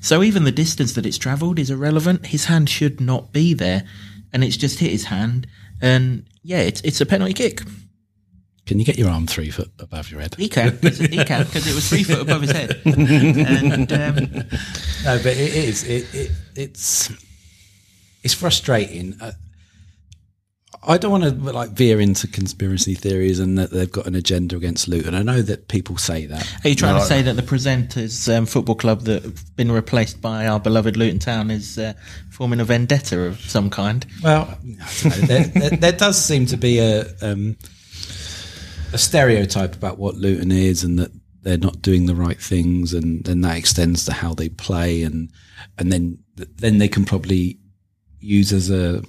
So 0.01 0.23
even 0.23 0.45
the 0.45 0.53
distance 0.53 0.93
that 0.95 1.07
it's 1.07 1.19
travelled 1.19 1.59
is 1.59 1.71
irrelevant. 1.71 2.27
His 2.27 2.47
hand 2.47 2.69
should 2.69 3.01
not 3.01 3.33
be 3.33 3.55
there, 3.55 3.85
and 4.33 4.45
it's 4.45 4.57
just 4.57 4.79
hit 4.79 4.91
his 4.91 5.05
hand. 5.05 5.47
And 5.81 6.25
yeah, 6.43 6.61
it's 6.61 6.81
it's 6.83 7.01
a 7.01 7.07
penalty 7.07 7.33
kick. 7.35 7.61
Can 8.67 8.79
you 8.79 8.85
get 8.87 8.97
your 8.97 9.11
arm 9.11 9.27
three 9.27 9.51
foot 9.51 9.71
above 9.79 10.11
your 10.11 10.21
head? 10.21 10.35
He 10.39 10.49
can, 10.49 10.79
'cause- 10.79 10.97
he 10.99 11.23
can, 11.25 11.45
because 11.45 11.67
it 11.67 11.75
was 11.75 11.87
three 11.89 12.03
foot 12.03 12.21
above 12.23 12.41
his 12.43 12.51
head. 12.53 12.81
And 12.87 13.93
um, 13.93 14.15
No, 15.05 15.19
but 15.19 15.27
it 15.37 15.55
is. 15.55 15.83
It, 15.85 16.07
it 16.15 16.31
it's 16.57 17.11
it's 18.23 18.33
frustrating. 18.35 19.17
Uh, 19.21 19.33
I 20.87 20.99
don't 20.99 21.11
want 21.11 21.25
to 21.25 21.31
like 21.31 21.71
veer 21.71 22.01
into 22.01 22.27
conspiracy 22.27 22.95
theories 22.95 23.39
and 23.39 23.57
that 23.59 23.71
they've 23.71 23.91
got 23.91 24.07
an 24.07 24.15
agenda 24.15 24.57
against 24.57 24.87
Luton. 24.89 25.15
I 25.15 25.23
know 25.23 25.41
that 25.41 25.69
people 25.69 25.97
say 25.97 26.27
that. 26.27 26.65
are 26.65 26.69
you 26.69 26.75
trying 26.75 27.01
to 27.01 27.07
say 27.07 27.23
that 27.23 27.37
the 27.37 27.43
presenters 27.43 28.35
um, 28.35 28.47
football 28.47 28.75
club 28.75 29.03
that 29.03 29.23
have 29.23 29.57
been 29.57 29.73
replaced 29.73 30.21
by 30.21 30.47
our 30.47 30.61
beloved 30.61 30.97
Luton 30.97 31.19
Town 31.19 31.51
is 31.51 31.79
uh, 31.79 31.95
forming 32.31 32.61
a 32.61 32.65
vendetta 32.65 33.21
of 33.23 33.41
some 33.41 33.71
kind? 33.71 34.07
Well, 34.23 34.59
know. 34.63 34.85
there, 35.11 35.45
there, 35.45 35.71
there 35.71 35.93
does 35.93 36.23
seem 36.23 36.47
to 36.47 36.57
be 36.57 36.79
a 36.79 37.07
um, 37.23 37.57
a 38.93 38.99
stereotype 38.99 39.75
about 39.75 39.99
what 39.99 40.15
Luton 40.17 40.53
is, 40.53 40.85
and 40.85 40.99
that 40.99 41.11
they're 41.43 41.59
not 41.59 41.83
doing 41.83 42.07
the 42.07 42.15
right 42.15 42.41
things, 42.41 42.93
and 42.93 43.25
then 43.25 43.41
that 43.41 43.57
extends 43.57 44.05
to 44.05 44.13
how 44.13 44.35
they 44.35 44.49
play, 44.49 45.03
and 45.03 45.31
and 45.79 45.91
then 45.91 46.19
then 46.37 46.79
they 46.79 46.89
can 46.89 47.05
probably 47.05 47.59
use 48.21 48.53
as 48.53 48.71
a 48.71 49.03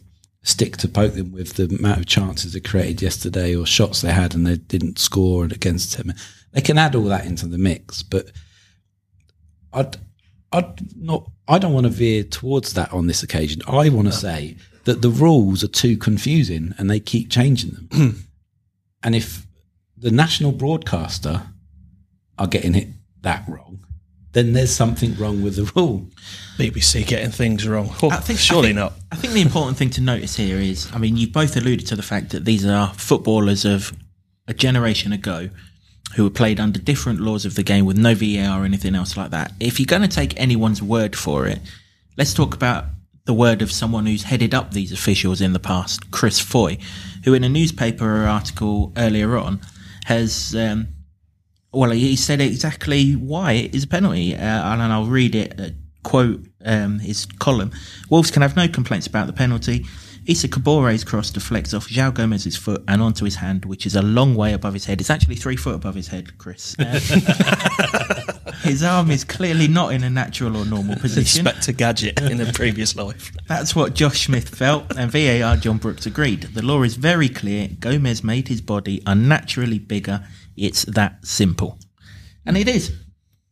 stick 0.45 0.77
to 0.77 0.87
poke 0.87 1.15
them 1.15 1.31
with 1.31 1.55
the 1.55 1.65
amount 1.75 1.99
of 1.99 2.05
chances 2.05 2.53
they 2.53 2.59
created 2.59 3.01
yesterday 3.01 3.55
or 3.55 3.65
shots 3.65 4.01
they 4.01 4.11
had 4.11 4.35
and 4.35 4.45
they 4.45 4.55
didn't 4.55 4.99
score 4.99 5.45
against 5.45 5.97
them. 5.97 6.13
They 6.53 6.61
can 6.61 6.77
add 6.77 6.95
all 6.95 7.05
that 7.05 7.25
into 7.25 7.47
the 7.47 7.57
mix, 7.57 8.03
but 8.03 8.31
I'd 9.73 9.97
I'd 10.51 10.95
not 10.95 11.29
I 11.47 11.57
don't 11.57 11.73
want 11.73 11.85
to 11.85 11.91
veer 11.91 12.23
towards 12.23 12.73
that 12.73 12.93
on 12.93 13.07
this 13.07 13.23
occasion. 13.23 13.63
I 13.67 13.89
want 13.89 14.07
to 14.07 14.13
say 14.13 14.57
that 14.85 15.01
the 15.01 15.09
rules 15.09 15.63
are 15.63 15.67
too 15.67 15.97
confusing 15.97 16.75
and 16.77 16.89
they 16.89 16.99
keep 16.99 17.29
changing 17.29 17.71
them. 17.71 18.27
and 19.03 19.15
if 19.15 19.47
the 19.97 20.11
national 20.11 20.51
broadcaster 20.51 21.47
are 22.37 22.47
getting 22.47 22.75
it 22.75 22.89
that 23.21 23.43
wrong, 23.47 23.84
then 24.35 24.51
there's 24.51 24.75
something 24.75 25.15
wrong 25.15 25.41
with 25.41 25.55
the 25.55 25.71
rule. 25.75 26.05
BBC 26.57 27.07
getting 27.07 27.31
things 27.31 27.65
wrong. 27.65 27.89
Oh, 28.03 28.09
I 28.09 28.17
think 28.17 28.37
surely 28.37 28.69
I 28.69 28.73
think, 28.73 28.75
not. 28.75 28.93
I 29.13 29.15
think 29.15 29.33
the 29.33 29.41
important 29.41 29.77
thing 29.77 29.89
to 29.91 30.01
notice 30.01 30.35
here 30.35 30.57
is, 30.57 30.91
I 30.93 30.97
mean, 30.97 31.15
you 31.15 31.27
both 31.27 31.55
alluded 31.55 31.87
to 31.87 31.95
the 31.95 32.03
fact 32.03 32.31
that 32.31 32.43
these 32.43 32.65
are 32.65 32.93
footballers 32.95 33.63
of 33.63 33.93
a 34.45 34.53
generation 34.53 35.13
ago 35.13 35.49
who 36.15 36.25
were 36.25 36.29
played 36.29 36.59
under 36.59 36.79
different 36.79 37.21
laws 37.21 37.45
of 37.45 37.55
the 37.55 37.63
game 37.63 37.85
with 37.85 37.97
no 37.97 38.13
VAR 38.13 38.61
or 38.61 38.65
anything 38.65 38.93
else 38.93 39.15
like 39.15 39.31
that. 39.31 39.53
If 39.61 39.79
you're 39.79 39.85
going 39.85 40.01
to 40.01 40.07
take 40.09 40.37
anyone's 40.39 40.81
word 40.81 41.15
for 41.15 41.47
it, 41.47 41.59
let's 42.17 42.33
talk 42.33 42.53
about 42.53 42.85
the 43.23 43.33
word 43.33 43.61
of 43.61 43.71
someone 43.71 44.05
who's 44.05 44.23
headed 44.23 44.53
up 44.53 44.71
these 44.71 44.91
officials 44.91 45.39
in 45.39 45.53
the 45.53 45.59
past, 45.59 46.11
Chris 46.11 46.41
Foy, 46.41 46.77
who 47.23 47.33
in 47.33 47.45
a 47.45 47.49
newspaper 47.49 48.25
article 48.25 48.91
earlier 48.97 49.37
on 49.37 49.61
has 50.05 50.53
um, 50.55 50.87
well, 51.75 51.91
he 51.91 52.15
said 52.15 52.41
exactly 52.41 53.13
why 53.13 53.53
it 53.53 53.75
is 53.75 53.83
a 53.83 53.87
penalty, 53.87 54.35
uh, 54.35 54.39
and 54.39 54.81
I'll 54.81 55.05
read 55.05 55.35
it. 55.35 55.59
Uh, 55.59 55.69
quote 56.03 56.45
um, 56.63 56.99
his 56.99 57.25
column: 57.39 57.71
Wolves 58.09 58.31
can 58.31 58.41
have 58.41 58.55
no 58.55 58.67
complaints 58.67 59.07
about 59.07 59.27
the 59.27 59.33
penalty. 59.33 59.85
Issa 60.27 60.47
Kabore's 60.47 61.03
cross 61.03 61.29
deflects 61.29 61.73
off 61.73 61.87
João 61.87 62.11
Gomes's 62.11 62.57
foot 62.57 62.83
and 62.87 62.99
onto 62.99 63.25
his 63.25 63.35
hand, 63.35 63.65
which 63.65 63.85
is 63.85 63.95
a 63.95 64.01
long 64.01 64.33
way 64.33 64.53
above 64.53 64.73
his 64.73 64.85
head. 64.85 64.99
It's 64.99 65.11
actually 65.11 65.35
three 65.35 65.55
foot 65.55 65.75
above 65.75 65.93
his 65.93 66.07
head, 66.07 66.37
Chris. 66.39 66.75
Uh, 66.79 66.99
his 68.63 68.83
arm 68.83 69.11
is 69.11 69.23
clearly 69.23 69.67
not 69.67 69.93
in 69.93 70.03
a 70.03 70.09
natural 70.09 70.57
or 70.57 70.65
normal 70.65 70.95
position. 70.95 71.45
Inspector 71.45 71.71
Gadget 71.73 72.19
in 72.21 72.41
a 72.41 72.51
previous 72.53 72.95
life. 72.95 73.31
That's 73.47 73.75
what 73.75 73.93
Josh 73.93 74.25
Smith 74.25 74.49
felt, 74.49 74.97
and 74.97 75.11
VAR 75.11 75.57
John 75.57 75.77
Brooks 75.77 76.07
agreed. 76.07 76.41
The 76.41 76.63
law 76.63 76.81
is 76.81 76.95
very 76.95 77.29
clear. 77.29 77.67
Gomez 77.79 78.23
made 78.23 78.47
his 78.47 78.61
body 78.61 79.03
unnaturally 79.05 79.79
bigger. 79.79 80.25
It's 80.57 80.83
that 80.85 81.25
simple. 81.25 81.77
And 82.45 82.57
it 82.57 82.67
is. 82.67 82.89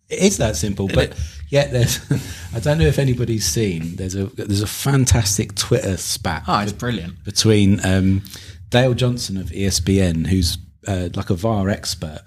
It 0.09 0.19
is 0.19 0.37
that 0.37 0.55
simple, 0.55 0.87
but 0.87 1.13
yet 1.49 1.71
there's. 1.71 1.99
I 2.55 2.59
don't 2.59 2.77
know 2.77 2.85
if 2.85 2.99
anybody's 2.99 3.45
seen. 3.45 3.95
There's 3.95 4.15
a 4.15 4.25
there's 4.27 4.61
a 4.61 4.67
fantastic 4.67 5.55
Twitter 5.55 5.97
spat 5.97 6.43
Oh, 6.47 6.59
it's 6.59 6.71
brilliant. 6.71 7.23
between 7.23 7.83
um, 7.85 8.21
Dale 8.69 8.93
Johnson 8.93 9.37
of 9.37 9.47
ESPN, 9.47 10.27
who's 10.27 10.57
uh, 10.87 11.09
like 11.15 11.29
a 11.29 11.35
VAR 11.35 11.69
expert, 11.69 12.21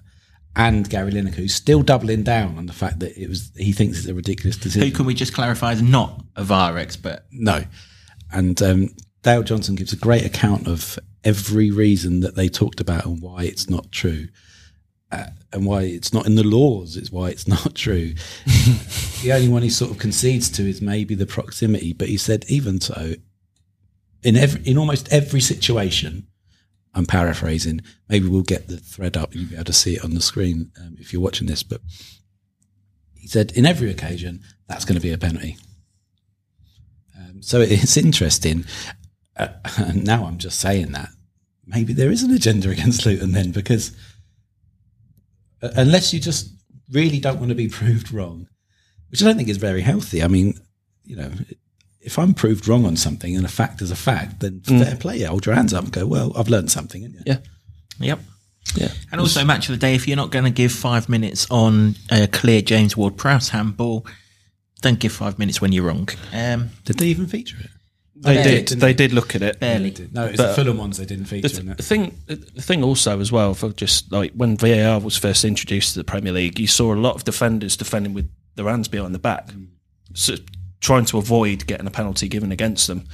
and 0.57 0.89
Gary 0.89 1.13
Lineker, 1.13 1.35
who's 1.35 1.55
still 1.55 1.83
doubling 1.83 2.23
down 2.25 2.59
on 2.59 2.67
the 2.67 2.73
fact 2.73 2.99
that 3.01 3.17
it 3.17 3.29
was 3.29 3.53
he 3.57 3.73
thinks 3.73 3.99
it's 3.99 4.09
a 4.09 4.15
ridiculous 4.15 4.57
decision. 4.57 4.89
Who 4.89 4.95
can 4.95 5.07
we 5.07 5.15
just 5.15 5.35
clarify 5.35 5.73
is 5.73 5.83
not 5.83 6.25
a 6.35 6.43
VAR 6.43 6.77
expert? 6.79 7.21
No. 7.31 7.63
And 8.33 8.61
um, 8.63 8.89
Dale 9.23 9.43
Johnson 9.45 9.77
gives 9.77 9.93
a 9.93 9.97
great 9.97 10.25
account 10.25 10.67
of 10.67 10.99
every 11.23 11.71
reason 11.71 12.21
that 12.21 12.35
they 12.35 12.49
talked 12.49 12.81
about 12.81 13.05
and 13.05 13.21
why 13.23 13.45
it's 13.45 13.69
not 13.71 13.93
true. 13.93 14.27
Uh, 15.17 15.31
and 15.53 15.65
why 15.65 15.83
it's 15.83 16.13
not 16.13 16.27
in 16.27 16.35
the 16.35 16.45
laws, 16.45 16.97
it's 16.97 17.11
why 17.11 17.31
it's 17.31 17.49
not 17.57 17.75
true. 17.75 18.15
the 19.23 19.33
only 19.33 19.49
one 19.49 19.63
he 19.63 19.71
sort 19.71 19.91
of 19.91 19.99
concedes 19.99 20.51
to 20.51 20.69
is 20.69 20.83
maybe 20.83 21.15
the 21.15 21.27
proximity, 21.27 21.93
but 21.93 22.09
he 22.09 22.17
said, 22.17 22.45
even 22.49 22.81
so, 22.81 23.15
in 24.23 24.37
every, 24.37 24.61
in 24.67 24.77
almost 24.77 25.11
every 25.13 25.41
situation, 25.41 26.27
I'm 26.95 27.07
paraphrasing. 27.07 27.81
Maybe 28.09 28.29
we'll 28.29 28.43
get 28.43 28.69
the 28.69 28.79
thread 28.79 29.17
up 29.17 29.33
and 29.33 29.41
you'll 29.41 29.51
be 29.51 29.55
able 29.55 29.65
to 29.65 29.73
see 29.73 29.95
it 29.97 30.05
on 30.05 30.15
the 30.15 30.21
screen 30.21 30.73
um, 30.81 30.97
if 30.99 31.13
you're 31.13 31.23
watching 31.23 31.47
this. 31.47 31.63
But 31.63 31.81
he 33.15 33.29
said, 33.29 33.53
in 33.53 33.67
every 33.67 33.91
occasion, 33.91 34.43
that's 34.67 34.85
going 34.85 34.97
to 34.97 35.03
be 35.03 35.13
a 35.13 35.19
penalty. 35.19 35.57
Um, 37.19 37.43
so 37.43 37.61
it's 37.61 37.97
interesting. 37.97 38.65
Uh, 39.37 39.49
now 39.95 40.25
I'm 40.25 40.39
just 40.39 40.59
saying 40.59 40.93
that 40.93 41.09
maybe 41.67 41.93
there 41.93 42.11
is 42.11 42.23
an 42.23 42.33
agenda 42.33 42.71
against 42.71 43.05
Luton 43.07 43.33
then, 43.33 43.53
because 43.53 43.93
unless 45.63 46.13
you 46.13 46.21
just 46.21 46.53
really 46.93 47.19
don't 47.19 47.39
want 47.39 47.49
to 47.51 47.55
be 47.55 47.69
proved 47.81 48.13
wrong, 48.13 48.49
which 49.11 49.23
I 49.23 49.27
don't 49.27 49.37
think 49.37 49.49
is 49.49 49.57
very 49.57 49.83
healthy. 49.83 50.23
I 50.23 50.29
mean, 50.29 50.55
you 51.05 51.17
know, 51.17 51.33
if 52.01 52.19
I'm 52.19 52.35
proved 52.35 52.69
wrong 52.69 52.85
on 52.87 52.97
something 52.97 53.37
and 53.37 53.45
a 53.45 53.49
fact 53.49 53.83
is 53.83 53.91
a 53.91 53.97
fact, 53.97 54.41
then 54.41 54.61
fair 54.61 54.97
play. 54.97 55.23
Hold 55.23 55.47
your 55.47 55.55
hands 55.55 55.75
up 55.75 55.85
and 55.85 55.93
go, 55.93 56.07
well, 56.07 56.33
I've 56.37 56.49
learned 56.49 56.71
something. 56.71 57.03
haven't 57.03 57.17
you? 57.19 57.23
Yeah. 57.27 57.39
Yep. 57.99 58.21
Yeah. 58.75 58.89
And 59.13 59.21
also, 59.21 59.45
match 59.45 59.69
of 59.69 59.75
the 59.75 59.79
day, 59.79 59.95
if 59.95 60.07
you're 60.07 60.17
not 60.17 60.31
going 60.31 60.45
to 60.45 60.51
give 60.51 60.73
five 60.73 61.09
minutes 61.09 61.47
on 61.51 61.95
a 62.11 62.27
clear 62.27 62.61
James 62.63 62.97
Ward 62.97 63.17
Prowse 63.17 63.49
handball, 63.51 64.07
don't 64.83 64.99
give 64.99 65.13
five 65.13 65.39
minutes 65.39 65.61
when 65.61 65.73
you're 65.73 65.85
wrong. 65.85 66.09
Um, 66.33 66.71
Did 66.85 66.99
they 66.99 67.07
even 67.07 67.27
feature 67.27 67.57
it? 67.61 67.71
They 68.19 68.37
They 68.37 68.43
did. 68.43 68.51
did, 68.51 68.65
didn't 68.67 68.81
They 68.81 68.87
they? 68.89 68.95
did 68.95 69.13
look 69.13 69.35
at 69.35 69.43
it. 69.43 69.61
barely. 69.61 69.95
No, 70.13 70.25
it's 70.25 70.37
But- 70.39 70.49
the 70.49 70.55
Fulham 70.55 70.79
ones 70.79 70.97
they 70.97 71.05
didn't 71.05 71.25
The, 71.25 71.29
feature 71.29 71.49
th- 71.49 71.61
in 71.61 71.67
the 71.69 71.83
thing, 71.83 72.15
the 72.27 72.37
thing 72.63 72.83
also 72.83 73.21
as 73.21 73.31
well 73.31 73.53
for 73.55 73.73
just 73.73 74.11
like 74.11 74.33
when 74.33 74.57
VAR 74.57 74.99
was 75.01 75.17
first 75.17 75.45
introduced 75.45 75.93
to 75.95 76.01
the 76.01 76.05
Premier 76.05 76.33
League, 76.33 76.59
you 76.59 76.67
saw 76.67 76.95
a 76.95 76.97
lot 76.97 77.15
of 77.15 77.25
defenders 77.25 77.77
defending 77.77 78.15
with 78.15 78.29
their 78.55 78.67
hands 78.69 78.89
behind 78.89 79.15
the 79.15 79.19
back, 79.19 79.51
so 80.15 80.35
trying 80.81 81.05
to 81.07 81.19
avoid 81.19 81.67
getting 81.67 81.87
a 81.87 81.91
penalty 81.91 82.27
given 82.29 82.51
against 82.53 82.87
them. 82.87 83.05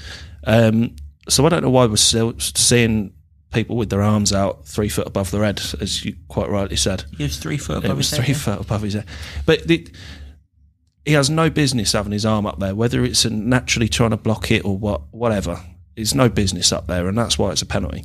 Um, 0.44 0.94
so 1.28 1.44
I 1.46 1.48
don't 1.48 1.62
know 1.62 1.70
why 1.70 1.86
we're 1.86 1.96
still 1.96 2.34
seeing 2.38 3.12
people 3.52 3.76
with 3.76 3.90
their 3.90 4.02
arms 4.02 4.32
out 4.32 4.66
three 4.66 4.88
foot 4.88 5.06
above 5.06 5.30
their 5.32 5.42
head, 5.44 5.60
as 5.80 6.04
you 6.04 6.14
quite 6.28 6.48
rightly 6.48 6.76
said. 6.76 7.04
He 7.16 7.24
was 7.24 7.38
three 7.38 7.58
foot 7.58 7.78
It 7.78 7.84
above 7.86 7.96
was 7.98 8.08
his 8.10 8.18
head, 8.18 8.24
three 8.26 8.34
yeah. 8.34 8.38
foot 8.40 8.60
above 8.60 8.82
his 8.82 8.94
head. 8.94 9.06
But 9.46 9.66
the, 9.66 9.86
he 11.04 11.12
has 11.14 11.28
no 11.30 11.50
business 11.50 11.92
having 11.92 12.12
his 12.12 12.24
arm 12.26 12.46
up 12.46 12.58
there, 12.58 12.74
whether 12.74 13.04
it's 13.04 13.24
naturally 13.24 13.88
trying 13.88 14.10
to 14.10 14.16
block 14.16 14.50
it 14.50 14.64
or 14.64 14.76
what, 14.76 15.02
whatever. 15.12 15.60
It's 15.96 16.14
no 16.14 16.28
business 16.28 16.72
up 16.72 16.86
there, 16.86 17.08
and 17.08 17.16
that's 17.18 17.38
why 17.38 17.50
it's 17.50 17.62
a 17.62 17.66
penalty. 17.66 18.04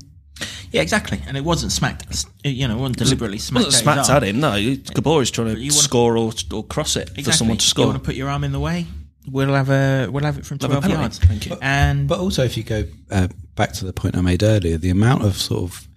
Yeah, 0.72 0.82
exactly. 0.82 1.22
And 1.28 1.38
it 1.38 1.43
wasn't 1.43 1.72
smacked. 1.72 2.26
You 2.43 2.68
know, 2.68 2.78
it 2.78 2.80
wasn't 2.82 2.98
deliberately 2.98 3.38
It 3.38 3.41
smacked. 3.41 3.66
wasn't 3.68 3.88
at 3.88 3.93
his 3.95 4.06
smacked 4.06 4.10
arm. 4.10 4.18
at 4.18 4.24
him. 4.24 4.39
No, 4.39 4.52
Kabore 4.93 5.32
trying 5.32 5.56
to 5.56 5.60
you 5.60 5.72
wanna- 5.72 5.82
score 5.82 6.18
or, 6.18 6.34
or 6.54 6.64
cross 6.66 6.95
it 6.95 7.10
for 7.24 7.32
someone 7.32 7.58
to 7.58 7.66
score. 7.66 7.84
You 7.84 7.86
score. 7.86 7.93
want 7.93 8.04
to 8.04 8.06
put 8.06 8.16
your 8.16 8.30
arm 8.30 8.43
in 8.43 8.52
the 8.52 8.60
way? 8.60 8.86
We'll 9.30 9.54
have 9.54 9.70
a 9.70 10.08
we'll 10.12 10.24
have 10.24 10.38
it 10.38 10.45
from 10.45 10.58
Have 10.60 10.70
twelve 10.70 10.88
yards. 10.89 11.20
Thank 11.20 11.48
you. 11.48 11.58
And 11.62 12.08
But 12.08 12.20
also, 12.20 12.43
if 12.43 12.56
you 12.56 12.64
go 12.64 12.86
uh, 13.12 13.28
back 13.56 13.74
to 13.74 13.86
the 13.86 13.93
point 13.93 14.16
I 14.16 14.22
made 14.22 14.41
earlier, 14.43 14.78
the 14.78 14.89
amount 14.89 15.24
of 15.26 15.36
sort 15.38 15.64
of 15.64 15.88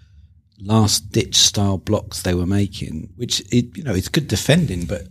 last 0.61 1.13
ditch 1.13 1.37
style 1.37 1.79
blocks 1.79 2.23
they 2.23 2.35
were 2.35 2.47
making, 2.47 3.11
which 3.17 3.41
it, 3.53 3.77
you 3.77 3.83
know, 3.85 3.95
it's 3.95 4.09
good 4.09 4.27
defending, 4.29 4.85
but 4.85 5.07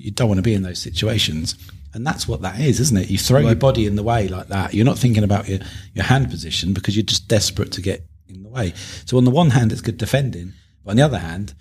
you 0.00 0.10
don't 0.10 0.28
want 0.28 0.38
to 0.38 0.42
be 0.42 0.54
in 0.54 0.62
those 0.62 0.78
situations. 0.78 1.56
And 1.92 2.06
that's 2.06 2.28
what 2.28 2.42
that 2.42 2.60
is, 2.60 2.78
isn't 2.78 2.96
it? 2.96 3.10
You 3.10 3.18
throw 3.18 3.40
your 3.40 3.56
body 3.56 3.86
in 3.86 3.96
the 3.96 4.02
way 4.02 4.28
like 4.28 4.48
that. 4.48 4.74
You're 4.74 4.84
not 4.84 4.98
thinking 4.98 5.24
about 5.24 5.48
your, 5.48 5.58
your 5.92 6.04
hand 6.04 6.30
position 6.30 6.72
because 6.72 6.96
you're 6.96 7.02
just 7.04 7.26
desperate 7.26 7.72
to 7.72 7.82
get 7.82 8.06
in 8.28 8.44
the 8.44 8.48
way. 8.48 8.74
So 9.06 9.16
on 9.16 9.24
the 9.24 9.30
one 9.30 9.50
hand, 9.50 9.72
it's 9.72 9.80
good 9.80 9.98
defending. 9.98 10.52
But 10.84 10.92
on 10.92 10.96
the 10.96 11.02
other 11.02 11.18
hand, 11.18 11.54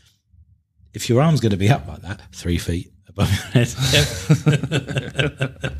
if 0.94 1.10
your 1.10 1.22
arm's 1.22 1.40
going 1.40 1.52
to 1.52 1.58
be 1.58 1.70
up 1.70 1.88
like 1.88 2.02
that, 2.04 2.22
three 2.32 2.60
feet 2.60 2.92
above 3.08 3.32
your 3.32 3.66
head, 3.66 3.68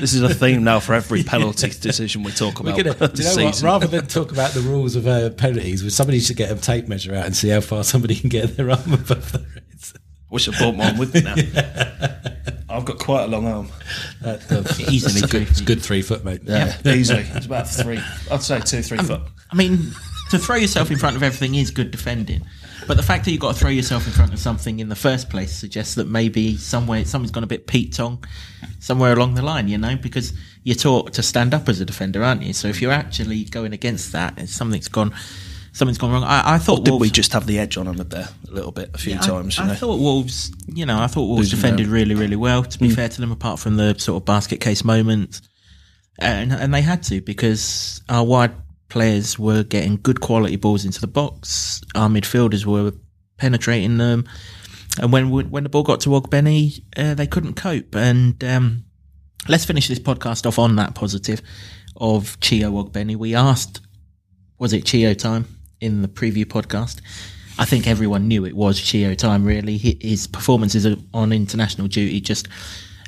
This 0.00 0.14
is 0.14 0.22
a 0.22 0.34
theme 0.34 0.64
now 0.64 0.80
for 0.80 0.94
every 0.94 1.22
penalty 1.24 1.68
decision 1.68 2.22
we 2.22 2.32
talk 2.32 2.60
about. 2.60 2.76
We're 2.76 2.94
gonna, 2.94 3.08
this 3.12 3.36
you 3.36 3.42
know 3.42 3.46
what? 3.46 3.62
Rather 3.62 3.86
than 3.86 4.06
talk 4.06 4.32
about 4.32 4.52
the 4.52 4.60
rules 4.60 4.96
of 4.96 5.06
uh, 5.06 5.30
penalties, 5.30 5.94
somebody 5.94 6.20
should 6.20 6.36
get 6.36 6.50
a 6.50 6.56
tape 6.56 6.88
measure 6.88 7.14
out 7.14 7.26
and 7.26 7.36
see 7.36 7.48
how 7.48 7.60
far 7.60 7.84
somebody 7.84 8.16
can 8.16 8.28
get 8.28 8.56
their 8.56 8.70
arm 8.70 8.92
above 8.92 9.32
their 9.32 9.46
heads. 9.54 9.94
Wish 10.32 10.48
I 10.48 10.58
brought 10.58 10.74
mine 10.76 10.96
with 10.96 11.12
me 11.12 11.20
now. 11.20 11.34
I've 12.70 12.86
got 12.86 12.98
quite 12.98 13.24
a 13.24 13.26
long 13.26 13.46
arm. 13.46 13.68
easily 14.88 15.20
It's 15.20 15.22
a 15.22 15.26
good, 15.28 15.42
it's 15.42 15.60
a 15.60 15.64
good 15.64 15.82
three 15.82 16.00
foot, 16.00 16.24
mate. 16.24 16.40
Yeah, 16.44 16.74
easily. 16.86 17.26
It's 17.34 17.44
about 17.44 17.68
three. 17.68 18.00
I'd 18.30 18.42
say 18.42 18.58
two, 18.60 18.80
three 18.80 18.96
foot. 18.98 19.20
I 19.50 19.54
mean, 19.54 19.92
to 20.30 20.38
throw 20.38 20.56
yourself 20.56 20.90
in 20.90 20.96
front 20.96 21.16
of 21.16 21.22
everything 21.22 21.54
is 21.54 21.70
good 21.70 21.90
defending. 21.90 22.40
But 22.88 22.96
the 22.96 23.02
fact 23.02 23.26
that 23.26 23.30
you've 23.30 23.42
got 23.42 23.52
to 23.54 23.60
throw 23.60 23.68
yourself 23.68 24.06
in 24.06 24.12
front 24.14 24.32
of 24.32 24.38
something 24.38 24.80
in 24.80 24.88
the 24.88 24.96
first 24.96 25.28
place 25.28 25.52
suggests 25.52 25.96
that 25.96 26.08
maybe 26.08 26.56
somewhere 26.56 27.04
something's 27.04 27.30
gone 27.30 27.44
a 27.44 27.46
bit 27.46 27.66
Pete 27.66 27.92
Tong 27.92 28.24
somewhere 28.80 29.12
along 29.12 29.34
the 29.34 29.42
line, 29.42 29.68
you 29.68 29.76
know, 29.76 29.96
because 29.96 30.32
you're 30.64 30.74
taught 30.76 31.12
to 31.12 31.22
stand 31.22 31.52
up 31.52 31.68
as 31.68 31.78
a 31.80 31.84
defender, 31.84 32.24
aren't 32.24 32.42
you? 32.42 32.54
So 32.54 32.68
if 32.68 32.80
you're 32.80 32.90
actually 32.90 33.44
going 33.44 33.74
against 33.74 34.12
that, 34.12 34.32
it's- 34.32 34.50
something's 34.50 34.88
gone 34.88 35.14
something's 35.72 35.98
gone 35.98 36.12
wrong. 36.12 36.24
I, 36.24 36.54
I 36.54 36.58
thought 36.58 36.84
Did 36.84 36.90
Wolves, 36.90 37.00
we 37.02 37.10
just 37.10 37.32
have 37.32 37.46
the 37.46 37.58
edge 37.58 37.76
on 37.76 37.86
them 37.86 37.96
there 38.08 38.28
a 38.48 38.50
little 38.50 38.72
bit, 38.72 38.90
a 38.94 38.98
few 38.98 39.14
I- 39.14 39.18
times? 39.18 39.58
You 39.58 39.64
I, 39.64 39.74
thought 39.74 39.98
Wolves, 39.98 40.52
you 40.66 40.86
know, 40.86 40.98
I 40.98 41.06
thought 41.06 41.26
Wolves 41.26 41.52
Losing 41.52 41.56
defended 41.58 41.86
ground. 41.88 41.92
really, 41.94 42.14
really 42.14 42.36
well. 42.36 42.62
To 42.62 42.78
be 42.78 42.90
fair 42.90 43.08
to 43.08 43.20
them, 43.20 43.32
apart 43.32 43.58
from 43.58 43.76
the 43.76 43.98
sort 43.98 44.22
of 44.22 44.26
basket 44.26 44.60
case 44.60 44.84
moments, 44.84 45.42
and 46.18 46.52
and 46.52 46.72
they 46.72 46.82
had 46.82 47.02
to 47.04 47.20
because 47.20 48.02
our 48.08 48.24
wide 48.24 48.52
players 48.88 49.38
were 49.38 49.62
getting 49.62 49.98
good 50.02 50.20
quality 50.20 50.56
balls 50.56 50.84
into 50.84 51.00
the 51.00 51.06
box. 51.06 51.80
Our 51.94 52.08
midfielders 52.08 52.66
were 52.66 52.92
penetrating 53.38 53.96
them, 53.96 54.26
and 55.00 55.12
when 55.12 55.30
when 55.30 55.62
the 55.62 55.70
ball 55.70 55.82
got 55.82 56.00
to 56.00 56.10
Ogbene, 56.10 56.82
uh, 56.96 57.14
they 57.14 57.26
couldn't 57.26 57.54
cope. 57.54 57.94
And 57.94 58.42
um, 58.44 58.84
let's 59.48 59.64
finish 59.64 59.88
this 59.88 59.98
podcast 59.98 60.46
off 60.46 60.58
on 60.58 60.76
that 60.76 60.94
positive 60.94 61.40
of 61.96 62.38
Chio 62.40 62.70
Ogbene. 62.72 63.16
We 63.16 63.34
asked, 63.34 63.80
was 64.58 64.72
it 64.74 64.84
Chio 64.84 65.14
time 65.14 65.46
in 65.82 66.02
the 66.02 66.08
preview 66.08 66.44
podcast? 66.44 67.00
I 67.58 67.64
think 67.64 67.86
everyone 67.86 68.28
knew 68.28 68.46
it 68.46 68.56
was 68.56 68.80
Chio 68.80 69.14
time. 69.14 69.44
Really, 69.44 69.76
his 69.76 70.26
performances 70.26 70.86
on 71.12 71.32
international 71.32 71.88
duty 71.88 72.20
just 72.20 72.48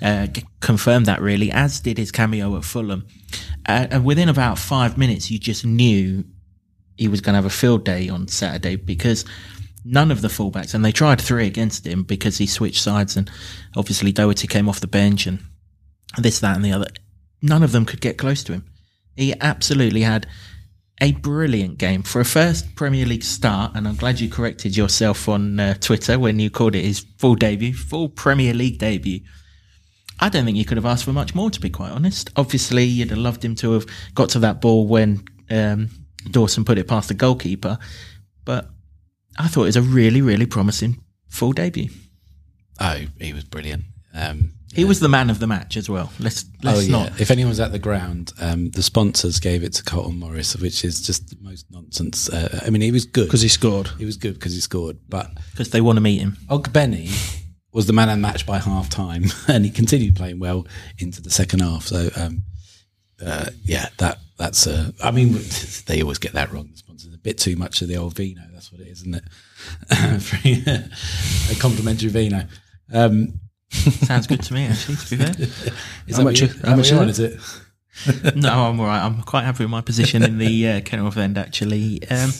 uh, 0.02 0.26
confirmed 0.60 1.06
that. 1.06 1.22
Really, 1.22 1.50
as 1.50 1.80
did 1.80 1.96
his 1.96 2.12
cameo 2.12 2.56
at 2.56 2.64
Fulham. 2.64 3.06
Uh, 3.66 3.86
and 3.90 4.04
within 4.04 4.28
about 4.28 4.58
five 4.58 4.98
minutes, 4.98 5.30
you 5.30 5.38
just 5.38 5.64
knew 5.64 6.24
he 6.96 7.08
was 7.08 7.20
going 7.20 7.32
to 7.32 7.36
have 7.36 7.46
a 7.46 7.50
field 7.50 7.84
day 7.84 8.08
on 8.08 8.28
Saturday 8.28 8.76
because 8.76 9.24
none 9.84 10.10
of 10.10 10.20
the 10.20 10.28
fullbacks, 10.28 10.74
and 10.74 10.84
they 10.84 10.92
tried 10.92 11.20
three 11.20 11.46
against 11.46 11.86
him 11.86 12.02
because 12.02 12.38
he 12.38 12.46
switched 12.46 12.82
sides, 12.82 13.16
and 13.16 13.30
obviously 13.76 14.12
Doherty 14.12 14.46
came 14.46 14.68
off 14.68 14.80
the 14.80 14.86
bench, 14.86 15.26
and 15.26 15.40
this, 16.18 16.40
that, 16.40 16.56
and 16.56 16.64
the 16.64 16.72
other. 16.72 16.86
None 17.42 17.62
of 17.62 17.72
them 17.72 17.84
could 17.84 18.00
get 18.00 18.18
close 18.18 18.44
to 18.44 18.52
him. 18.52 18.64
He 19.16 19.34
absolutely 19.40 20.02
had 20.02 20.26
a 21.00 21.12
brilliant 21.12 21.78
game 21.78 22.02
for 22.02 22.20
a 22.20 22.24
first 22.24 22.76
Premier 22.76 23.04
League 23.04 23.24
start, 23.24 23.72
and 23.74 23.86
I'm 23.86 23.96
glad 23.96 24.20
you 24.20 24.28
corrected 24.28 24.76
yourself 24.76 25.28
on 25.28 25.58
uh, 25.58 25.74
Twitter 25.74 26.18
when 26.18 26.38
you 26.38 26.50
called 26.50 26.76
it 26.76 26.84
his 26.84 27.04
full 27.18 27.34
debut, 27.34 27.74
full 27.74 28.08
Premier 28.08 28.54
League 28.54 28.78
debut. 28.78 29.20
I 30.20 30.28
don't 30.28 30.44
think 30.44 30.56
you 30.56 30.64
could 30.64 30.76
have 30.76 30.86
asked 30.86 31.04
for 31.04 31.12
much 31.12 31.34
more, 31.34 31.50
to 31.50 31.60
be 31.60 31.70
quite 31.70 31.90
honest. 31.90 32.30
Obviously, 32.36 32.84
you'd 32.84 33.10
have 33.10 33.18
loved 33.18 33.44
him 33.44 33.54
to 33.56 33.72
have 33.72 33.86
got 34.14 34.28
to 34.30 34.38
that 34.40 34.60
ball 34.60 34.86
when 34.86 35.24
um, 35.50 35.90
Dawson 36.30 36.64
put 36.64 36.78
it 36.78 36.88
past 36.88 37.08
the 37.08 37.14
goalkeeper, 37.14 37.78
but 38.44 38.70
I 39.36 39.48
thought 39.48 39.62
it 39.62 39.66
was 39.66 39.76
a 39.76 39.82
really, 39.82 40.22
really 40.22 40.46
promising 40.46 41.02
full 41.28 41.52
debut. 41.52 41.90
Oh, 42.80 43.00
he 43.20 43.32
was 43.32 43.44
brilliant. 43.44 43.84
Um, 44.14 44.53
He 44.74 44.84
was 44.84 45.00
the 45.00 45.08
man 45.08 45.30
of 45.30 45.38
the 45.38 45.46
match 45.46 45.76
as 45.76 45.88
well. 45.88 46.12
Let's 46.18 46.44
let's 46.62 46.78
oh 46.78 46.80
yeah. 46.82 46.90
not. 46.90 47.20
If 47.20 47.30
anyone's 47.30 47.60
at 47.60 47.72
the 47.72 47.78
ground, 47.78 48.32
um, 48.40 48.70
the 48.70 48.82
sponsors 48.82 49.38
gave 49.40 49.62
it 49.62 49.72
to 49.74 49.82
Carlton 49.82 50.18
Morris, 50.18 50.56
which 50.56 50.84
is 50.84 51.00
just 51.00 51.28
the 51.28 51.36
most 51.40 51.66
nonsense. 51.70 52.28
Uh, 52.28 52.60
I 52.66 52.70
mean, 52.70 52.82
he 52.82 52.90
was 52.90 53.04
good 53.04 53.26
Because 53.26 53.42
he 53.42 53.48
scored. 53.48 53.88
he 53.98 54.04
was 54.04 54.16
good 54.16 54.34
because 54.34 54.52
he 54.52 54.60
scored, 54.60 54.98
but 55.08 55.30
because 55.52 55.70
they 55.70 55.80
want 55.80 55.96
to 55.96 56.00
meet 56.00 56.20
him. 56.20 56.36
Ogbene 56.48 57.08
was 57.72 57.86
the 57.86 57.92
man 57.92 58.08
of 58.08 58.16
the 58.16 58.20
match 58.22 58.46
by 58.46 58.58
half 58.58 58.88
time, 58.88 59.24
and 59.48 59.64
he 59.64 59.70
continued 59.70 60.16
playing 60.16 60.40
well 60.40 60.66
into 60.98 61.22
the 61.22 61.30
second 61.30 61.60
half. 61.60 61.84
So, 61.84 62.08
um, 62.16 62.42
uh, 63.24 63.50
yeah, 63.62 63.88
that 63.98 64.18
that's. 64.38 64.66
Uh, 64.66 64.90
I 65.02 65.10
mean, 65.10 65.32
they 65.86 66.02
always 66.02 66.18
get 66.18 66.32
that 66.32 66.52
wrong. 66.52 66.68
The 66.70 66.78
sponsors 66.78 67.14
a 67.14 67.18
bit 67.18 67.38
too 67.38 67.56
much 67.56 67.80
of 67.82 67.88
the 67.88 67.96
old 67.96 68.14
vino. 68.16 68.42
That's 68.52 68.72
what 68.72 68.80
it 68.80 68.88
is, 68.88 69.02
isn't 69.02 69.14
it? 69.16 69.24
A 71.56 71.60
complimentary 71.60 72.08
vino. 72.08 72.46
Um, 72.92 73.40
Sounds 73.74 74.26
good 74.26 74.42
to 74.42 74.54
me, 74.54 74.66
actually. 74.66 74.96
To 74.96 75.16
be 75.16 75.24
fair, 75.24 75.34
is 76.06 76.16
How 76.16 76.22
much 76.24 76.24
what 76.24 76.32
is- 76.34 76.40
you- 76.42 76.48
how 76.62 76.70
how 76.70 76.76
much 76.76 76.92
much 76.92 76.92
is 76.92 76.92
on 76.92 77.08
is 77.08 77.18
it? 77.20 78.36
no, 78.36 78.48
I'm 78.66 78.80
all 78.80 78.86
right. 78.86 79.02
I'm 79.04 79.22
quite 79.22 79.44
happy 79.44 79.64
with 79.64 79.70
my 79.70 79.80
position 79.80 80.22
in 80.22 80.38
the 80.38 80.68
uh, 80.68 80.80
Kenilworth 80.80 81.16
end. 81.16 81.38
Actually, 81.38 82.00
um, 82.10 82.32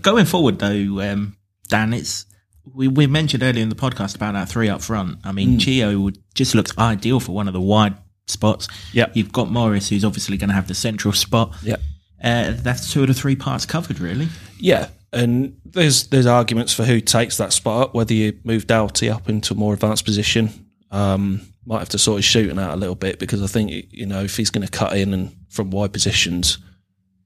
going 0.00 0.24
forward 0.24 0.58
though, 0.58 1.00
um, 1.00 1.36
Dan, 1.68 1.92
it's 1.92 2.24
we, 2.72 2.88
we 2.88 3.06
mentioned 3.06 3.42
earlier 3.42 3.62
in 3.62 3.68
the 3.68 3.74
podcast 3.74 4.14
about 4.14 4.32
that 4.34 4.48
three 4.48 4.68
up 4.68 4.80
front. 4.82 5.18
I 5.24 5.32
mean, 5.32 5.58
Chio 5.58 5.98
would 6.00 6.18
just 6.34 6.54
looks 6.54 6.76
ideal 6.78 7.20
for 7.20 7.32
one 7.32 7.48
of 7.48 7.52
the 7.54 7.60
wide 7.60 7.94
spots. 8.28 8.68
Yep. 8.92 9.12
you've 9.16 9.32
got 9.32 9.50
Morris, 9.50 9.88
who's 9.88 10.04
obviously 10.04 10.36
going 10.38 10.48
to 10.48 10.54
have 10.54 10.68
the 10.68 10.74
central 10.74 11.12
spot. 11.12 11.54
Yeah. 11.62 11.76
Uh, 12.22 12.52
that's 12.56 12.92
two 12.92 13.02
of 13.02 13.08
the 13.08 13.14
three 13.14 13.36
parts 13.36 13.66
covered, 13.66 13.98
really. 13.98 14.28
Yeah, 14.58 14.88
and 15.12 15.56
there's 15.64 16.06
there's 16.08 16.26
arguments 16.26 16.72
for 16.72 16.84
who 16.84 17.00
takes 17.00 17.36
that 17.38 17.52
spot 17.52 17.88
up. 17.88 17.94
Whether 17.94 18.14
you 18.14 18.38
move 18.44 18.66
Doughty 18.66 19.10
up 19.10 19.28
into 19.28 19.54
a 19.54 19.56
more 19.56 19.74
advanced 19.74 20.04
position, 20.04 20.50
um, 20.90 21.40
might 21.66 21.80
have 21.80 21.88
to 21.90 21.98
sort 21.98 22.18
his 22.18 22.24
shooting 22.24 22.58
out 22.58 22.74
a 22.74 22.76
little 22.76 22.94
bit 22.94 23.18
because 23.18 23.42
I 23.42 23.46
think 23.46 23.70
you 23.90 24.06
know 24.06 24.22
if 24.22 24.36
he's 24.36 24.50
going 24.50 24.66
to 24.66 24.70
cut 24.70 24.96
in 24.96 25.12
and 25.12 25.34
from 25.50 25.70
wide 25.70 25.92
positions 25.92 26.58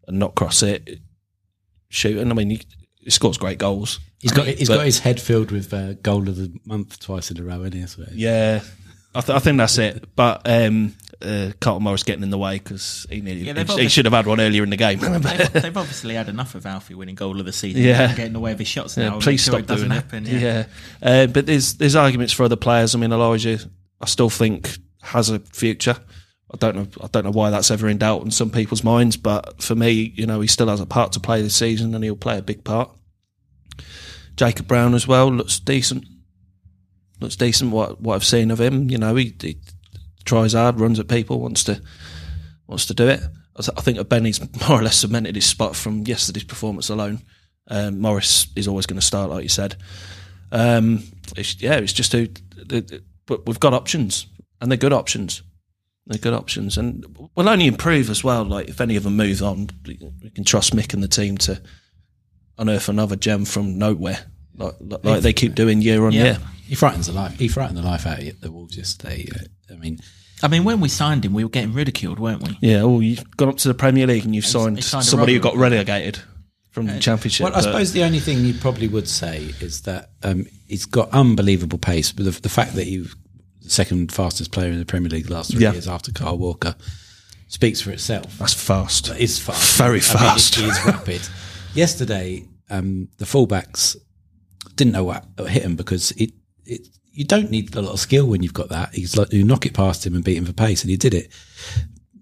and 0.08 0.18
not 0.18 0.34
cross 0.34 0.62
it, 0.62 0.98
shooting. 1.88 2.30
I 2.30 2.34
mean, 2.34 2.50
he, 2.50 2.62
he 2.98 3.10
scores 3.10 3.38
great 3.38 3.58
goals. 3.58 4.00
He's 4.20 4.32
got 4.32 4.46
he's 4.46 4.68
But- 4.68 4.76
got 4.78 4.86
his 4.86 5.00
head 5.00 5.20
filled 5.20 5.50
with 5.50 5.72
uh, 5.74 5.92
goal 5.94 6.28
of 6.28 6.36
the 6.36 6.52
month 6.64 6.98
twice 7.00 7.30
in 7.30 7.38
a 7.38 7.42
row, 7.44 7.60
isn't 7.60 7.72
he? 7.74 7.80
That's 7.80 7.98
what 7.98 8.08
it 8.08 8.12
is. 8.12 8.16
Yeah, 8.18 8.60
I, 9.14 9.20
th- 9.20 9.36
I 9.36 9.38
think 9.40 9.58
that's 9.58 9.78
it. 9.78 10.04
But 10.16 10.42
um, 10.46 10.94
uh, 11.22 11.52
Carlton 11.60 11.82
Morris 11.84 12.02
getting 12.02 12.22
in 12.22 12.30
the 12.30 12.38
way 12.38 12.58
because 12.58 13.06
he 13.10 13.20
needed. 13.20 13.44
Yeah, 13.46 13.64
he, 13.64 13.88
should 13.88 14.04
have 14.04 14.14
had 14.14 14.26
one 14.26 14.40
earlier 14.40 14.62
in 14.62 14.70
the 14.70 14.76
game. 14.76 14.98
they've, 14.98 15.52
they've 15.52 15.76
obviously 15.76 16.14
had 16.14 16.28
enough 16.28 16.54
of 16.54 16.66
Alfie 16.66 16.94
winning 16.94 17.14
goal 17.14 17.38
of 17.40 17.46
the 17.46 17.52
season. 17.52 17.82
Yeah. 17.82 18.08
getting 18.08 18.26
in 18.26 18.32
the 18.32 18.40
way 18.40 18.52
of 18.52 18.58
his 18.58 18.68
shots 18.68 18.96
now. 18.96 19.14
Yeah, 19.14 19.20
please 19.20 19.42
sure 19.42 19.52
stop 19.52 19.60
it 19.60 19.66
doesn't 19.66 19.88
doing 19.88 20.00
happen. 20.00 20.26
it. 20.26 20.42
Yeah, 20.42 20.66
Uh, 21.02 21.26
but 21.26 21.46
there's 21.46 21.74
there's 21.74 21.96
arguments 21.96 22.32
for 22.32 22.44
other 22.44 22.56
players. 22.56 22.94
I 22.94 22.98
mean, 22.98 23.12
Elijah, 23.12 23.58
I 24.00 24.06
still 24.06 24.30
think 24.30 24.76
has 25.02 25.30
a 25.30 25.38
future. 25.40 25.96
I 26.52 26.56
don't 26.58 26.76
know. 26.76 26.86
I 27.02 27.08
don't 27.08 27.24
know 27.24 27.30
why 27.32 27.50
that's 27.50 27.70
ever 27.70 27.88
in 27.88 27.98
doubt 27.98 28.22
in 28.22 28.30
some 28.30 28.50
people's 28.50 28.84
minds, 28.84 29.16
but 29.16 29.62
for 29.62 29.74
me, 29.74 30.12
you 30.14 30.26
know, 30.26 30.40
he 30.40 30.46
still 30.46 30.68
has 30.68 30.80
a 30.80 30.86
part 30.86 31.12
to 31.12 31.20
play 31.20 31.42
this 31.42 31.56
season, 31.56 31.94
and 31.94 32.04
he'll 32.04 32.16
play 32.16 32.38
a 32.38 32.42
big 32.42 32.62
part. 32.62 32.90
Jacob 34.36 34.68
Brown 34.68 34.94
as 34.94 35.08
well 35.08 35.32
looks 35.32 35.58
decent. 35.58 36.04
Looks 37.20 37.36
decent. 37.36 37.72
What 37.72 38.00
what 38.00 38.14
I've 38.14 38.24
seen 38.24 38.50
of 38.50 38.60
him, 38.60 38.90
you 38.90 38.98
know, 38.98 39.14
he, 39.16 39.34
he 39.40 39.58
tries 40.26 40.52
hard, 40.52 40.78
runs 40.80 40.98
at 41.00 41.08
people, 41.08 41.40
wants 41.40 41.64
to 41.64 41.80
wants 42.66 42.86
to 42.86 42.94
do 42.94 43.08
it. 43.08 43.20
I 43.56 43.62
th- 43.62 43.78
I 43.78 43.80
think 43.80 44.08
Benny's 44.08 44.40
more 44.68 44.80
or 44.80 44.82
less 44.82 44.98
cemented 44.98 45.34
his 45.34 45.46
spot 45.46 45.74
from 45.74 46.02
yesterday's 46.06 46.44
performance 46.44 46.88
alone. 46.90 47.20
Um, 47.68 48.00
Morris 48.00 48.48
is 48.54 48.68
always 48.68 48.86
going 48.86 49.00
to 49.00 49.06
start, 49.06 49.30
like 49.30 49.42
you 49.42 49.48
said. 49.48 49.76
Um, 50.52 51.02
it's, 51.36 51.60
yeah, 51.60 51.76
it's 51.76 51.92
just 51.92 52.12
the- 52.12 53.02
but 53.26 53.46
we've 53.46 53.58
got 53.60 53.74
options, 53.74 54.26
and 54.60 54.70
they're 54.70 54.76
good 54.78 54.92
options. 54.92 55.42
They're 56.06 56.20
good 56.20 56.34
options, 56.34 56.78
and 56.78 57.04
we'll 57.34 57.48
only 57.48 57.66
improve 57.66 58.08
as 58.10 58.22
well. 58.22 58.44
Like 58.44 58.68
if 58.68 58.80
any 58.80 58.94
of 58.94 59.02
them 59.02 59.16
move 59.16 59.42
on, 59.42 59.68
we 59.84 59.96
can 60.30 60.44
trust 60.44 60.76
Mick 60.76 60.94
and 60.94 61.02
the 61.02 61.08
team 61.08 61.36
to 61.38 61.60
unearth 62.58 62.88
another 62.88 63.16
gem 63.16 63.44
from 63.44 63.76
nowhere, 63.78 64.26
like, 64.58 64.74
like, 64.80 65.04
like 65.04 65.22
they 65.22 65.32
keep 65.32 65.54
doing 65.54 65.82
year 65.82 66.04
on 66.06 66.12
Yeah. 66.12 66.22
year. 66.24 66.38
He 66.66 66.74
frightens 66.74 67.06
the 67.06 67.12
life. 67.12 67.38
He 67.38 67.48
frightened 67.48 67.78
the 67.78 67.82
life 67.82 68.06
out 68.06 68.18
of 68.20 68.40
the 68.40 68.50
Wolves 68.50 68.76
yesterday. 68.76 69.28
Uh, 69.34 69.74
I 69.74 69.76
mean, 69.76 69.98
I 70.42 70.48
mean, 70.48 70.64
when 70.64 70.80
we 70.80 70.88
signed 70.88 71.24
him, 71.24 71.32
we 71.32 71.44
were 71.44 71.50
getting 71.50 71.72
ridiculed, 71.72 72.18
weren't 72.18 72.42
we? 72.42 72.58
Yeah, 72.60 72.80
oh, 72.82 73.00
you've 73.00 73.36
gone 73.36 73.48
up 73.50 73.56
to 73.58 73.68
the 73.68 73.74
Premier 73.74 74.06
League 74.06 74.24
and 74.24 74.34
you've 74.34 74.46
signed, 74.46 74.82
signed 74.84 75.04
somebody 75.04 75.34
who 75.34 75.40
got 75.40 75.56
relegated 75.56 76.18
from 76.72 76.86
the 76.86 76.98
Championship. 76.98 77.44
well, 77.44 77.54
I 77.56 77.60
suppose 77.60 77.92
the 77.92 78.02
only 78.02 78.18
thing 78.20 78.44
you 78.44 78.52
probably 78.54 78.88
would 78.88 79.08
say 79.08 79.54
is 79.60 79.82
that 79.82 80.10
um, 80.22 80.44
he's 80.66 80.84
got 80.84 81.08
unbelievable 81.10 81.78
pace. 81.78 82.12
But 82.12 82.24
the, 82.26 82.32
the 82.32 82.48
fact 82.50 82.74
that 82.74 82.84
he's 82.84 83.14
the 83.62 83.70
second 83.70 84.12
fastest 84.12 84.52
player 84.52 84.70
in 84.70 84.78
the 84.78 84.84
Premier 84.84 85.08
League 85.08 85.26
the 85.28 85.34
last 85.34 85.52
three 85.52 85.62
Yeah. 85.62 85.72
years 85.72 85.88
after 85.88 86.12
Kyle 86.12 86.36
Walker 86.36 86.74
speaks 87.48 87.80
for 87.80 87.92
itself. 87.92 88.36
that's 88.38 88.52
fast. 88.52 89.08
It's 89.18 89.38
fast. 89.38 89.78
Very 89.78 89.88
I 89.90 89.92
mean, 89.92 90.02
fast. 90.02 90.58
it 90.58 90.64
is 90.64 90.84
rapid. 90.84 91.22
Yesterday, 91.74 92.44
um, 92.70 93.08
the 93.18 93.24
fullbacks 93.24 93.96
didn't 94.76 94.92
know 94.92 95.04
what 95.04 95.24
hit 95.48 95.62
him 95.62 95.74
because 95.76 96.12
it, 96.12 96.32
it 96.64 96.86
you 97.12 97.24
don't 97.24 97.50
need 97.50 97.74
a 97.74 97.80
lot 97.82 97.92
of 97.92 98.00
skill 98.00 98.26
when 98.26 98.42
you've 98.42 98.52
got 98.54 98.68
that. 98.68 98.94
He's 98.94 99.16
like 99.16 99.32
you 99.32 99.42
knock 99.44 99.66
it 99.66 99.74
past 99.74 100.06
him 100.06 100.14
and 100.14 100.22
beat 100.24 100.36
him 100.36 100.44
for 100.44 100.52
pace, 100.52 100.82
and 100.82 100.90
he 100.90 100.96
did 100.96 101.14
it 101.14 101.32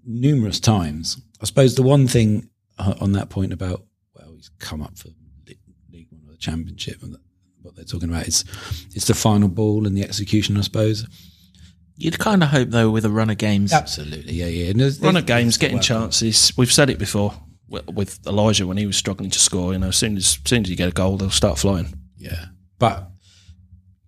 numerous 0.05 0.59
times. 0.59 1.21
I 1.41 1.45
suppose 1.45 1.75
the 1.75 1.83
one 1.83 2.07
thing 2.07 2.49
uh, 2.77 2.95
on 3.01 3.11
that 3.13 3.29
point 3.29 3.53
about 3.53 3.83
well, 4.15 4.33
he's 4.35 4.49
come 4.59 4.81
up 4.81 4.97
for 4.97 5.09
League 5.91 6.07
One 6.09 6.21
or 6.27 6.31
the 6.31 6.37
Championship, 6.37 7.03
and 7.03 7.17
what 7.61 7.75
they're 7.75 7.85
talking 7.85 8.09
about 8.09 8.27
is 8.27 8.45
it's 8.93 9.05
the 9.07 9.13
final 9.13 9.49
ball 9.49 9.85
and 9.87 9.95
the 9.97 10.03
execution. 10.03 10.57
I 10.57 10.61
suppose. 10.61 11.05
You'd 11.97 12.19
kind 12.19 12.43
of 12.43 12.49
hope, 12.49 12.71
though, 12.71 12.89
with 12.89 13.05
a 13.05 13.09
run 13.09 13.29
of 13.29 13.37
games. 13.37 13.71
Absolutely, 13.71 14.33
yeah, 14.33 14.47
yeah. 14.47 14.71
And 14.71 14.79
there's- 14.81 14.99
Run 14.99 15.15
of 15.15 15.25
games, 15.25 15.57
getting 15.57 15.79
chances. 15.79 16.51
We've 16.57 16.71
said 16.71 16.89
it 16.89 16.99
before 16.99 17.33
with 17.69 18.19
Elijah 18.27 18.67
when 18.67 18.75
he 18.75 18.85
was 18.85 18.97
struggling 18.97 19.29
to 19.29 19.39
score. 19.39 19.71
You 19.71 19.79
know, 19.79 19.87
as 19.87 19.95
soon 19.95 20.17
as, 20.17 20.37
as 20.43 20.49
soon 20.49 20.63
as 20.63 20.69
you 20.69 20.75
get 20.75 20.89
a 20.89 20.91
goal, 20.91 21.15
they'll 21.15 21.29
start 21.29 21.57
flying. 21.57 21.93
Yeah, 22.31 22.45
but 22.79 23.09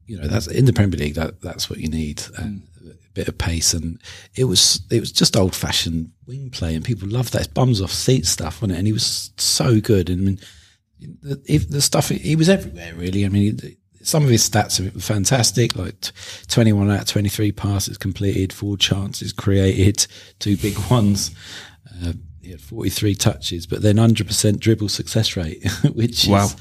you 0.06 0.18
know 0.20 0.28
that's 0.28 0.48
in 0.48 0.66
the 0.66 0.74
Premier 0.74 0.98
League. 1.00 1.16
That 1.16 1.42
that's 1.42 1.70
what 1.70 1.80
you 1.80 1.90
need. 1.90 2.24
And 2.38 2.64
a 2.86 3.10
bit 3.14 3.28
of 3.28 3.38
pace, 3.38 3.74
and 3.74 4.00
it 4.36 4.46
was 4.46 4.82
it 4.90 5.00
was 5.00 5.12
just 5.12 5.36
old 5.38 5.56
fashioned 5.56 6.12
wing 6.26 6.50
play, 6.50 6.76
and 6.76 6.84
people 6.86 7.08
loved 7.08 7.34
that. 7.34 7.40
It's 7.44 7.48
bums 7.54 7.82
off 7.82 7.92
seat 7.92 8.26
stuff, 8.26 8.62
wasn't 8.62 8.74
it? 8.74 8.78
And 8.80 8.88
he 8.88 8.94
was 8.94 9.32
so 9.38 9.80
good. 9.82 10.10
And 10.10 10.22
I 10.22 10.26
mean, 10.26 10.40
the, 11.22 11.42
if 11.48 11.70
the 11.70 11.82
stuff 11.82 12.10
he 12.10 12.36
was 12.36 12.50
everywhere 12.50 12.94
really. 12.96 13.26
I 13.26 13.30
mean. 13.30 13.60
Some 14.04 14.24
of 14.24 14.30
his 14.30 14.48
stats 14.50 14.80
are 14.80 14.98
fantastic, 15.02 15.76
like 15.76 15.96
21 16.48 16.90
out 16.90 17.02
of 17.02 17.08
23 17.08 17.52
passes 17.52 17.98
completed, 17.98 18.54
four 18.54 18.78
chances 18.78 19.34
created, 19.34 20.08
two 20.40 20.56
big 20.56 20.78
ones. 20.90 21.32
Uh, 22.06 22.14
he 22.42 22.52
had 22.52 22.62
43 22.62 23.16
touches, 23.16 23.68
but 23.68 23.82
then 23.82 23.98
100% 23.98 24.60
dribble 24.62 24.88
success 24.88 25.36
rate, 25.36 25.70
which 25.94 26.26
Wow. 26.26 26.46
is 26.46 26.56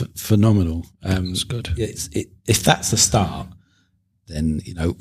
f- 0.00 0.08
phenomenal. 0.16 0.86
Um, 1.02 1.28
That's 1.28 1.44
good. 1.44 1.68
It's, 1.76 2.08
it, 2.12 2.28
if 2.46 2.62
that's 2.64 2.90
the 2.90 2.96
start, 2.96 3.48
then 4.26 4.60
you 4.64 4.74
know 4.74 4.96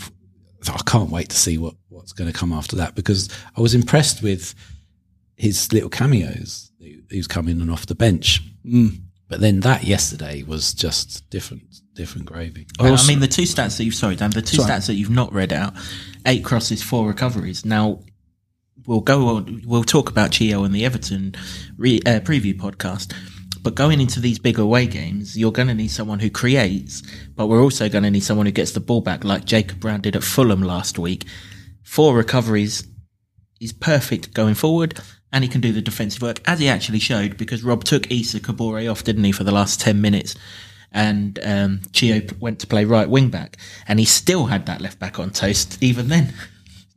I 0.68 0.82
can't 0.86 1.10
wait 1.10 1.30
to 1.30 1.36
see 1.38 1.58
what 1.58 1.76
what's 1.90 2.14
going 2.14 2.32
to 2.32 2.38
come 2.38 2.52
after 2.54 2.76
that 2.78 2.96
because 2.96 3.30
I 3.58 3.62
was 3.62 3.74
impressed 3.74 4.22
with 4.22 4.54
his 5.36 5.72
little 5.74 5.90
cameos. 5.90 6.72
He 6.80 7.02
he 7.10 7.24
coming 7.24 7.62
and 7.62 7.72
off 7.72 7.86
the 7.86 7.96
bench, 7.96 8.42
Mm. 8.66 9.02
but 9.28 9.40
then 9.40 9.62
that 9.62 9.84
yesterday 9.86 10.44
was 10.44 10.74
just 10.74 11.28
different, 11.30 11.64
different 11.96 12.26
gravy. 12.28 12.68
Well, 12.80 12.96
I 12.98 13.08
mean, 13.08 13.20
the 13.20 13.28
two 13.28 13.44
stats 13.44 13.78
that 13.78 13.86
you've 13.86 13.96
sorry, 13.96 14.16
Dan, 14.16 14.32
the 14.32 14.42
two 14.42 14.58
Sorry. 14.58 14.70
stats 14.72 14.88
that 14.88 14.96
you've 14.96 15.10
not 15.10 15.34
read 15.34 15.52
out: 15.54 15.74
eight 16.26 16.44
crosses, 16.44 16.84
four 16.84 17.08
recoveries. 17.08 17.66
Now, 17.66 18.00
we'll 18.86 19.02
go 19.02 19.36
on. 19.36 19.62
We'll 19.66 19.84
talk 19.84 20.10
about 20.10 20.32
Chio 20.32 20.64
and 20.64 20.74
the 20.76 20.86
Everton 20.86 21.34
re, 21.78 22.00
uh, 22.06 22.20
preview 22.22 22.56
podcast. 22.56 23.14
But 23.62 23.76
going 23.76 24.02
into 24.02 24.20
these 24.20 24.40
big 24.40 24.58
away 24.58 24.88
games, 24.88 25.38
you're 25.38 25.52
going 25.52 25.68
to 25.68 25.76
need 25.76 25.90
someone 25.90 26.20
who 26.20 26.30
creates, 26.30 27.04
but 27.36 27.48
we're 27.48 27.62
also 27.62 27.90
going 27.90 28.04
to 28.04 28.12
need 28.12 28.24
someone 28.24 28.48
who 28.48 28.52
gets 28.52 28.72
the 28.72 28.80
ball 28.80 29.02
back, 29.02 29.24
like 29.24 29.46
Jacob 29.46 29.80
Brown 29.80 30.02
did 30.02 30.16
at 30.16 30.24
Fulham 30.24 30.64
last 30.64 30.98
week. 30.98 31.26
Four 31.84 32.16
recoveries 32.16 32.88
is 33.60 33.72
perfect 33.72 34.34
going 34.34 34.56
forward, 34.56 35.00
and 35.32 35.44
he 35.44 35.50
can 35.50 35.62
do 35.62 35.72
the 35.72 35.82
defensive 35.82 36.22
work 36.22 36.42
as 36.46 36.60
he 36.60 36.68
actually 36.68 37.00
showed 37.00 37.38
because 37.38 37.64
Rob 37.64 37.84
took 37.84 38.12
Issa 38.12 38.40
Kabore 38.40 38.90
off, 38.90 39.04
didn't 39.04 39.24
he, 39.24 39.32
for 39.32 39.44
the 39.44 39.52
last 39.52 39.80
ten 39.80 40.02
minutes, 40.02 40.36
and 40.92 41.40
um, 41.44 41.82
Chio 41.94 42.22
went 42.40 42.60
to 42.60 42.68
play 42.68 42.84
right 42.86 43.10
wing 43.10 43.30
back, 43.30 43.58
and 43.88 44.00
he 44.00 44.06
still 44.06 44.48
had 44.48 44.66
that 44.66 44.82
left 44.82 45.00
back 45.00 45.20
on 45.20 45.30
toast 45.30 45.78
even 45.82 46.08
then. 46.08 46.34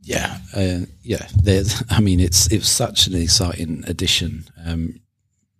Yeah, 0.01 0.37
uh, 0.55 0.85
yeah. 1.01 1.27
I 1.89 2.01
mean, 2.01 2.19
it's 2.19 2.47
it 2.51 2.57
was 2.57 2.69
such 2.69 3.07
an 3.07 3.15
exciting 3.15 3.83
addition. 3.87 4.45
Um, 4.65 4.99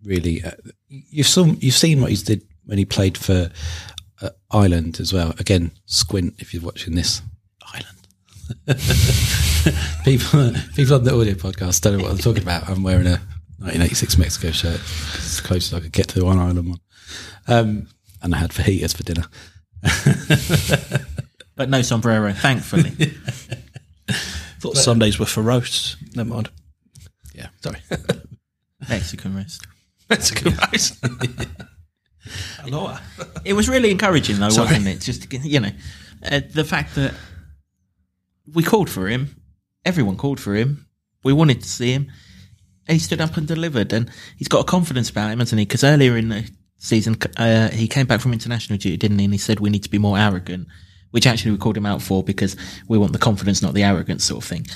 really, 0.06 0.42
uh, 0.42 0.52
you've 0.88 1.26
seen 1.26 1.58
you've 1.60 1.74
seen 1.74 2.00
what 2.00 2.10
he 2.10 2.16
did 2.16 2.42
when 2.64 2.78
he 2.78 2.84
played 2.84 3.18
for 3.18 3.50
uh, 4.22 4.30
Ireland 4.50 5.00
as 5.00 5.12
well. 5.12 5.34
Again, 5.38 5.72
squint 5.86 6.34
if 6.38 6.54
you're 6.54 6.62
watching 6.62 6.94
this 6.94 7.22
Ireland. 7.72 7.92
people, 10.04 10.52
people 10.74 10.94
on 10.94 11.04
the 11.04 11.18
audio 11.18 11.34
podcast 11.34 11.80
don't 11.82 11.98
know 11.98 12.04
what 12.04 12.12
I'm 12.12 12.18
talking 12.18 12.42
about. 12.42 12.68
I'm 12.68 12.82
wearing 12.82 13.06
a 13.06 13.20
1986 13.58 14.18
Mexico 14.18 14.50
shirt. 14.52 14.80
It's 14.80 15.38
as 15.38 15.40
close 15.40 15.72
as 15.72 15.74
I 15.74 15.80
could 15.80 15.92
get 15.92 16.08
to 16.08 16.20
the 16.20 16.24
one 16.24 16.38
Ireland 16.38 16.68
one. 16.68 16.80
Um, 17.48 17.88
and 18.22 18.34
I 18.34 18.38
had 18.38 18.50
fajitas 18.50 18.96
for 18.96 19.02
dinner. 19.02 19.24
But 21.56 21.70
no 21.70 21.80
sombrero, 21.80 22.32
thankfully. 22.32 22.90
thought 24.60 24.76
Sundays 24.76 25.18
were 25.18 25.26
for 25.26 25.42
roasts. 25.42 25.96
Never 26.14 26.28
mind. 26.28 26.50
Yeah. 27.34 27.48
Sorry. 27.62 27.80
Mexican 28.88 29.34
roast. 29.34 29.66
That's 30.08 30.30
a 30.30 30.34
good 30.34 30.58
roast. 30.72 31.04
Aloha. 32.64 32.98
It 33.44 33.52
was 33.52 33.68
really 33.68 33.90
encouraging, 33.90 34.38
though, 34.38 34.48
Sorry. 34.48 34.66
wasn't 34.66 34.88
it? 34.88 35.00
Just 35.00 35.32
you 35.32 35.60
know, 35.60 35.70
uh, 36.24 36.40
the 36.52 36.64
fact 36.64 36.94
that 36.96 37.14
we 38.52 38.62
called 38.62 38.90
for 38.90 39.08
him, 39.08 39.36
everyone 39.84 40.16
called 40.16 40.40
for 40.40 40.54
him. 40.54 40.86
We 41.24 41.32
wanted 41.32 41.62
to 41.62 41.68
see 41.68 41.92
him. 41.92 42.10
And 42.88 42.94
he 42.94 42.98
stood 43.00 43.20
up 43.20 43.36
and 43.36 43.48
delivered, 43.48 43.92
and 43.92 44.08
he's 44.36 44.46
got 44.46 44.60
a 44.60 44.64
confidence 44.64 45.10
about 45.10 45.30
him, 45.32 45.40
hasn't 45.40 45.58
he? 45.58 45.64
Because 45.64 45.82
earlier 45.82 46.16
in 46.16 46.28
the 46.28 46.48
season, 46.78 47.16
uh, 47.36 47.68
he 47.70 47.88
came 47.88 48.06
back 48.06 48.20
from 48.20 48.32
international 48.32 48.78
duty, 48.78 48.96
didn't 48.96 49.18
he? 49.18 49.24
And 49.24 49.34
he 49.34 49.38
said 49.38 49.58
we 49.58 49.70
need 49.70 49.82
to 49.82 49.90
be 49.90 49.98
more 49.98 50.16
arrogant, 50.16 50.68
which 51.10 51.26
actually 51.26 51.50
we 51.50 51.58
called 51.58 51.76
him 51.76 51.86
out 51.86 52.00
for 52.00 52.22
because 52.22 52.54
we 52.86 52.96
want 52.96 53.12
the 53.12 53.18
confidence, 53.18 53.60
not 53.60 53.74
the 53.74 53.82
arrogance 53.82 54.24
sort 54.24 54.44
of 54.44 54.48
thing. 54.48 54.66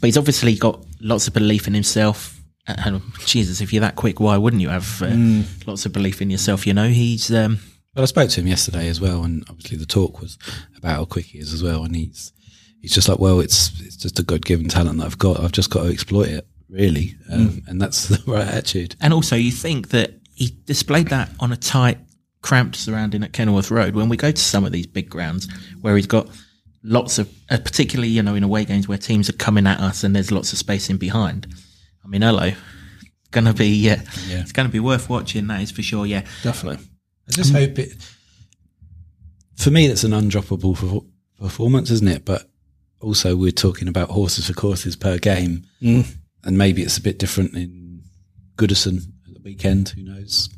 But 0.00 0.06
he's 0.06 0.16
obviously 0.16 0.54
got 0.56 0.82
lots 1.00 1.28
of 1.28 1.34
belief 1.34 1.66
in 1.66 1.74
himself. 1.74 2.40
And 2.66 3.02
Jesus, 3.26 3.60
if 3.60 3.72
you're 3.72 3.80
that 3.80 3.96
quick, 3.96 4.20
why 4.20 4.36
wouldn't 4.36 4.62
you 4.62 4.68
have 4.68 5.02
uh, 5.02 5.42
lots 5.66 5.84
of 5.84 5.92
belief 5.92 6.22
in 6.22 6.30
yourself? 6.30 6.66
You 6.66 6.74
know, 6.74 6.88
he's 6.88 7.32
um, 7.32 7.58
But 7.94 8.02
I 8.02 8.04
spoke 8.04 8.30
to 8.30 8.40
him 8.40 8.46
yesterday 8.46 8.88
as 8.88 9.00
well, 9.00 9.24
and 9.24 9.44
obviously 9.50 9.78
the 9.78 9.86
talk 9.86 10.20
was 10.20 10.38
about 10.76 10.96
how 10.96 11.04
quick 11.04 11.26
he 11.26 11.38
is 11.38 11.52
as 11.52 11.62
well. 11.62 11.82
And 11.84 11.96
he's 11.96 12.32
he's 12.80 12.92
just 12.92 13.08
like, 13.08 13.18
well, 13.18 13.40
it's 13.40 13.80
it's 13.80 13.96
just 13.96 14.18
a 14.18 14.22
God 14.22 14.44
given 14.44 14.68
talent 14.68 14.98
that 14.98 15.06
I've 15.06 15.18
got. 15.18 15.40
I've 15.40 15.52
just 15.52 15.70
got 15.70 15.84
to 15.84 15.90
exploit 15.90 16.28
it, 16.28 16.46
really, 16.68 17.16
um, 17.32 17.62
and 17.66 17.82
that's 17.82 18.06
the 18.08 18.22
right 18.30 18.46
attitude. 18.46 18.94
And 19.00 19.12
also, 19.12 19.34
you 19.34 19.50
think 19.50 19.88
that 19.88 20.14
he 20.34 20.56
displayed 20.64 21.08
that 21.08 21.30
on 21.40 21.50
a 21.50 21.56
tight, 21.56 21.98
cramped 22.42 22.76
surrounding 22.76 23.24
at 23.24 23.32
Kenilworth 23.32 23.72
Road. 23.72 23.96
When 23.96 24.08
we 24.08 24.16
go 24.16 24.30
to 24.30 24.42
some 24.42 24.64
of 24.64 24.70
these 24.70 24.86
big 24.86 25.10
grounds 25.10 25.48
where 25.80 25.96
he's 25.96 26.06
got 26.06 26.28
lots 26.84 27.18
of, 27.18 27.28
uh, 27.50 27.58
particularly 27.58 28.08
you 28.08 28.22
know 28.22 28.36
in 28.36 28.44
away 28.44 28.64
games 28.64 28.86
where 28.86 28.98
teams 28.98 29.28
are 29.28 29.34
coming 29.34 29.66
at 29.66 29.80
us 29.80 30.04
and 30.04 30.14
there's 30.14 30.30
lots 30.30 30.52
of 30.52 30.58
space 30.58 30.88
in 30.90 30.96
behind. 30.96 31.46
I 32.04 32.08
mean, 32.08 32.22
hello, 32.22 32.52
gonna 33.30 33.54
be 33.54 33.68
yeah, 33.68 34.02
it's 34.28 34.52
gonna 34.52 34.68
be 34.68 34.80
worth 34.80 35.08
watching. 35.08 35.46
That 35.48 35.62
is 35.62 35.70
for 35.70 35.82
sure. 35.82 36.06
Yeah, 36.06 36.24
Definitely. 36.42 36.84
I 37.28 37.30
just 37.30 37.54
um, 37.54 37.60
hope 37.60 37.78
it. 37.78 37.92
For 39.56 39.70
me, 39.70 39.86
that's 39.86 40.04
an 40.04 40.12
undroppable 40.12 40.76
perfor- 40.76 41.06
performance, 41.38 41.90
isn't 41.90 42.08
it? 42.08 42.24
But 42.24 42.48
also, 43.00 43.36
we're 43.36 43.52
talking 43.52 43.88
about 43.88 44.10
horses 44.10 44.48
for 44.48 44.54
courses 44.54 44.96
per 44.96 45.18
game, 45.18 45.64
mm. 45.80 46.06
and 46.44 46.58
maybe 46.58 46.82
it's 46.82 46.98
a 46.98 47.02
bit 47.02 47.18
different 47.18 47.54
in 47.54 48.02
Goodison 48.56 48.98
at 49.26 49.34
the 49.34 49.40
weekend. 49.44 49.90
Who 49.90 50.02
knows? 50.02 50.48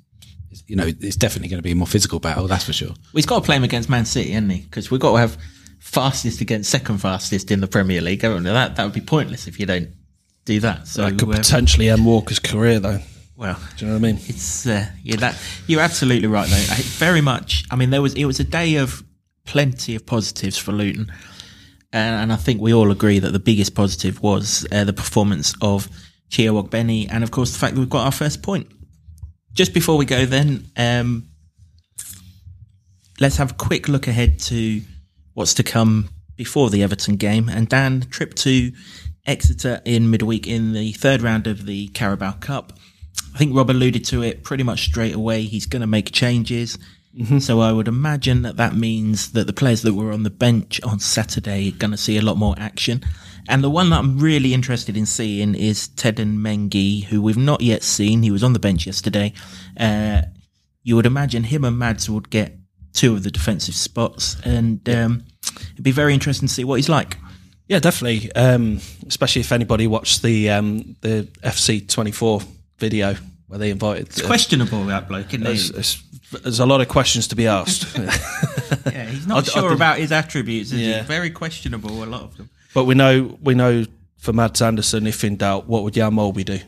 It's, 0.51 0.63
you 0.67 0.77
know, 0.77 0.87
it's 0.87 1.17
definitely 1.17 1.49
going 1.49 1.59
to 1.59 1.63
be 1.63 1.73
a 1.73 1.77
more 1.77 1.87
physical 1.87 2.21
battle, 2.21 2.47
that's 2.47 2.65
for 2.65 2.73
sure. 2.73 2.89
well, 2.89 2.97
he's 3.15 3.27
got 3.27 3.41
to 3.41 3.45
play 3.45 3.57
him 3.57 3.65
against 3.65 3.89
Man 3.89 4.05
City, 4.05 4.31
hasn't 4.31 4.53
he? 4.53 4.61
Because 4.61 4.91
we've 4.91 5.01
got 5.01 5.13
to 5.13 5.19
have 5.19 5.37
fastest 5.81 6.41
against 6.41 6.71
second 6.71 6.99
fastest 6.99 7.51
in 7.51 7.61
the 7.61 7.67
Premier 7.67 8.01
League. 8.01 8.23
haven't 8.23 8.45
we? 8.45 8.51
That 8.51 8.77
that 8.77 8.85
would 8.85 8.95
be 8.95 9.01
pointless 9.01 9.47
if 9.47 9.61
you 9.61 9.67
don't 9.67 9.91
do 10.45 10.61
that. 10.61 10.87
So 10.87 11.03
That 11.03 11.19
could 11.19 11.29
uh, 11.31 11.37
potentially 11.39 11.89
end 11.89 12.05
Walker's 12.05 12.39
career, 12.39 12.81
though. 12.81 13.01
well, 13.37 13.59
Do 13.77 13.85
you 13.87 13.93
know 13.93 13.99
what 13.99 14.09
I 14.09 14.13
mean? 14.13 14.21
It's 14.27 14.67
uh, 14.67 14.87
yeah, 15.03 15.17
that 15.17 15.39
you're 15.67 15.81
absolutely 15.81 16.29
right 16.29 16.49
though. 16.49 16.57
I, 16.57 16.77
very 16.99 17.21
much. 17.21 17.65
I 17.71 17.77
mean, 17.77 17.91
there 17.91 18.03
was 18.03 18.15
it 18.15 18.25
was 18.27 18.41
a 18.41 18.45
day 18.45 18.77
of 18.77 19.03
plenty 19.47 19.95
of 19.95 20.07
positives 20.07 20.57
for 20.59 20.73
Luton. 20.73 21.13
and, 21.93 22.15
and 22.23 22.33
I 22.33 22.37
think 22.37 22.61
we 22.61 22.73
all 22.73 22.91
agree 22.91 23.19
that 23.19 23.33
the 23.33 23.39
biggest 23.39 23.75
positive 23.75 24.23
was 24.23 24.67
uh, 24.73 24.85
the 24.85 24.93
performance 24.93 25.55
of 25.61 25.89
Chio 26.31 26.61
Ogbene, 26.63 27.09
and 27.11 27.23
of 27.25 27.31
course 27.31 27.53
the 27.53 27.59
fact 27.59 27.75
that 27.75 27.81
we've 27.81 27.91
got 27.91 28.05
our 28.05 28.13
first 28.13 28.43
point. 28.43 28.67
Just 29.53 29.73
before 29.75 29.97
we 29.97 30.05
go, 30.05 30.27
then 30.27 30.65
um, 30.77 31.29
let's 33.21 33.37
have 33.37 33.53
a 33.53 33.55
quick 33.55 33.89
look 33.89 34.09
ahead 34.09 34.39
to 34.41 34.81
what's 35.35 35.55
to 35.55 35.63
come 35.63 36.09
before 36.37 36.71
the 36.71 36.83
Everton 36.83 37.17
game. 37.17 37.49
And 37.49 37.69
Dan, 37.69 38.01
trip 38.11 38.35
to 38.37 38.73
Exeter 39.27 39.81
in 39.85 40.11
midweek 40.11 40.47
in 40.47 40.73
the 40.73 40.93
third 40.93 41.23
round 41.23 41.47
of 41.47 41.67
the 41.67 41.89
Carabao 41.89 42.33
Cup. 42.33 42.73
I 43.35 43.39
think 43.39 43.55
Rob 43.55 43.71
alluded 43.71 44.05
to 44.07 44.23
it 44.23 44.45
pretty 44.45 44.63
much 44.63 44.85
straight 44.85 45.15
away. 45.15 45.43
He's 45.43 45.67
going 45.67 45.81
to 45.81 45.87
make 45.87 46.13
changes. 46.13 46.79
So 47.39 47.61
I 47.61 47.71
would 47.71 47.87
imagine 47.87 48.43
that 48.43 48.57
that 48.57 48.75
means 48.75 49.31
that 49.33 49.47
the 49.47 49.53
players 49.53 49.83
that 49.83 49.95
were 49.95 50.11
on 50.11 50.25
the 50.25 50.31
bench 50.31 50.81
on 50.83 50.99
Saturday 50.99 51.69
are 51.69 51.77
going 51.77 51.93
to 51.93 51.97
see 51.97 52.17
a 52.17 52.23
lot 52.23 52.37
more 52.37 52.57
action. 52.59 53.05
And 53.49 53.63
the 53.63 53.71
one 53.71 53.91
that 53.91 53.99
I'm 53.99 54.19
really 54.19 54.53
interested 54.53 54.97
in 54.97 55.07
seeing 55.07 55.55
is 55.55 55.87
Teden 55.87 56.39
Mengi, 56.39 57.05
who 57.05 57.23
we've 57.23 57.37
not 57.37 57.61
yet 57.61 57.85
seen. 57.85 58.25
He 58.25 58.33
was 58.33 58.43
on 58.43 58.53
the 58.53 58.59
bench 58.59 58.85
yesterday. 58.85 59.33
Uh, 59.79 60.23
you 60.83 60.97
would 60.97 61.07
imagine 61.07 61.45
him 61.45 61.63
and 61.65 61.79
Mads 61.79 62.11
would 62.11 62.31
get 62.31 62.59
two 62.95 63.13
of 63.13 63.23
the 63.23 63.31
defensive 63.31 63.77
spots, 63.77 64.37
and 64.45 64.89
um, 64.89 65.25
it'd 65.73 65.85
be 65.85 65.93
very 65.93 66.15
interesting 66.15 66.49
to 66.49 66.55
see 66.55 66.65
what 66.65 66.77
he's 66.77 66.89
like. 66.89 67.17
Yeah, 67.69 67.79
definitely. 67.79 68.31
Um, 68.33 68.81
especially 69.07 69.41
if 69.41 69.51
anybody 69.53 69.87
watched 69.87 70.23
the 70.23 70.51
um, 70.51 70.97
the 71.01 71.29
FC 71.43 71.89
twenty 71.89 72.11
four 72.13 72.41
video 72.79 73.15
where 73.47 73.59
they 73.59 73.71
invited. 73.71 74.09
It's 74.09 74.23
questionable 74.23 74.85
that 74.87 75.09
bloke, 75.09 75.29
isn't 75.29 75.43
there's, 75.45 75.69
he? 75.69 76.39
there's, 76.43 76.59
a 76.61 76.67
lot 76.67 76.81
of 76.81 76.89
questions 76.89 77.29
to 77.29 77.37
be 77.37 77.47
asked, 77.47 77.87
Yeah, 78.87 79.05
he's 79.07 79.27
not 79.27 79.37
I- 79.37 79.39
I 79.39 79.43
sure 79.55 79.63
didn't- 79.63 79.77
about 79.77 79.99
his 79.99 80.13
attributes. 80.13 80.73
Yeah. 80.73 81.01
he? 81.03 81.07
Very 81.07 81.31
questionable. 81.31 82.03
A 82.03 82.07
lot 82.07 82.23
of 82.23 82.37
them. 82.37 82.51
but 82.75 82.85
we 82.85 82.95
know 82.95 83.39
we 83.43 83.55
know 83.55 83.85
for 84.19 84.33
Mads 84.33 84.61
Andersen, 84.63 85.07
if 85.07 85.23
in 85.25 85.37
doubt, 85.37 85.67
what 85.67 85.83
would 85.85 85.95
Jan 85.95 86.13
Molby 86.13 86.45
do? 86.45 86.59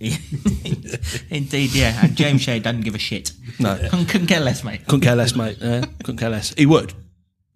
Indeed, 1.30 1.72
yeah. 1.74 2.04
And 2.04 2.16
James 2.16 2.42
Shea 2.42 2.58
doesn't 2.58 2.80
give 2.82 2.94
a 2.94 2.98
shit. 2.98 3.32
No. 3.58 3.76
couldn't, 3.76 4.06
couldn't 4.06 4.26
care 4.26 4.40
less, 4.40 4.64
mate. 4.64 4.84
Couldn't 4.86 5.02
care 5.02 5.14
less, 5.16 5.34
mate. 5.36 5.58
Uh, 5.62 5.86
couldn't 6.02 6.18
care 6.18 6.30
less. 6.30 6.52
He 6.54 6.66
would. 6.66 6.92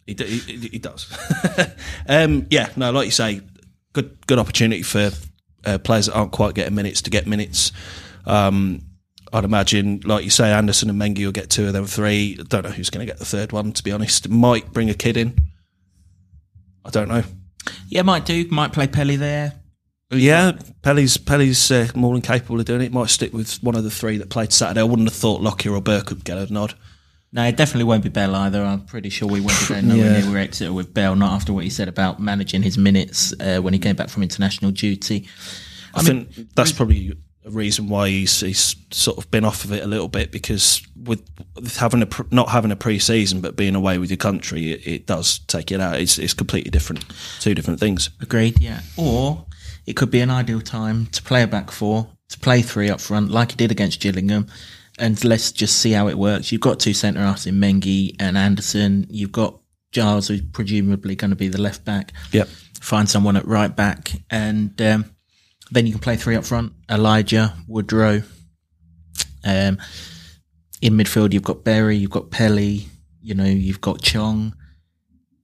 He, 0.06 0.14
does. 0.14 1.06
um, 2.08 2.46
yeah, 2.50 2.68
no, 2.76 2.92
like 2.92 3.06
you 3.06 3.10
say, 3.10 3.40
good 3.92 4.24
good 4.26 4.38
opportunity 4.38 4.82
for 4.82 5.10
uh, 5.64 5.78
players 5.78 6.06
that 6.06 6.14
aren't 6.14 6.32
quite 6.32 6.54
getting 6.54 6.74
minutes 6.74 7.02
to 7.02 7.10
get 7.10 7.26
minutes. 7.26 7.72
Um, 8.24 8.82
I'd 9.32 9.44
imagine, 9.44 10.00
like 10.04 10.24
you 10.24 10.30
say, 10.30 10.52
Andersen 10.52 10.90
and 10.90 11.00
Mengi 11.00 11.24
will 11.24 11.32
get 11.32 11.50
two 11.50 11.66
of 11.66 11.72
them 11.72 11.86
three. 11.86 12.36
I 12.38 12.42
don't 12.44 12.62
know 12.62 12.70
who's 12.70 12.90
going 12.90 13.04
to 13.04 13.10
get 13.10 13.18
the 13.18 13.24
third 13.24 13.50
one, 13.50 13.72
to 13.72 13.82
be 13.82 13.90
honest. 13.90 14.28
Might 14.28 14.72
bring 14.72 14.90
a 14.90 14.94
kid 14.94 15.16
in. 15.16 15.36
I 16.84 16.90
don't 16.90 17.08
know. 17.08 17.24
Yeah, 17.88 18.02
might 18.02 18.24
do. 18.24 18.46
Might 18.48 18.72
play 18.72 18.86
Pelly 18.86 19.16
there. 19.16 19.54
Yeah, 20.10 20.52
Pelly's 20.82 21.16
Pelly's 21.16 21.68
uh, 21.72 21.88
more 21.96 22.12
than 22.12 22.22
capable 22.22 22.60
of 22.60 22.66
doing 22.66 22.82
it. 22.82 22.92
Might 22.92 23.10
stick 23.10 23.32
with 23.32 23.56
one 23.56 23.74
of 23.74 23.82
the 23.82 23.90
three 23.90 24.18
that 24.18 24.30
played 24.30 24.52
Saturday. 24.52 24.80
I 24.80 24.84
wouldn't 24.84 25.08
have 25.08 25.18
thought 25.18 25.42
Lockyer 25.42 25.72
or 25.72 25.80
Burke 25.80 26.10
would 26.10 26.24
get 26.24 26.38
a 26.38 26.52
nod. 26.52 26.74
No, 27.32 27.44
it 27.44 27.56
definitely 27.56 27.84
won't 27.84 28.02
be 28.02 28.08
Bell 28.08 28.34
either. 28.34 28.62
I'm 28.62 28.82
pretty 28.82 29.10
sure 29.10 29.28
we 29.28 29.40
won't 29.40 29.58
be 29.60 29.66
going 29.74 29.88
nowhere 29.88 30.20
Yeah. 30.20 30.28
near 30.28 30.38
Exeter 30.38 30.72
with 30.72 30.94
Bell, 30.94 31.14
not 31.16 31.32
after 31.32 31.52
what 31.52 31.64
he 31.64 31.70
said 31.70 31.88
about 31.88 32.20
managing 32.20 32.62
his 32.62 32.78
minutes 32.78 33.34
uh, 33.40 33.58
when 33.58 33.72
he 33.74 33.78
came 33.78 33.96
back 33.96 34.08
from 34.08 34.22
international 34.22 34.70
duty. 34.70 35.28
I, 35.94 36.02
think 36.02 36.54
that's 36.54 36.72
probably 36.72 37.12
a 37.44 37.50
reason 37.50 37.88
why 37.88 38.08
he's 38.08 38.40
he's 38.40 38.76
sort 38.90 39.18
of 39.18 39.30
been 39.30 39.44
off 39.44 39.64
of 39.64 39.72
it 39.72 39.82
a 39.82 39.86
little 39.86 40.08
bit 40.08 40.30
because 40.30 40.82
with, 41.04 41.22
with 41.54 41.76
having 41.76 42.02
a 42.02 42.08
not 42.30 42.48
having 42.50 42.70
a 42.70 42.76
pre-season 42.76 43.40
but 43.40 43.56
being 43.56 43.74
away 43.74 43.98
with 43.98 44.10
your 44.10 44.16
country, 44.18 44.72
it, 44.72 44.86
it 44.86 45.06
does 45.06 45.38
take 45.40 45.72
it 45.72 45.80
out. 45.80 45.96
It's 46.00 46.18
it's 46.18 46.34
completely 46.34 46.70
different, 46.70 47.04
two 47.40 47.54
different 47.54 47.80
things. 47.80 48.10
Agreed, 48.20 48.60
yeah. 48.60 48.80
Or 48.96 49.46
it 49.86 49.94
could 49.96 50.10
be 50.10 50.20
an 50.20 50.30
ideal 50.30 50.60
time 50.60 51.06
to 51.06 51.22
play 51.22 51.42
a 51.42 51.46
back 51.46 51.70
four, 51.70 52.08
to 52.28 52.38
play 52.38 52.62
three 52.62 52.90
up 52.90 53.00
front, 53.00 53.30
like 53.30 53.52
he 53.52 53.56
did 53.56 53.70
against 53.70 54.00
Gillingham, 54.00 54.48
and 54.98 55.22
let's 55.24 55.52
just 55.52 55.78
see 55.78 55.92
how 55.92 56.08
it 56.08 56.18
works. 56.18 56.50
You've 56.50 56.60
got 56.60 56.80
two 56.80 56.94
centre 56.94 57.20
halves 57.20 57.46
in 57.46 57.56
Mengi 57.56 58.16
and 58.18 58.36
Andersen. 58.36 59.06
You've 59.10 59.32
got 59.32 59.60
Giles, 59.92 60.28
who's 60.28 60.42
presumably 60.42 61.14
going 61.16 61.30
to 61.30 61.36
be 61.36 61.48
the 61.48 61.60
left 61.60 61.84
back. 61.84 62.12
Yep. 62.32 62.48
Find 62.80 63.08
someone 63.08 63.36
at 63.36 63.46
right 63.46 63.74
back, 63.74 64.12
and 64.30 64.80
um, 64.80 65.04
then 65.70 65.86
you 65.86 65.92
can 65.92 66.00
play 66.00 66.16
three 66.16 66.36
up 66.36 66.44
front. 66.44 66.72
Elijah, 66.90 67.54
Woodrow. 67.66 68.22
Um, 69.44 69.78
in 70.82 70.94
midfield, 70.94 71.32
you've 71.32 71.42
got 71.42 71.64
Berry, 71.64 71.96
you've 71.96 72.10
got 72.10 72.30
Pelly, 72.30 72.88
you 73.22 73.34
know, 73.34 73.44
you've 73.44 73.80
got 73.80 74.02
Chong. 74.02 74.54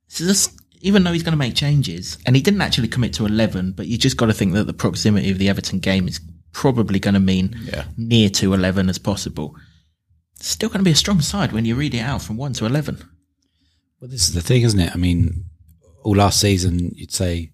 So 0.09 0.25
just, 0.25 0.61
even 0.81 1.05
though 1.05 1.13
he's 1.13 1.23
going 1.23 1.33
to 1.33 1.39
make 1.39 1.55
changes, 1.55 2.19
and 2.27 2.37
he 2.37 2.43
didn't 2.43 2.61
actually 2.61 2.89
commit 2.89 3.15
to 3.15 3.27
11, 3.27 3.73
but 3.73 3.87
you 3.87 3.97
just 3.97 4.17
got 4.17 4.27
to 4.27 4.35
think 4.35 4.53
that 4.55 4.65
the 4.65 4.75
proximity 4.75 5.31
of 5.31 5.39
the 5.39 5.49
Everton 5.49 5.79
game 5.79 6.07
is 6.09 6.21
probably 6.53 6.99
going 6.99 7.15
to 7.15 7.21
mean 7.21 7.57
near 7.97 8.29
to 8.31 8.55
11 8.55 8.89
as 8.89 8.99
possible. 8.99 9.57
Still 10.35 10.69
going 10.69 10.81
to 10.81 10.85
be 10.85 10.93
a 10.93 10.97
strong 10.97 11.21
side 11.21 11.53
when 11.53 11.65
you 11.65 11.75
read 11.75 11.95
it 11.95 12.01
out 12.01 12.23
from 12.23 12.37
1 12.37 12.55
to 12.55 12.67
11. 12.67 12.97
Well, 14.01 14.11
this 14.11 14.29
is 14.29 14.35
the 14.35 14.41
thing, 14.41 14.63
isn't 14.63 14.81
it? 14.81 14.93
I 14.93 14.99
mean, 14.99 15.45
all 16.03 16.17
last 16.17 16.41
season, 16.41 16.91
you'd 16.95 17.13
say 17.13 17.53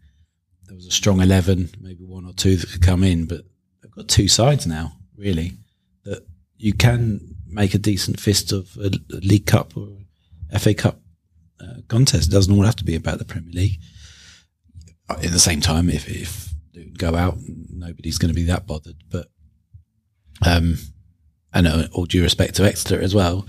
there 0.65 0.75
was 0.75 0.87
a 0.87 0.91
strong 0.91 1.21
11, 1.21 1.71
maybe 1.81 2.05
one 2.05 2.25
or 2.25 2.33
two 2.33 2.57
that 2.57 2.71
could 2.71 2.83
come 2.83 3.05
in, 3.05 3.27
but 3.27 3.43
they've 3.83 3.91
got 3.91 4.09
two 4.09 4.29
sides 4.29 4.67
now, 4.67 4.93
really, 5.17 5.53
that 6.05 6.27
you 6.57 6.73
can 6.73 7.37
make 7.47 7.75
a 7.75 7.79
decent 7.79 8.21
fist 8.21 8.53
of 8.53 8.77
a, 8.77 8.91
League 9.11 9.47
Cup 9.47 9.77
or 9.77 9.89
FA 10.59 10.75
Cup 10.75 11.01
uh, 11.61 11.81
contest. 11.89 12.29
It 12.29 12.33
doesn't 12.33 12.55
all 12.55 12.65
have 12.65 12.77
to 12.77 12.85
be 12.85 12.95
about 12.95 13.19
the 13.19 13.25
Premier 13.25 13.53
League. 13.53 13.81
At 15.09 15.23
the 15.23 15.39
same 15.39 15.61
time, 15.61 15.89
if, 15.89 16.09
if 16.09 16.51
they 16.75 16.85
go 16.85 17.15
out, 17.15 17.39
nobody's 17.79 18.19
going 18.19 18.29
to 18.33 18.35
be 18.35 18.45
that 18.45 18.67
bothered. 18.67 18.97
But, 19.11 19.29
um, 20.47 20.77
and 21.53 21.67
uh, 21.67 21.89
all 21.93 22.05
due 22.07 22.23
respect 22.23 22.55
to 22.57 22.65
Exeter 22.65 23.01
as 23.01 23.15
well, 23.15 23.47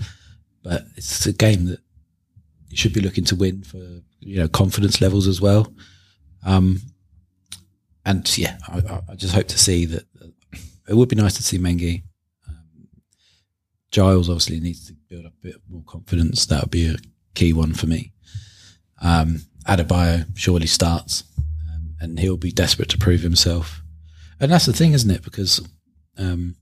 but 0.62 0.84
it's 0.96 1.26
a 1.26 1.32
game 1.32 1.66
that 1.66 1.80
you 2.68 2.76
should 2.76 2.92
be 2.94 3.00
looking 3.00 3.24
to 3.24 3.36
win 3.36 3.62
for 3.62 3.78
you 4.20 4.36
know 4.38 4.48
confidence 4.48 5.00
levels 5.00 5.26
as 5.26 5.40
well. 5.40 5.72
Um, 6.44 6.80
and 8.06 8.36
yeah, 8.38 8.56
I, 8.68 8.78
I- 8.78 9.00
I 9.10 9.14
just 9.14 9.34
hope 9.34 9.48
to 9.48 9.58
see 9.58 9.84
that. 9.86 10.04
It 10.88 10.94
would 10.96 11.08
be 11.08 11.16
nice 11.16 11.34
to 11.36 11.42
see 11.42 11.58
Mengi. 11.58 12.02
Um, 12.48 12.88
Giles 13.92 14.28
obviously 14.28 14.58
needs 14.58 14.86
to 14.88 14.94
build 15.08 15.26
up 15.26 15.34
a 15.34 15.46
bit 15.46 15.56
more 15.68 15.84
confidence. 15.86 16.46
That 16.46 16.62
would 16.62 16.70
be 16.70 16.88
a 16.88 16.96
key 17.34 17.52
one 17.52 17.74
for 17.74 17.86
me. 17.86 18.12
Um, 19.00 19.42
Adebayo 19.68 20.26
surely 20.36 20.66
starts, 20.66 21.22
um, 21.72 21.94
and 22.00 22.18
he'll 22.18 22.36
be 22.36 22.50
desperate 22.50 22.88
to 22.88 22.98
prove 22.98 23.20
himself. 23.20 23.82
And 24.40 24.50
that's 24.50 24.66
the 24.66 24.72
thing, 24.72 24.92
isn't 24.92 25.10
it? 25.10 25.22
Because 25.22 25.60
um, 26.16 26.56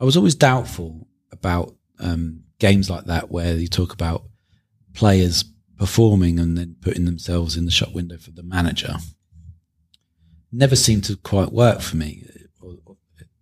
I 0.00 0.04
was 0.04 0.16
always 0.16 0.34
doubtful 0.34 1.08
about 1.32 1.74
um, 1.98 2.44
games 2.58 2.88
like 2.88 3.06
that 3.06 3.30
where 3.30 3.54
you 3.54 3.66
talk 3.68 3.92
about 3.92 4.24
players 4.94 5.44
performing 5.76 6.38
and 6.38 6.56
then 6.56 6.76
putting 6.80 7.04
themselves 7.04 7.56
in 7.56 7.64
the 7.64 7.70
shop 7.70 7.92
window 7.92 8.16
for 8.16 8.30
the 8.30 8.42
manager. 8.42 8.94
Never 10.52 10.76
seemed 10.76 11.04
to 11.04 11.16
quite 11.16 11.52
work 11.52 11.80
for 11.80 11.96
me. 11.96 12.24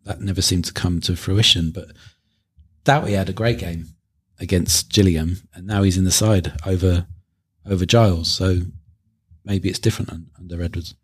That 0.05 0.21
never 0.21 0.43
seemed 0.43 0.65
to 0.65 0.73
come 0.73 1.01
to 1.03 1.15
fruition. 1.15 1.71
But 1.71 1.89
Doughty 2.85 3.13
had 3.13 3.29
a 3.29 3.35
great 3.35 3.59
game 3.59 3.89
against 4.41 4.91
Gillingham, 4.91 5.37
and 5.55 5.67
now 5.67 5.83
he's 5.83 5.99
in 5.99 6.05
the 6.05 6.11
side 6.11 6.53
over 6.67 7.07
over 7.65 7.87
Giles. 7.87 8.31
So 8.31 8.63
maybe 9.45 9.69
it's 9.69 9.79
different 9.79 10.11
under 10.39 10.63
Edwards. 10.63 10.95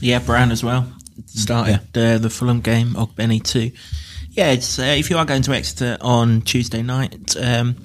Yeah, 0.00 0.18
Brown 0.18 0.50
as 0.50 0.62
well. 0.62 0.92
Started 1.26 1.96
uh, 1.96 2.18
the 2.18 2.30
Fulham 2.30 2.60
game, 2.60 2.88
Ogbene 2.94 3.42
too. 3.42 3.72
Yeah, 4.30 4.50
it's, 4.50 4.78
uh, 4.78 4.82
if 4.82 5.10
you 5.10 5.18
are 5.18 5.24
going 5.24 5.42
to 5.42 5.52
Exeter 5.52 5.96
on 6.00 6.42
Tuesday 6.42 6.82
night, 6.82 7.36
um, 7.36 7.76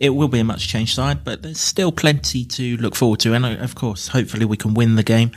it 0.00 0.10
will 0.10 0.28
be 0.28 0.40
a 0.40 0.44
much 0.44 0.68
changed 0.68 0.94
side, 0.94 1.24
but 1.24 1.42
there's 1.42 1.60
still 1.60 1.92
plenty 1.92 2.44
to 2.44 2.76
look 2.78 2.96
forward 2.96 3.20
to. 3.20 3.34
And 3.34 3.44
uh, 3.44 3.50
of 3.60 3.74
course, 3.74 4.08
hopefully 4.08 4.44
we 4.44 4.56
can 4.56 4.74
win 4.74 4.96
the 4.96 5.02
game. 5.02 5.30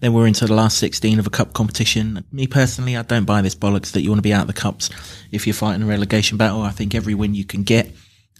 Then 0.00 0.12
we're 0.12 0.26
into 0.26 0.46
the 0.46 0.54
last 0.54 0.78
16 0.78 1.18
of 1.18 1.26
a 1.26 1.30
cup 1.30 1.54
competition. 1.54 2.24
Me 2.30 2.46
personally, 2.46 2.96
I 2.96 3.02
don't 3.02 3.24
buy 3.24 3.42
this 3.42 3.54
bollocks 3.54 3.92
that 3.92 4.02
you 4.02 4.10
want 4.10 4.18
to 4.18 4.22
be 4.22 4.32
out 4.32 4.42
of 4.42 4.46
the 4.46 4.52
cups 4.52 4.90
if 5.32 5.46
you're 5.46 5.54
fighting 5.54 5.82
a 5.82 5.86
relegation 5.86 6.36
battle. 6.36 6.62
I 6.62 6.70
think 6.70 6.94
every 6.94 7.14
win 7.14 7.34
you 7.34 7.44
can 7.44 7.62
get 7.62 7.90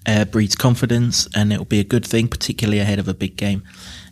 uh, 0.06 0.24
breeds 0.26 0.54
confidence 0.54 1.28
and 1.34 1.52
it'll 1.52 1.64
be 1.64 1.80
a 1.80 1.84
good 1.84 2.06
thing, 2.06 2.28
particularly 2.28 2.78
ahead 2.78 2.98
of 2.98 3.08
a 3.08 3.14
big 3.14 3.36
game 3.36 3.62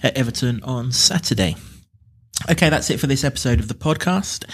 at 0.02 0.16
Everton 0.16 0.62
on 0.62 0.90
Saturday. 0.90 1.56
Okay, 2.50 2.68
that's 2.68 2.90
it 2.90 3.00
for 3.00 3.06
this 3.06 3.24
episode 3.24 3.58
of 3.58 3.68
the 3.68 3.74
podcast. 3.74 4.44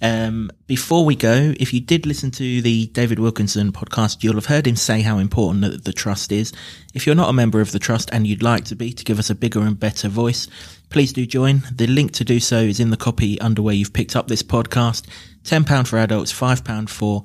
Um, 0.00 0.50
before 0.66 1.04
we 1.04 1.14
go, 1.14 1.52
if 1.58 1.74
you 1.74 1.80
did 1.80 2.06
listen 2.06 2.30
to 2.32 2.62
the 2.62 2.86
David 2.86 3.18
Wilkinson 3.18 3.70
podcast, 3.70 4.22
you'll 4.22 4.34
have 4.34 4.46
heard 4.46 4.66
him 4.66 4.76
say 4.76 5.02
how 5.02 5.18
important 5.18 5.60
the, 5.62 5.76
the 5.78 5.92
trust 5.92 6.32
is. 6.32 6.52
If 6.94 7.06
you're 7.06 7.14
not 7.14 7.28
a 7.28 7.34
member 7.34 7.60
of 7.60 7.72
the 7.72 7.78
trust 7.78 8.08
and 8.12 8.26
you'd 8.26 8.42
like 8.42 8.64
to 8.66 8.74
be 8.74 8.92
to 8.92 9.04
give 9.04 9.18
us 9.18 9.28
a 9.28 9.34
bigger 9.34 9.60
and 9.60 9.78
better 9.78 10.08
voice, 10.08 10.48
please 10.88 11.12
do 11.12 11.26
join. 11.26 11.62
The 11.70 11.86
link 11.86 12.12
to 12.12 12.24
do 12.24 12.40
so 12.40 12.58
is 12.58 12.80
in 12.80 12.90
the 12.90 12.96
copy 12.96 13.38
under 13.40 13.60
where 13.60 13.74
you've 13.74 13.92
picked 13.92 14.16
up 14.16 14.28
this 14.28 14.42
podcast. 14.42 15.06
£10 15.42 15.86
for 15.86 15.98
adults, 15.98 16.32
£5 16.32 16.88
for 16.88 17.24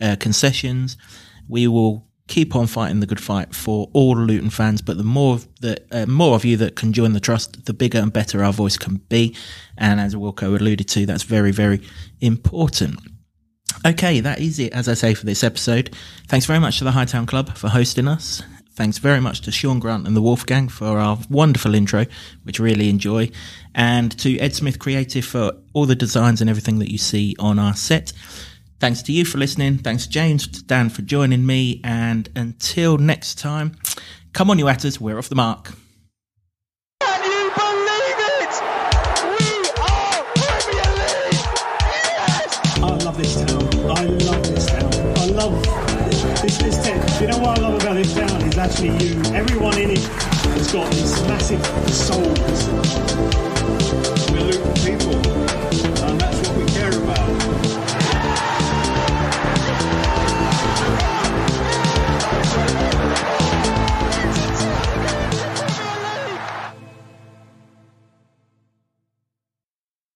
uh, 0.00 0.16
concessions. 0.18 0.96
We 1.48 1.68
will 1.68 2.09
keep 2.30 2.56
on 2.56 2.66
fighting 2.66 3.00
the 3.00 3.06
good 3.06 3.20
fight 3.20 3.54
for 3.54 3.90
all 3.92 4.16
Luton 4.16 4.48
fans. 4.48 4.80
But 4.80 4.96
the 4.96 5.04
more 5.04 5.40
that 5.60 5.86
uh, 5.90 6.06
more 6.06 6.34
of 6.34 6.44
you 6.46 6.56
that 6.58 6.76
can 6.76 6.94
join 6.94 7.12
the 7.12 7.20
trust, 7.20 7.66
the 7.66 7.74
bigger 7.74 7.98
and 7.98 8.12
better 8.12 8.42
our 8.42 8.52
voice 8.52 8.78
can 8.78 8.96
be. 9.08 9.36
And 9.76 10.00
as 10.00 10.14
Wilco 10.14 10.58
alluded 10.58 10.88
to, 10.88 11.04
that's 11.04 11.24
very 11.24 11.52
very 11.52 11.82
important. 12.20 12.98
Okay, 13.84 14.20
that 14.20 14.40
is 14.40 14.58
it, 14.58 14.72
as 14.72 14.88
I 14.88 14.94
say, 14.94 15.14
for 15.14 15.26
this 15.26 15.44
episode. 15.44 15.94
Thanks 16.28 16.46
very 16.46 16.58
much 16.58 16.78
to 16.78 16.84
the 16.84 16.92
Hightown 16.92 17.26
Club 17.26 17.56
for 17.56 17.68
hosting 17.68 18.08
us. 18.08 18.42
Thanks 18.72 18.98
very 18.98 19.20
much 19.20 19.42
to 19.42 19.52
Sean 19.52 19.78
Grant 19.78 20.06
and 20.06 20.16
the 20.16 20.22
Wolfgang 20.22 20.68
for 20.68 20.98
our 20.98 21.18
wonderful 21.28 21.74
intro, 21.74 22.06
which 22.44 22.58
really 22.58 22.88
enjoy. 22.88 23.30
And 23.74 24.16
to 24.20 24.38
Ed 24.38 24.54
Smith 24.54 24.78
Creative 24.78 25.24
for 25.24 25.52
all 25.72 25.86
the 25.86 25.94
designs 25.94 26.40
and 26.40 26.48
everything 26.48 26.78
that 26.78 26.90
you 26.90 26.98
see 26.98 27.36
on 27.38 27.58
our 27.58 27.74
set. 27.74 28.12
Thanks 28.80 29.02
to 29.02 29.12
you 29.12 29.26
for 29.26 29.36
listening. 29.36 29.76
Thanks, 29.76 30.06
James, 30.06 30.48
to 30.48 30.64
Dan 30.64 30.88
for 30.88 31.02
joining 31.02 31.44
me. 31.44 31.82
And 31.84 32.30
until 32.34 32.96
next 32.96 33.38
time, 33.38 33.76
come 34.32 34.50
on, 34.50 34.58
you 34.58 34.64
atters, 34.64 34.98
we're 34.98 35.18
off 35.18 35.28
the 35.28 35.34
mark. 35.34 35.74
Can 37.02 37.22
you 37.22 37.50
believe 37.54 38.18
it? 38.40 38.54
We 39.36 39.68
are 39.82 40.24
Premier 40.32 40.90
League! 40.96 41.44
Yes! 42.16 42.78
I 42.78 42.88
love 43.04 43.18
this 43.18 43.36
town. 43.36 43.62
I 43.90 44.04
love 44.04 44.42
this 44.48 44.66
town. 44.66 44.90
I 45.18 45.26
love 45.26 45.62
this, 46.40 46.56
this 46.56 46.76
town. 46.82 47.20
You 47.20 47.26
know 47.28 47.38
what 47.38 47.58
I 47.58 47.60
love 47.60 47.74
about 47.82 47.96
this 47.96 48.14
town 48.14 48.42
is 48.48 48.56
actually 48.56 48.96
you. 49.04 49.20
Everyone 49.34 49.76
in 49.76 49.90
it 49.90 49.98
has 49.98 50.72
got 50.72 50.90
this 50.90 51.20
massive 51.28 51.62
soul. 51.92 52.32
We're 54.32 54.40
Luton 54.40 54.72
people. 54.74 55.39